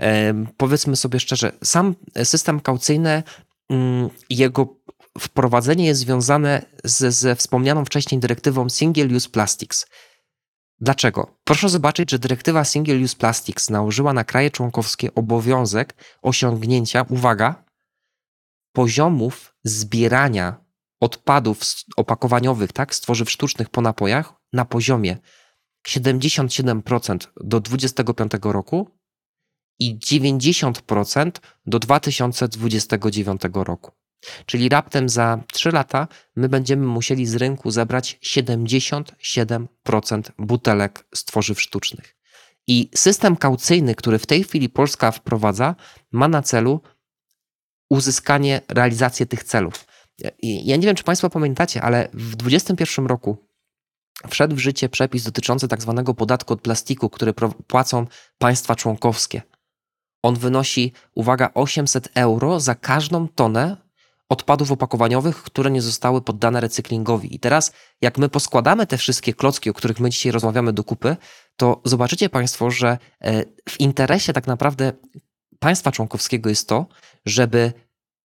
E, 0.00 0.34
powiedzmy 0.56 0.96
sobie 0.96 1.20
szczerze, 1.20 1.52
sam 1.64 1.94
system 2.24 2.60
kaucyjny, 2.60 3.22
mm, 3.70 4.10
jego 4.30 4.76
wprowadzenie 5.18 5.86
jest 5.86 6.00
związane 6.00 6.62
ze, 6.84 7.12
ze 7.12 7.34
wspomnianą 7.34 7.84
wcześniej 7.84 8.20
dyrektywą 8.20 8.68
Single 8.68 9.16
Use 9.16 9.28
Plastics. 9.28 9.86
Dlaczego? 10.80 11.36
Proszę 11.44 11.68
zobaczyć, 11.68 12.10
że 12.10 12.18
dyrektywa 12.18 12.64
Single 12.64 12.98
Use 12.98 13.16
Plastics 13.16 13.70
nałożyła 13.70 14.12
na 14.12 14.24
kraje 14.24 14.50
członkowskie 14.50 15.14
obowiązek 15.14 15.94
osiągnięcia, 16.22 17.04
uwaga, 17.08 17.64
poziomów 18.72 19.54
zbierania 19.64 20.63
odpadów 21.04 21.60
opakowaniowych, 21.96 22.72
tak, 22.72 22.94
z 22.94 23.00
tworzyw 23.00 23.30
sztucznych 23.30 23.70
po 23.70 23.80
napojach 23.80 24.32
na 24.52 24.64
poziomie 24.64 25.16
77% 25.88 27.18
do 27.40 27.60
2025 27.60 28.32
roku 28.42 28.90
i 29.78 29.98
90% 29.98 31.30
do 31.66 31.78
2029 31.78 33.42
roku. 33.54 33.92
Czyli 34.46 34.68
raptem 34.68 35.08
za 35.08 35.38
3 35.52 35.70
lata 35.70 36.08
my 36.36 36.48
będziemy 36.48 36.86
musieli 36.86 37.26
z 37.26 37.34
rynku 37.34 37.70
zebrać 37.70 38.18
77% 38.22 40.22
butelek 40.38 41.06
z 41.14 41.24
tworzyw 41.24 41.60
sztucznych. 41.60 42.16
I 42.66 42.90
system 42.94 43.36
kaucyjny, 43.36 43.94
który 43.94 44.18
w 44.18 44.26
tej 44.26 44.44
chwili 44.44 44.68
Polska 44.68 45.10
wprowadza, 45.10 45.74
ma 46.12 46.28
na 46.28 46.42
celu 46.42 46.80
uzyskanie, 47.90 48.60
realizację 48.68 49.26
tych 49.26 49.44
celów. 49.44 49.86
Ja 50.42 50.76
nie 50.76 50.86
wiem, 50.86 50.96
czy 50.96 51.04
Państwo 51.04 51.30
pamiętacie, 51.30 51.82
ale 51.82 52.08
w 52.12 52.36
2021 52.36 53.06
roku 53.06 53.36
wszedł 54.28 54.56
w 54.56 54.58
życie 54.58 54.88
przepis 54.88 55.24
dotyczący 55.24 55.68
tak 55.68 55.82
zwanego 55.82 56.14
podatku 56.14 56.52
od 56.52 56.60
plastiku, 56.60 57.10
który 57.10 57.34
płacą 57.66 58.06
państwa 58.38 58.76
członkowskie. 58.76 59.42
On 60.22 60.34
wynosi, 60.34 60.92
uwaga, 61.14 61.50
800 61.54 62.08
euro 62.14 62.60
za 62.60 62.74
każdą 62.74 63.28
tonę 63.28 63.76
odpadów 64.28 64.72
opakowaniowych, 64.72 65.42
które 65.42 65.70
nie 65.70 65.82
zostały 65.82 66.22
poddane 66.22 66.60
recyklingowi. 66.60 67.34
I 67.34 67.38
teraz, 67.38 67.72
jak 68.00 68.18
my 68.18 68.28
poskładamy 68.28 68.86
te 68.86 68.98
wszystkie 68.98 69.34
klocki, 69.34 69.70
o 69.70 69.74
których 69.74 70.00
my 70.00 70.10
dzisiaj 70.10 70.32
rozmawiamy 70.32 70.72
do 70.72 70.84
kupy, 70.84 71.16
to 71.56 71.80
zobaczycie 71.84 72.28
Państwo, 72.28 72.70
że 72.70 72.98
e, 73.20 73.44
w 73.68 73.80
interesie 73.80 74.32
tak 74.32 74.46
naprawdę 74.46 74.92
państwa 75.58 75.92
członkowskiego 75.92 76.48
jest 76.48 76.68
to, 76.68 76.86
żeby 77.26 77.72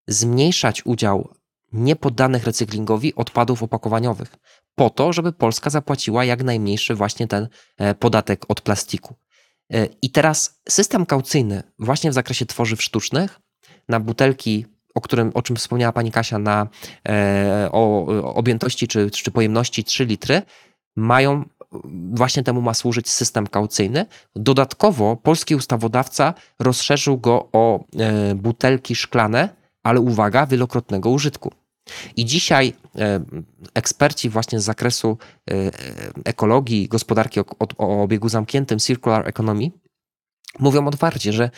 zmniejszać 0.08 0.86
udział 0.86 1.34
niepoddanych 1.74 2.44
recyklingowi 2.44 3.16
odpadów 3.16 3.64
opakowaniowych, 3.64 4.36
po 4.76 4.90
to, 4.90 5.14
żeby 5.14 5.32
Polska 5.32 5.70
zapłaciła 5.70 6.26
jak 6.26 6.44
najmniejszy 6.44 6.96
właśnie 6.96 7.28
ten 7.28 7.48
e, 7.78 7.96
podatek 7.96 8.46
od 8.48 8.62
plastiku. 8.62 9.16
E, 9.74 9.86
I 10.02 10.12
teraz 10.12 10.60
system 10.70 11.06
kaucyjny 11.06 11.64
właśnie 11.80 12.12
w 12.12 12.14
zakresie 12.14 12.46
tworzyw 12.46 12.84
sztucznych 12.84 13.40
na 13.90 14.00
butelki, 14.00 14.66
o, 14.96 15.02
którym, 15.02 15.32
o 15.34 15.42
czym 15.42 15.56
wspomniała 15.56 15.92
pani 15.92 16.12
Kasia, 16.12 16.40
na, 16.40 16.68
e, 17.10 17.70
o 17.72 18.06
objętości 18.36 18.88
czy, 18.88 19.12
czy 19.12 19.32
pojemności 19.32 19.84
3 19.84 20.06
litry, 20.06 20.42
mają 20.96 21.46
właśnie 22.14 22.44
temu 22.44 22.62
ma 22.62 22.74
służyć 22.74 23.10
system 23.10 23.48
kaucyjny. 23.48 24.06
Dodatkowo 24.36 25.16
polski 25.16 25.56
ustawodawca 25.56 26.34
rozszerzył 26.60 27.18
go 27.18 27.50
o 27.52 27.86
butelki 28.36 28.96
szklane, 28.96 29.59
ale 29.84 30.00
uwaga, 30.00 30.46
wielokrotnego 30.46 31.10
użytku. 31.10 31.52
I 32.16 32.26
dzisiaj 32.26 32.74
e, 32.96 33.20
eksperci 33.74 34.30
właśnie 34.30 34.60
z 34.60 34.64
zakresu 34.64 35.18
e, 35.52 35.54
ekologii, 36.26 36.88
gospodarki 36.88 37.40
o, 37.40 37.46
o 37.78 38.04
obiegu 38.04 38.30
zamkniętym, 38.30 38.80
circular 38.80 39.28
economy, 39.28 39.72
mówią 40.60 40.88
otwarcie, 40.88 41.34
że 41.34 41.50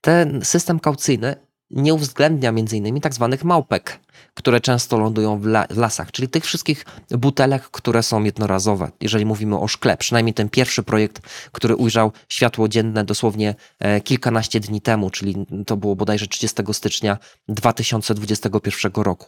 ten 0.00 0.44
system 0.44 0.80
kaucyjny 0.80 1.36
nie 1.70 1.94
uwzględnia 1.94 2.50
m.in. 2.50 3.00
tak 3.00 3.14
zwanych 3.14 3.44
małpek, 3.44 4.00
które 4.34 4.60
często 4.60 4.98
lądują 4.98 5.38
w, 5.38 5.46
la, 5.46 5.66
w, 5.70 5.76
lasach, 5.76 6.12
czyli 6.12 6.28
tych 6.28 6.44
wszystkich 6.44 6.84
butelek, 7.10 7.62
które 7.62 8.02
są 8.02 8.24
jednorazowe, 8.24 8.90
jeżeli 9.00 9.26
mówimy 9.26 9.58
o 9.58 9.68
szkle. 9.68 9.96
Przynajmniej 9.96 10.34
ten 10.34 10.48
pierwszy 10.48 10.82
projekt, 10.82 11.20
który 11.52 11.76
ujrzał 11.76 12.12
światło 12.28 12.68
dzienne 12.68 13.04
dosłownie 13.04 13.54
e, 13.78 14.00
kilkanaście 14.00 14.60
dni 14.60 14.80
temu, 14.80 15.10
czyli 15.10 15.46
to 15.66 15.76
było 15.76 15.96
bodajże 15.96 16.26
30 16.26 16.62
stycznia 16.72 17.18
2021 17.48 18.92
roku. 18.94 19.26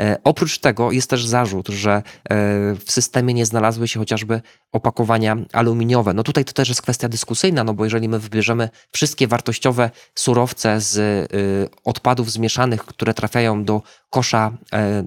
E, 0.00 0.18
oprócz 0.24 0.58
tego 0.58 0.92
jest 0.92 1.10
też 1.10 1.26
zarzut, 1.26 1.68
że 1.68 1.92
e, 1.92 2.02
w 2.74 2.84
systemie 2.86 3.34
nie 3.34 3.46
znalazły 3.46 3.88
się 3.88 4.00
chociażby 4.00 4.40
opakowania 4.72 5.36
aluminiowe. 5.52 6.14
No 6.14 6.22
tutaj 6.22 6.44
to 6.44 6.52
też 6.52 6.68
jest 6.68 6.82
kwestia 6.82 7.08
dyskusyjna, 7.08 7.64
no 7.64 7.74
bo 7.74 7.84
jeżeli 7.84 8.08
my 8.08 8.18
wybierzemy 8.18 8.68
wszystkie 8.92 9.26
wartościowe 9.26 9.90
surowce 10.14 10.80
z 10.80 10.96
y, 10.96 11.68
odpadów 11.84 12.32
zmieszanych, 12.32 12.84
które 12.84 13.14
trafiają 13.14 13.64
do 13.64 13.82
kosza 14.10 14.52
e, 14.72 15.04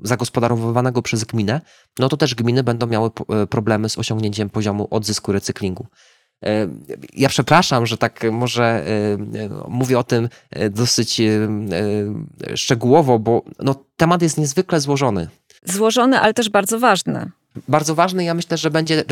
zagospodarowywanego 0.00 1.02
przez 1.02 1.24
gminę, 1.24 1.60
no 1.98 2.08
to 2.08 2.16
też 2.16 2.34
gminy 2.34 2.62
będą 2.62 2.86
miały 2.86 3.10
problemy 3.50 3.88
z 3.88 3.98
osiągnięciem 3.98 4.50
poziomu 4.50 4.88
odzysku 4.90 5.32
recyklingu. 5.32 5.86
Ja 7.16 7.28
przepraszam, 7.28 7.86
że 7.86 7.98
tak 7.98 8.20
może 8.32 8.64
e, 8.64 9.68
mówię 9.68 9.98
o 9.98 10.04
tym 10.04 10.28
e, 10.50 10.70
dosyć 10.70 11.20
e, 11.20 11.48
szczegółowo, 12.56 13.18
bo 13.18 13.42
no, 13.58 13.74
temat 13.96 14.22
jest 14.22 14.38
niezwykle 14.38 14.80
złożony. 14.80 15.28
Złożony, 15.64 16.20
ale 16.20 16.34
też 16.34 16.50
bardzo 16.50 16.78
ważny. 16.78 17.30
Bardzo 17.68 17.94
ważny, 17.94 18.24
ja 18.24 18.34
myślę, 18.34 18.56
że 18.56 18.70
będzie 18.70 19.04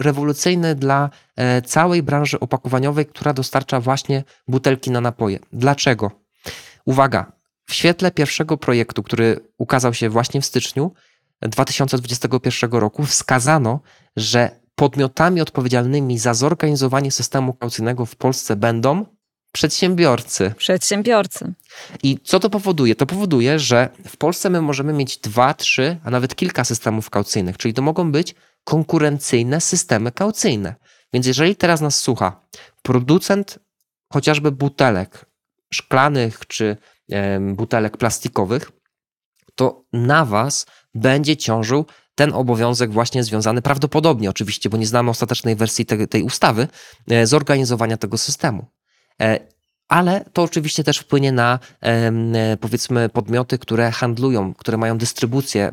rewolucyjny 0.00 0.74
dla 0.74 1.10
całej 1.66 2.02
branży 2.02 2.40
opakowaniowej, 2.40 3.06
która 3.06 3.32
dostarcza 3.32 3.80
właśnie 3.80 4.24
butelki 4.48 4.90
na 4.90 5.00
napoje. 5.00 5.38
Dlaczego? 5.52 6.10
Uwaga, 6.84 7.32
w 7.66 7.74
świetle 7.74 8.10
pierwszego 8.10 8.56
projektu, 8.56 9.02
który 9.02 9.40
ukazał 9.58 9.94
się 9.94 10.08
właśnie 10.08 10.40
w 10.40 10.44
styczniu 10.44 10.92
2021 11.42 12.70
roku, 12.70 13.04
wskazano, 13.04 13.80
że 14.16 14.50
podmiotami 14.74 15.40
odpowiedzialnymi 15.40 16.18
za 16.18 16.34
zorganizowanie 16.34 17.10
systemu 17.10 17.54
kaucyjnego 17.54 18.06
w 18.06 18.16
Polsce 18.16 18.56
będą 18.56 19.06
przedsiębiorcy. 19.52 20.54
Przedsiębiorcy. 20.58 21.52
I 22.02 22.18
co 22.24 22.40
to 22.40 22.50
powoduje? 22.50 22.94
To 22.94 23.06
powoduje, 23.06 23.58
że 23.58 23.88
w 24.06 24.16
Polsce 24.16 24.50
my 24.50 24.62
możemy 24.62 24.92
mieć 24.92 25.16
dwa, 25.16 25.54
trzy, 25.54 25.96
a 26.04 26.10
nawet 26.10 26.34
kilka 26.34 26.64
systemów 26.64 27.10
kaucyjnych, 27.10 27.56
czyli 27.56 27.74
to 27.74 27.82
mogą 27.82 28.12
być 28.12 28.34
konkurencyjne 28.64 29.60
systemy 29.60 30.12
kaucyjne. 30.12 30.74
Więc 31.12 31.26
jeżeli 31.26 31.56
teraz 31.56 31.80
nas 31.80 31.98
słucha 31.98 32.40
producent 32.82 33.58
chociażby 34.12 34.52
butelek 34.52 35.26
szklanych 35.72 36.46
czy 36.46 36.76
butelek 37.40 37.96
plastikowych, 37.96 38.72
to 39.54 39.84
na 39.92 40.24
was 40.24 40.66
będzie 40.94 41.36
ciążył 41.36 41.86
ten 42.14 42.32
obowiązek 42.32 42.92
właśnie 42.92 43.24
związany 43.24 43.62
prawdopodobnie 43.62 44.30
oczywiście, 44.30 44.70
bo 44.70 44.76
nie 44.76 44.86
znamy 44.86 45.10
ostatecznej 45.10 45.56
wersji 45.56 45.86
tej, 45.86 46.08
tej 46.08 46.22
ustawy, 46.22 46.68
e, 47.10 47.26
zorganizowania 47.26 47.96
tego 47.96 48.18
systemu. 48.18 48.66
E, 49.22 49.40
ale 49.88 50.24
to 50.32 50.42
oczywiście 50.42 50.84
też 50.84 50.98
wpłynie 50.98 51.32
na 51.32 51.58
e, 51.80 52.56
powiedzmy 52.60 53.08
podmioty, 53.08 53.58
które 53.58 53.90
handlują, 53.90 54.54
które 54.54 54.78
mają 54.78 54.98
dystrybucję 54.98 55.72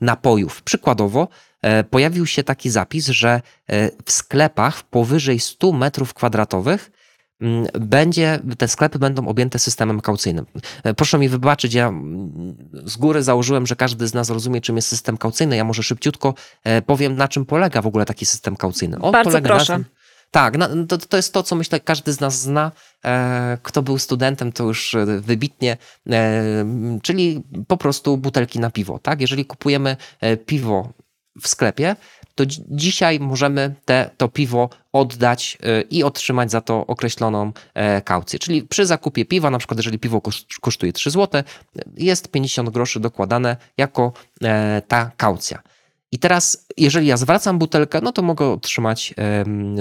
napojów. 0.00 0.62
Przykładowo 0.62 1.28
pojawił 1.90 2.26
się 2.26 2.44
taki 2.44 2.70
zapis, 2.70 3.06
że 3.06 3.40
w 4.04 4.12
sklepach 4.12 4.82
powyżej 4.82 5.40
100 5.40 5.72
metrów 5.72 6.14
kwadratowych 6.14 6.90
będzie, 7.80 8.40
te 8.58 8.68
sklepy 8.68 8.98
będą 8.98 9.28
objęte 9.28 9.58
systemem 9.58 10.00
kaucyjnym. 10.00 10.46
E, 10.84 10.94
proszę 10.94 11.18
mi 11.18 11.28
wybaczyć, 11.28 11.74
ja 11.74 11.88
mm, 11.88 12.56
z 12.84 12.96
góry 12.96 13.22
założyłem, 13.22 13.66
że 13.66 13.76
każdy 13.76 14.08
z 14.08 14.14
nas 14.14 14.30
rozumie, 14.30 14.60
czym 14.60 14.76
jest 14.76 14.88
system 14.88 15.16
kaucyjny. 15.16 15.56
Ja 15.56 15.64
może 15.64 15.82
szybciutko 15.82 16.34
e, 16.64 16.82
powiem, 16.82 17.16
na 17.16 17.28
czym 17.28 17.46
polega 17.46 17.82
w 17.82 17.86
ogóle 17.86 18.04
taki 18.04 18.26
system 18.26 18.56
kaucyjny. 18.56 18.98
On 19.00 19.12
Bardzo 19.12 19.40
proszę. 19.40 19.72
Na 19.72 19.78
tym, 19.78 19.94
tak, 20.30 20.54
to, 20.88 20.98
to 20.98 21.16
jest 21.16 21.32
to, 21.32 21.42
co 21.42 21.56
myślę, 21.56 21.80
każdy 21.80 22.12
z 22.12 22.20
nas 22.20 22.40
zna. 22.40 22.72
E, 23.04 23.58
kto 23.62 23.82
był 23.82 23.98
studentem, 23.98 24.52
to 24.52 24.64
już 24.64 24.96
wybitnie, 25.20 25.76
czyli 27.02 27.42
po 27.66 27.76
prostu 27.76 28.16
butelki 28.16 28.60
na 28.60 28.70
piwo. 28.70 28.98
Tak? 28.98 29.20
Jeżeli 29.20 29.44
kupujemy 29.44 29.96
piwo 30.46 30.92
w 31.42 31.48
sklepie, 31.48 31.96
to 32.34 32.44
dzisiaj 32.68 33.20
możemy 33.20 33.74
te, 33.84 34.10
to 34.16 34.28
piwo 34.28 34.70
oddać 34.92 35.58
i 35.90 36.04
otrzymać 36.04 36.50
za 36.50 36.60
to 36.60 36.86
określoną 36.86 37.52
kaucję. 38.04 38.38
Czyli 38.38 38.62
przy 38.62 38.86
zakupie 38.86 39.24
piwa, 39.24 39.50
na 39.50 39.58
przykład 39.58 39.78
jeżeli 39.78 39.98
piwo 39.98 40.22
kosztuje 40.60 40.92
3 40.92 41.10
zł, 41.10 41.42
jest 41.96 42.30
50 42.30 42.70
groszy 42.70 43.00
dokładane 43.00 43.56
jako 43.76 44.12
ta 44.88 45.10
kaucja. 45.16 45.62
I 46.12 46.18
teraz, 46.18 46.66
jeżeli 46.76 47.06
ja 47.06 47.16
zwracam 47.16 47.58
butelkę, 47.58 48.00
no 48.00 48.12
to 48.12 48.22
mogę 48.22 48.46
otrzymać 48.46 49.14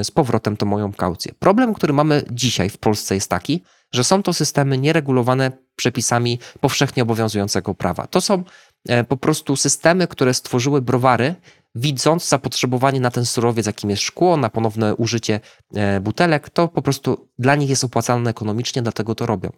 z 0.04 0.12
powrotem 0.12 0.58
tą 0.58 0.66
moją 0.66 0.94
kaucję. 0.94 1.32
Problem, 1.40 1.74
który 1.74 1.94
mamy 1.94 2.24
dzisiaj 2.32 2.70
w 2.70 2.78
Polsce 2.78 3.16
jest 3.16 3.30
taki, 3.30 3.64
że 3.92 4.04
są 4.04 4.24
to 4.24 4.34
systemy 4.34 4.78
nieregulowane 4.78 5.52
przepisami 5.76 6.40
powszechnie 6.60 7.04
obowiązującego 7.04 7.74
prawa. 7.74 8.08
To 8.08 8.22
są 8.22 8.44
e, 8.88 9.04
po 9.04 9.18
prostu 9.18 9.56
systemy, 9.56 10.08
które 10.08 10.34
stworzyły 10.34 10.82
browary, 10.82 11.36
widząc 11.76 12.30
zapotrzebowanie 12.30 13.00
na 13.00 13.12
ten 13.12 13.26
surowiec, 13.26 13.66
jakim 13.66 13.90
jest 13.90 14.02
szkło, 14.02 14.38
na 14.38 14.50
ponowne 14.50 14.96
użycie 14.96 15.40
e, 15.76 16.00
butelek, 16.00 16.50
to 16.50 16.68
po 16.68 16.82
prostu 16.82 17.30
dla 17.40 17.56
nich 17.56 17.70
jest 17.70 17.84
opłacalne 17.84 18.30
ekonomicznie, 18.30 18.82
dlatego 18.82 19.16
to 19.16 19.26
robią. 19.26 19.50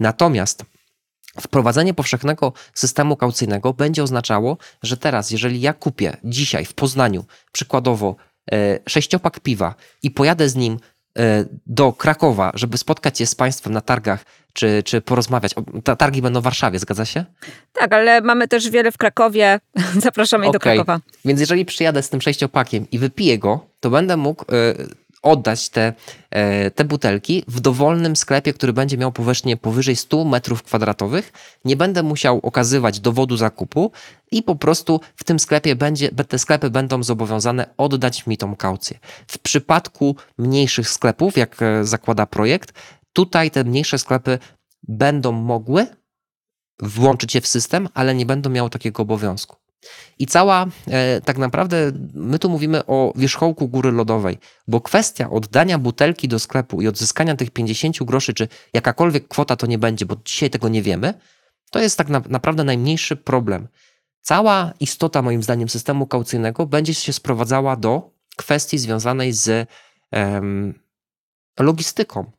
Natomiast 0.00 0.64
Wprowadzenie 1.40 1.94
powszechnego 1.94 2.52
systemu 2.74 3.16
kaucyjnego 3.16 3.72
będzie 3.72 4.02
oznaczało, 4.02 4.56
że 4.82 4.96
teraz, 4.96 5.30
jeżeli 5.30 5.60
ja 5.60 5.72
kupię 5.72 6.16
dzisiaj 6.24 6.64
w 6.64 6.74
Poznaniu 6.74 7.24
przykładowo 7.52 8.16
e, 8.52 8.78
sześciopak 8.88 9.40
piwa 9.40 9.74
i 10.02 10.10
pojadę 10.10 10.48
z 10.48 10.56
nim 10.56 10.78
e, 11.18 11.44
do 11.66 11.92
Krakowa, 11.92 12.52
żeby 12.54 12.78
spotkać 12.78 13.18
się 13.18 13.26
z 13.26 13.34
Państwem 13.34 13.72
na 13.72 13.80
targach 13.80 14.24
czy, 14.52 14.82
czy 14.82 15.00
porozmawiać. 15.00 15.54
Targi 15.98 16.22
będą 16.22 16.40
w 16.40 16.44
Warszawie, 16.44 16.78
zgadza 16.78 17.04
się? 17.04 17.24
Tak, 17.72 17.92
ale 17.92 18.20
mamy 18.20 18.48
też 18.48 18.70
wiele 18.70 18.92
w 18.92 18.98
Krakowie. 18.98 19.60
Zapraszamy 19.98 20.46
okay. 20.46 20.52
do 20.52 20.60
Krakowa. 20.60 21.00
Więc 21.24 21.40
jeżeli 21.40 21.64
przyjadę 21.64 22.02
z 22.02 22.08
tym 22.08 22.20
sześciopakiem 22.20 22.86
i 22.92 22.98
wypiję 22.98 23.38
go, 23.38 23.66
to 23.80 23.90
będę 23.90 24.16
mógł 24.16 24.44
e, 24.44 24.74
oddać 25.22 25.68
te, 25.68 25.92
e, 26.30 26.70
te 26.70 26.84
butelki 26.84 27.44
w 27.48 27.60
dowolnym 27.60 28.16
sklepie, 28.16 28.52
który 28.52 28.72
będzie 28.72 28.98
miał 28.98 29.12
powierzchnię 29.12 29.56
powyżej 29.56 29.96
100 29.96 30.24
metrów 30.24 30.62
kwadratowych. 30.62 31.32
Nie 31.64 31.76
będę 31.76 32.02
musiał 32.02 32.40
okazywać 32.42 33.00
dowodu 33.00 33.36
zakupu 33.36 33.92
i 34.30 34.42
po 34.42 34.56
prostu 34.56 35.00
w 35.16 35.24
tym 35.24 35.38
sklepie 35.38 35.76
będzie, 35.76 36.08
te 36.08 36.38
sklepy 36.38 36.70
będą 36.70 37.02
zobowiązane 37.02 37.66
oddać 37.76 38.26
mi 38.26 38.36
tą 38.36 38.56
kaucję. 38.56 38.98
W 39.26 39.38
przypadku 39.38 40.16
mniejszych 40.38 40.88
sklepów, 40.88 41.36
jak 41.36 41.62
e, 41.62 41.84
zakłada 41.84 42.26
projekt, 42.26 42.72
tutaj 43.12 43.50
te 43.50 43.64
mniejsze 43.64 43.98
sklepy 43.98 44.38
będą 44.82 45.32
mogły 45.32 45.86
włączyć 46.82 47.32
się 47.32 47.40
w 47.40 47.46
system, 47.46 47.88
ale 47.94 48.14
nie 48.14 48.26
będą 48.26 48.50
miały 48.50 48.70
takiego 48.70 49.02
obowiązku. 49.02 49.56
I 50.18 50.26
cała, 50.26 50.66
e, 50.86 51.20
tak 51.20 51.38
naprawdę, 51.38 51.92
my 52.14 52.38
tu 52.38 52.50
mówimy 52.50 52.86
o 52.86 53.12
wierzchołku 53.16 53.68
góry 53.68 53.92
lodowej, 53.92 54.38
bo 54.68 54.80
kwestia 54.80 55.30
oddania 55.30 55.78
butelki 55.78 56.28
do 56.28 56.38
sklepu 56.38 56.82
i 56.82 56.88
odzyskania 56.88 57.36
tych 57.36 57.50
50 57.50 58.04
groszy, 58.04 58.34
czy 58.34 58.48
jakakolwiek 58.74 59.28
kwota 59.28 59.56
to 59.56 59.66
nie 59.66 59.78
będzie, 59.78 60.06
bo 60.06 60.16
dzisiaj 60.24 60.50
tego 60.50 60.68
nie 60.68 60.82
wiemy, 60.82 61.14
to 61.70 61.78
jest 61.78 61.98
tak 61.98 62.08
na, 62.08 62.22
naprawdę 62.28 62.64
najmniejszy 62.64 63.16
problem. 63.16 63.68
Cała 64.22 64.72
istota, 64.80 65.22
moim 65.22 65.42
zdaniem, 65.42 65.68
systemu 65.68 66.06
kaucyjnego 66.06 66.66
będzie 66.66 66.94
się 66.94 67.12
sprowadzała 67.12 67.76
do 67.76 68.10
kwestii 68.36 68.78
związanej 68.78 69.32
z 69.32 69.68
logistyką 71.58 72.30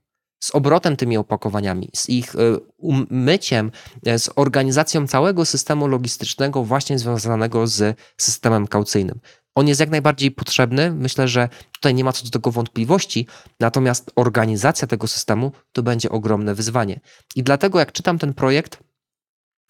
z 0.44 0.56
obrotem 0.56 0.98
tymi 0.98 1.18
opakowaniami, 1.18 1.90
z 1.96 2.10
ich 2.10 2.36
e, 2.36 2.38
umyciem, 2.78 3.72
e, 4.06 4.20
z 4.20 4.30
organizacją 4.36 5.08
całego 5.08 5.46
systemu 5.46 5.88
logistycznego 5.88 6.64
właśnie 6.64 7.00
związanego 7.00 7.68
z 7.68 7.98
systemem 8.18 8.68
kaucyjnym. 8.68 9.20
On 9.56 9.68
jest 9.68 9.80
jak 9.80 9.90
najbardziej 9.90 10.32
potrzebny, 10.32 10.92
myślę, 10.92 11.28
że 11.28 11.50
tutaj 11.72 11.94
nie 11.96 12.04
ma 12.04 12.12
co 12.12 12.24
do 12.24 12.30
tego 12.30 12.52
wątpliwości, 12.52 13.28
natomiast 13.60 14.12
organizacja 14.16 14.88
tego 14.88 15.08
systemu 15.08 15.52
to 15.72 15.84
będzie 15.84 16.10
ogromne 16.10 16.56
wyzwanie. 16.56 17.00
I 17.36 17.44
dlatego 17.44 17.80
jak 17.80 17.92
czytam 17.92 18.20
ten 18.20 18.34
projekt 18.34 18.80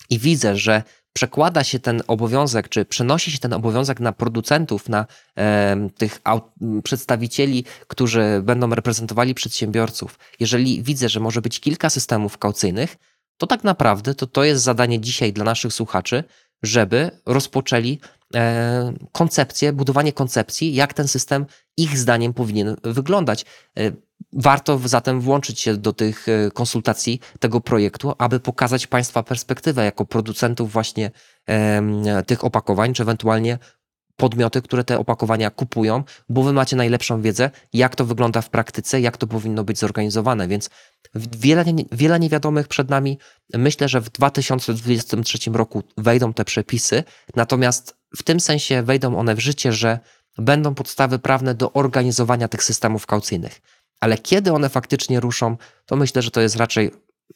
i 0.10 0.20
widzę, 0.20 0.56
że 0.56 0.84
przekłada 1.14 1.64
się 1.64 1.80
ten 1.80 2.04
obowiązek, 2.08 2.70
czy 2.70 2.86
przenosi 2.86 3.32
się 3.32 3.38
ten 3.38 3.54
obowiązek 3.54 4.00
na 4.00 4.12
producentów, 4.12 4.90
na 4.90 5.06
e, 5.38 5.90
tych 5.98 6.22
przedstawicieli, 6.84 7.66
którzy 7.88 8.42
będą 8.44 8.76
reprezentowali 8.76 9.34
przedsiębiorców, 9.34 10.20
jeżeli 10.40 10.84
widzę, 10.84 11.10
że 11.10 11.20
może 11.20 11.42
być 11.42 11.60
kilka 11.60 11.90
systemów 11.90 12.38
kaucyjnych, 12.38 12.98
to 13.38 13.48
tak 13.48 13.64
naprawdę 13.64 14.16
to, 14.16 14.28
to 14.28 14.44
jest 14.44 14.64
zadanie 14.64 15.00
dzisiaj 15.00 15.34
dla 15.34 15.44
naszych 15.44 15.74
słuchaczy, 15.74 16.24
żeby 16.64 17.12
rozpoczęli 17.26 18.00
koncepcję, 19.12 19.74
budowanie 19.74 20.14
koncepcji, 20.14 20.76
jak 20.76 20.94
ten 20.94 21.08
system 21.08 21.46
ich 21.78 21.98
zdaniem 21.98 22.34
powinien 22.34 22.76
wyglądać. 22.84 23.46
E, 23.78 23.92
Warto 24.34 24.80
zatem 24.86 25.22
włączyć 25.22 25.60
się 25.60 25.78
do 25.78 25.94
tych 25.94 26.28
e, 26.30 26.52
konsultacji 26.52 27.20
tego 27.40 27.62
projektu, 27.62 28.14
aby 28.18 28.40
pokazać 28.40 28.88
Państwa 28.88 29.24
perspektywę 29.24 29.86
jako 29.86 30.06
producentów 30.06 30.72
właśnie 30.72 31.12
tych 32.26 32.44
opakowań, 32.44 32.94
czy 32.94 33.04
ewentualnie 33.04 33.58
podmioty, 34.22 34.62
które 34.62 34.84
te 34.84 35.00
opakowania 35.00 35.50
kupują, 35.50 36.04
bo 36.30 36.44
Wy 36.44 36.54
macie 36.54 36.76
najlepszą 36.76 37.22
wiedzę, 37.22 37.50
jak 37.74 37.96
to 37.96 38.06
wygląda 38.06 38.42
w 38.42 38.50
praktyce, 38.50 39.02
jak 39.02 39.18
to 39.18 39.28
powinno 39.28 39.64
być 39.64 39.80
zorganizowane. 39.80 40.48
Więc 40.48 40.70
wiele, 41.16 41.66
wiele 41.92 42.20
niewiadomych 42.20 42.68
przed 42.68 42.90
nami. 42.90 43.18
Myślę, 43.54 43.90
że 43.90 44.02
w 44.02 44.10
2023 44.10 45.52
roku 45.52 45.84
wejdą 45.98 46.34
te 46.34 46.46
przepisy, 46.46 47.04
natomiast 47.36 48.01
w 48.18 48.24
tym 48.24 48.40
sensie 48.40 48.84
wejdą 48.84 49.18
one 49.18 49.36
w 49.36 49.40
życie, 49.40 49.74
że 49.74 50.00
będą 50.38 50.76
podstawy 50.76 51.20
prawne 51.20 51.56
do 51.56 51.74
organizowania 51.74 52.48
tych 52.48 52.64
systemów 52.64 53.06
kaucyjnych 53.06 53.62
ale 54.02 54.18
kiedy 54.18 54.54
one 54.54 54.70
faktycznie 54.70 55.20
ruszą, 55.20 55.58
to 55.86 55.96
myślę, 55.96 56.22
że 56.22 56.32
to 56.32 56.42
jest 56.42 56.56
raczej 56.56 56.92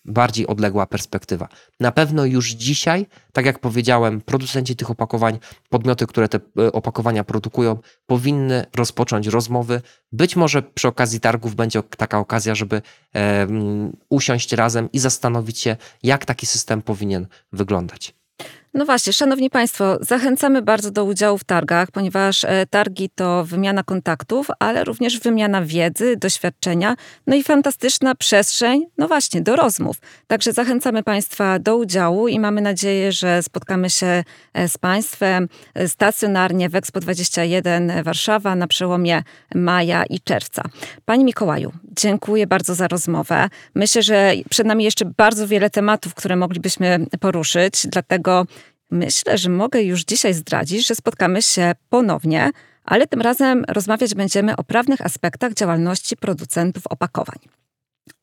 bardziej 0.06 0.48
odległa 0.48 0.86
perspektywa. 0.86 1.48
Na 1.80 1.92
pewno 1.92 2.26
już 2.26 2.50
dzisiaj, 2.52 3.08
tak 3.34 3.46
jak 3.46 3.60
powiedziałem, 3.60 4.22
producenci 4.22 4.76
tych 4.76 4.92
opakowań, 4.92 5.40
podmioty, 5.70 6.08
które 6.08 6.30
te 6.30 6.40
e, 6.60 6.72
opakowania 6.72 7.24
produkują, 7.24 7.78
powinny 8.06 8.66
rozpocząć 8.76 9.28
rozmowy. 9.28 9.82
Być 10.12 10.36
może 10.36 10.62
przy 10.62 10.88
okazji 10.88 11.20
targów 11.20 11.56
będzie 11.56 11.84
taka 11.84 12.20
okazja, 12.20 12.56
żeby 12.56 12.82
e, 13.16 13.48
usiąść 14.10 14.52
razem 14.52 14.92
i 14.92 15.00
zastanowić 15.00 15.60
się, 15.60 15.78
jak 16.04 16.26
taki 16.26 16.46
system 16.46 16.82
powinien 16.82 17.28
wyglądać. 17.52 18.14
No 18.76 18.86
właśnie, 18.86 19.14
szanowni 19.14 19.50
państwo, 19.50 19.98
zachęcamy 20.02 20.62
bardzo 20.62 20.92
do 20.92 21.06
udziału 21.06 21.38
w 21.38 21.44
targach, 21.44 21.92
ponieważ 21.92 22.44
e, 22.44 22.66
targi 22.70 23.10
to 23.16 23.46
wymiana 23.46 23.84
kontaktów, 23.84 24.48
ale 24.60 24.84
również 24.84 25.20
wymiana 25.20 25.62
wiedzy, 25.62 26.18
doświadczenia, 26.18 26.96
no 27.28 27.36
i 27.36 27.44
fantastyczna 27.44 28.16
przestrzeń, 28.16 28.86
no 28.98 29.08
właśnie, 29.08 29.42
do 29.42 29.56
rozmów. 29.56 29.98
Także 30.28 30.54
zachęcamy 30.54 31.04
państwa 31.04 31.60
do 31.60 31.78
udziału 31.78 32.28
i 32.28 32.40
mamy 32.40 32.62
nadzieję, 32.62 33.12
że 33.12 33.44
spotkamy 33.44 33.90
się 33.90 34.24
e, 34.54 34.70
z 34.70 34.78
państwem 34.78 35.48
e, 35.74 35.88
stacjonarnie 35.88 36.70
w 36.70 36.76
Expo 36.76 37.00
21 37.00 38.04
Warszawa 38.04 38.56
na 38.56 38.68
przełomie 38.68 39.24
maja 39.56 40.04
i 40.04 40.20
czerwca. 40.20 40.64
Pani 41.06 41.24
Mikołaju, 41.24 41.72
dziękuję 41.84 42.48
bardzo 42.48 42.76
za 42.76 42.88
rozmowę. 42.88 43.50
Myślę, 43.76 44.04
że 44.04 44.34
przed 44.50 44.68
nami 44.68 44.84
jeszcze 44.84 45.06
bardzo 45.06 45.48
wiele 45.48 45.70
tematów, 45.70 46.14
które 46.14 46.36
moglibyśmy 46.36 47.06
poruszyć, 47.20 47.88
dlatego 47.88 48.46
Myślę, 48.92 49.38
że 49.38 49.50
mogę 49.50 49.84
już 49.84 50.04
dzisiaj 50.04 50.34
zdradzić, 50.34 50.88
że 50.88 50.96
spotkamy 50.96 51.42
się 51.42 51.72
ponownie, 51.90 52.52
ale 52.84 53.08
tym 53.08 53.22
razem 53.22 53.66
rozmawiać 53.68 54.16
będziemy 54.16 54.56
o 54.56 54.64
prawnych 54.64 55.02
aspektach 55.02 55.54
działalności 55.54 56.18
producentów 56.18 56.88
opakowań. 56.88 57.40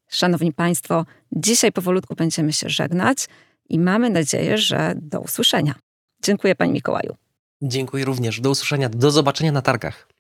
Szanowni 0.09 0.53
Państwo, 0.53 1.05
dzisiaj 1.33 1.73
powolutku 1.73 2.15
będziemy 2.15 2.53
się 2.53 2.69
żegnać 2.69 3.29
i 3.69 3.79
mamy 3.79 4.11
nadzieję, 4.11 4.59
że 4.59 4.95
do 4.97 5.21
usłyszenia. 5.21 5.75
Dziękuję 6.23 6.55
Pani 6.55 6.73
Mikołaju. 6.73 7.17
Dziękuję 7.63 8.05
również. 8.05 8.41
Do 8.41 8.51
usłyszenia. 8.51 8.89
Do 8.89 9.11
zobaczenia 9.11 9.53
na 9.53 9.63
targach. 9.63 10.12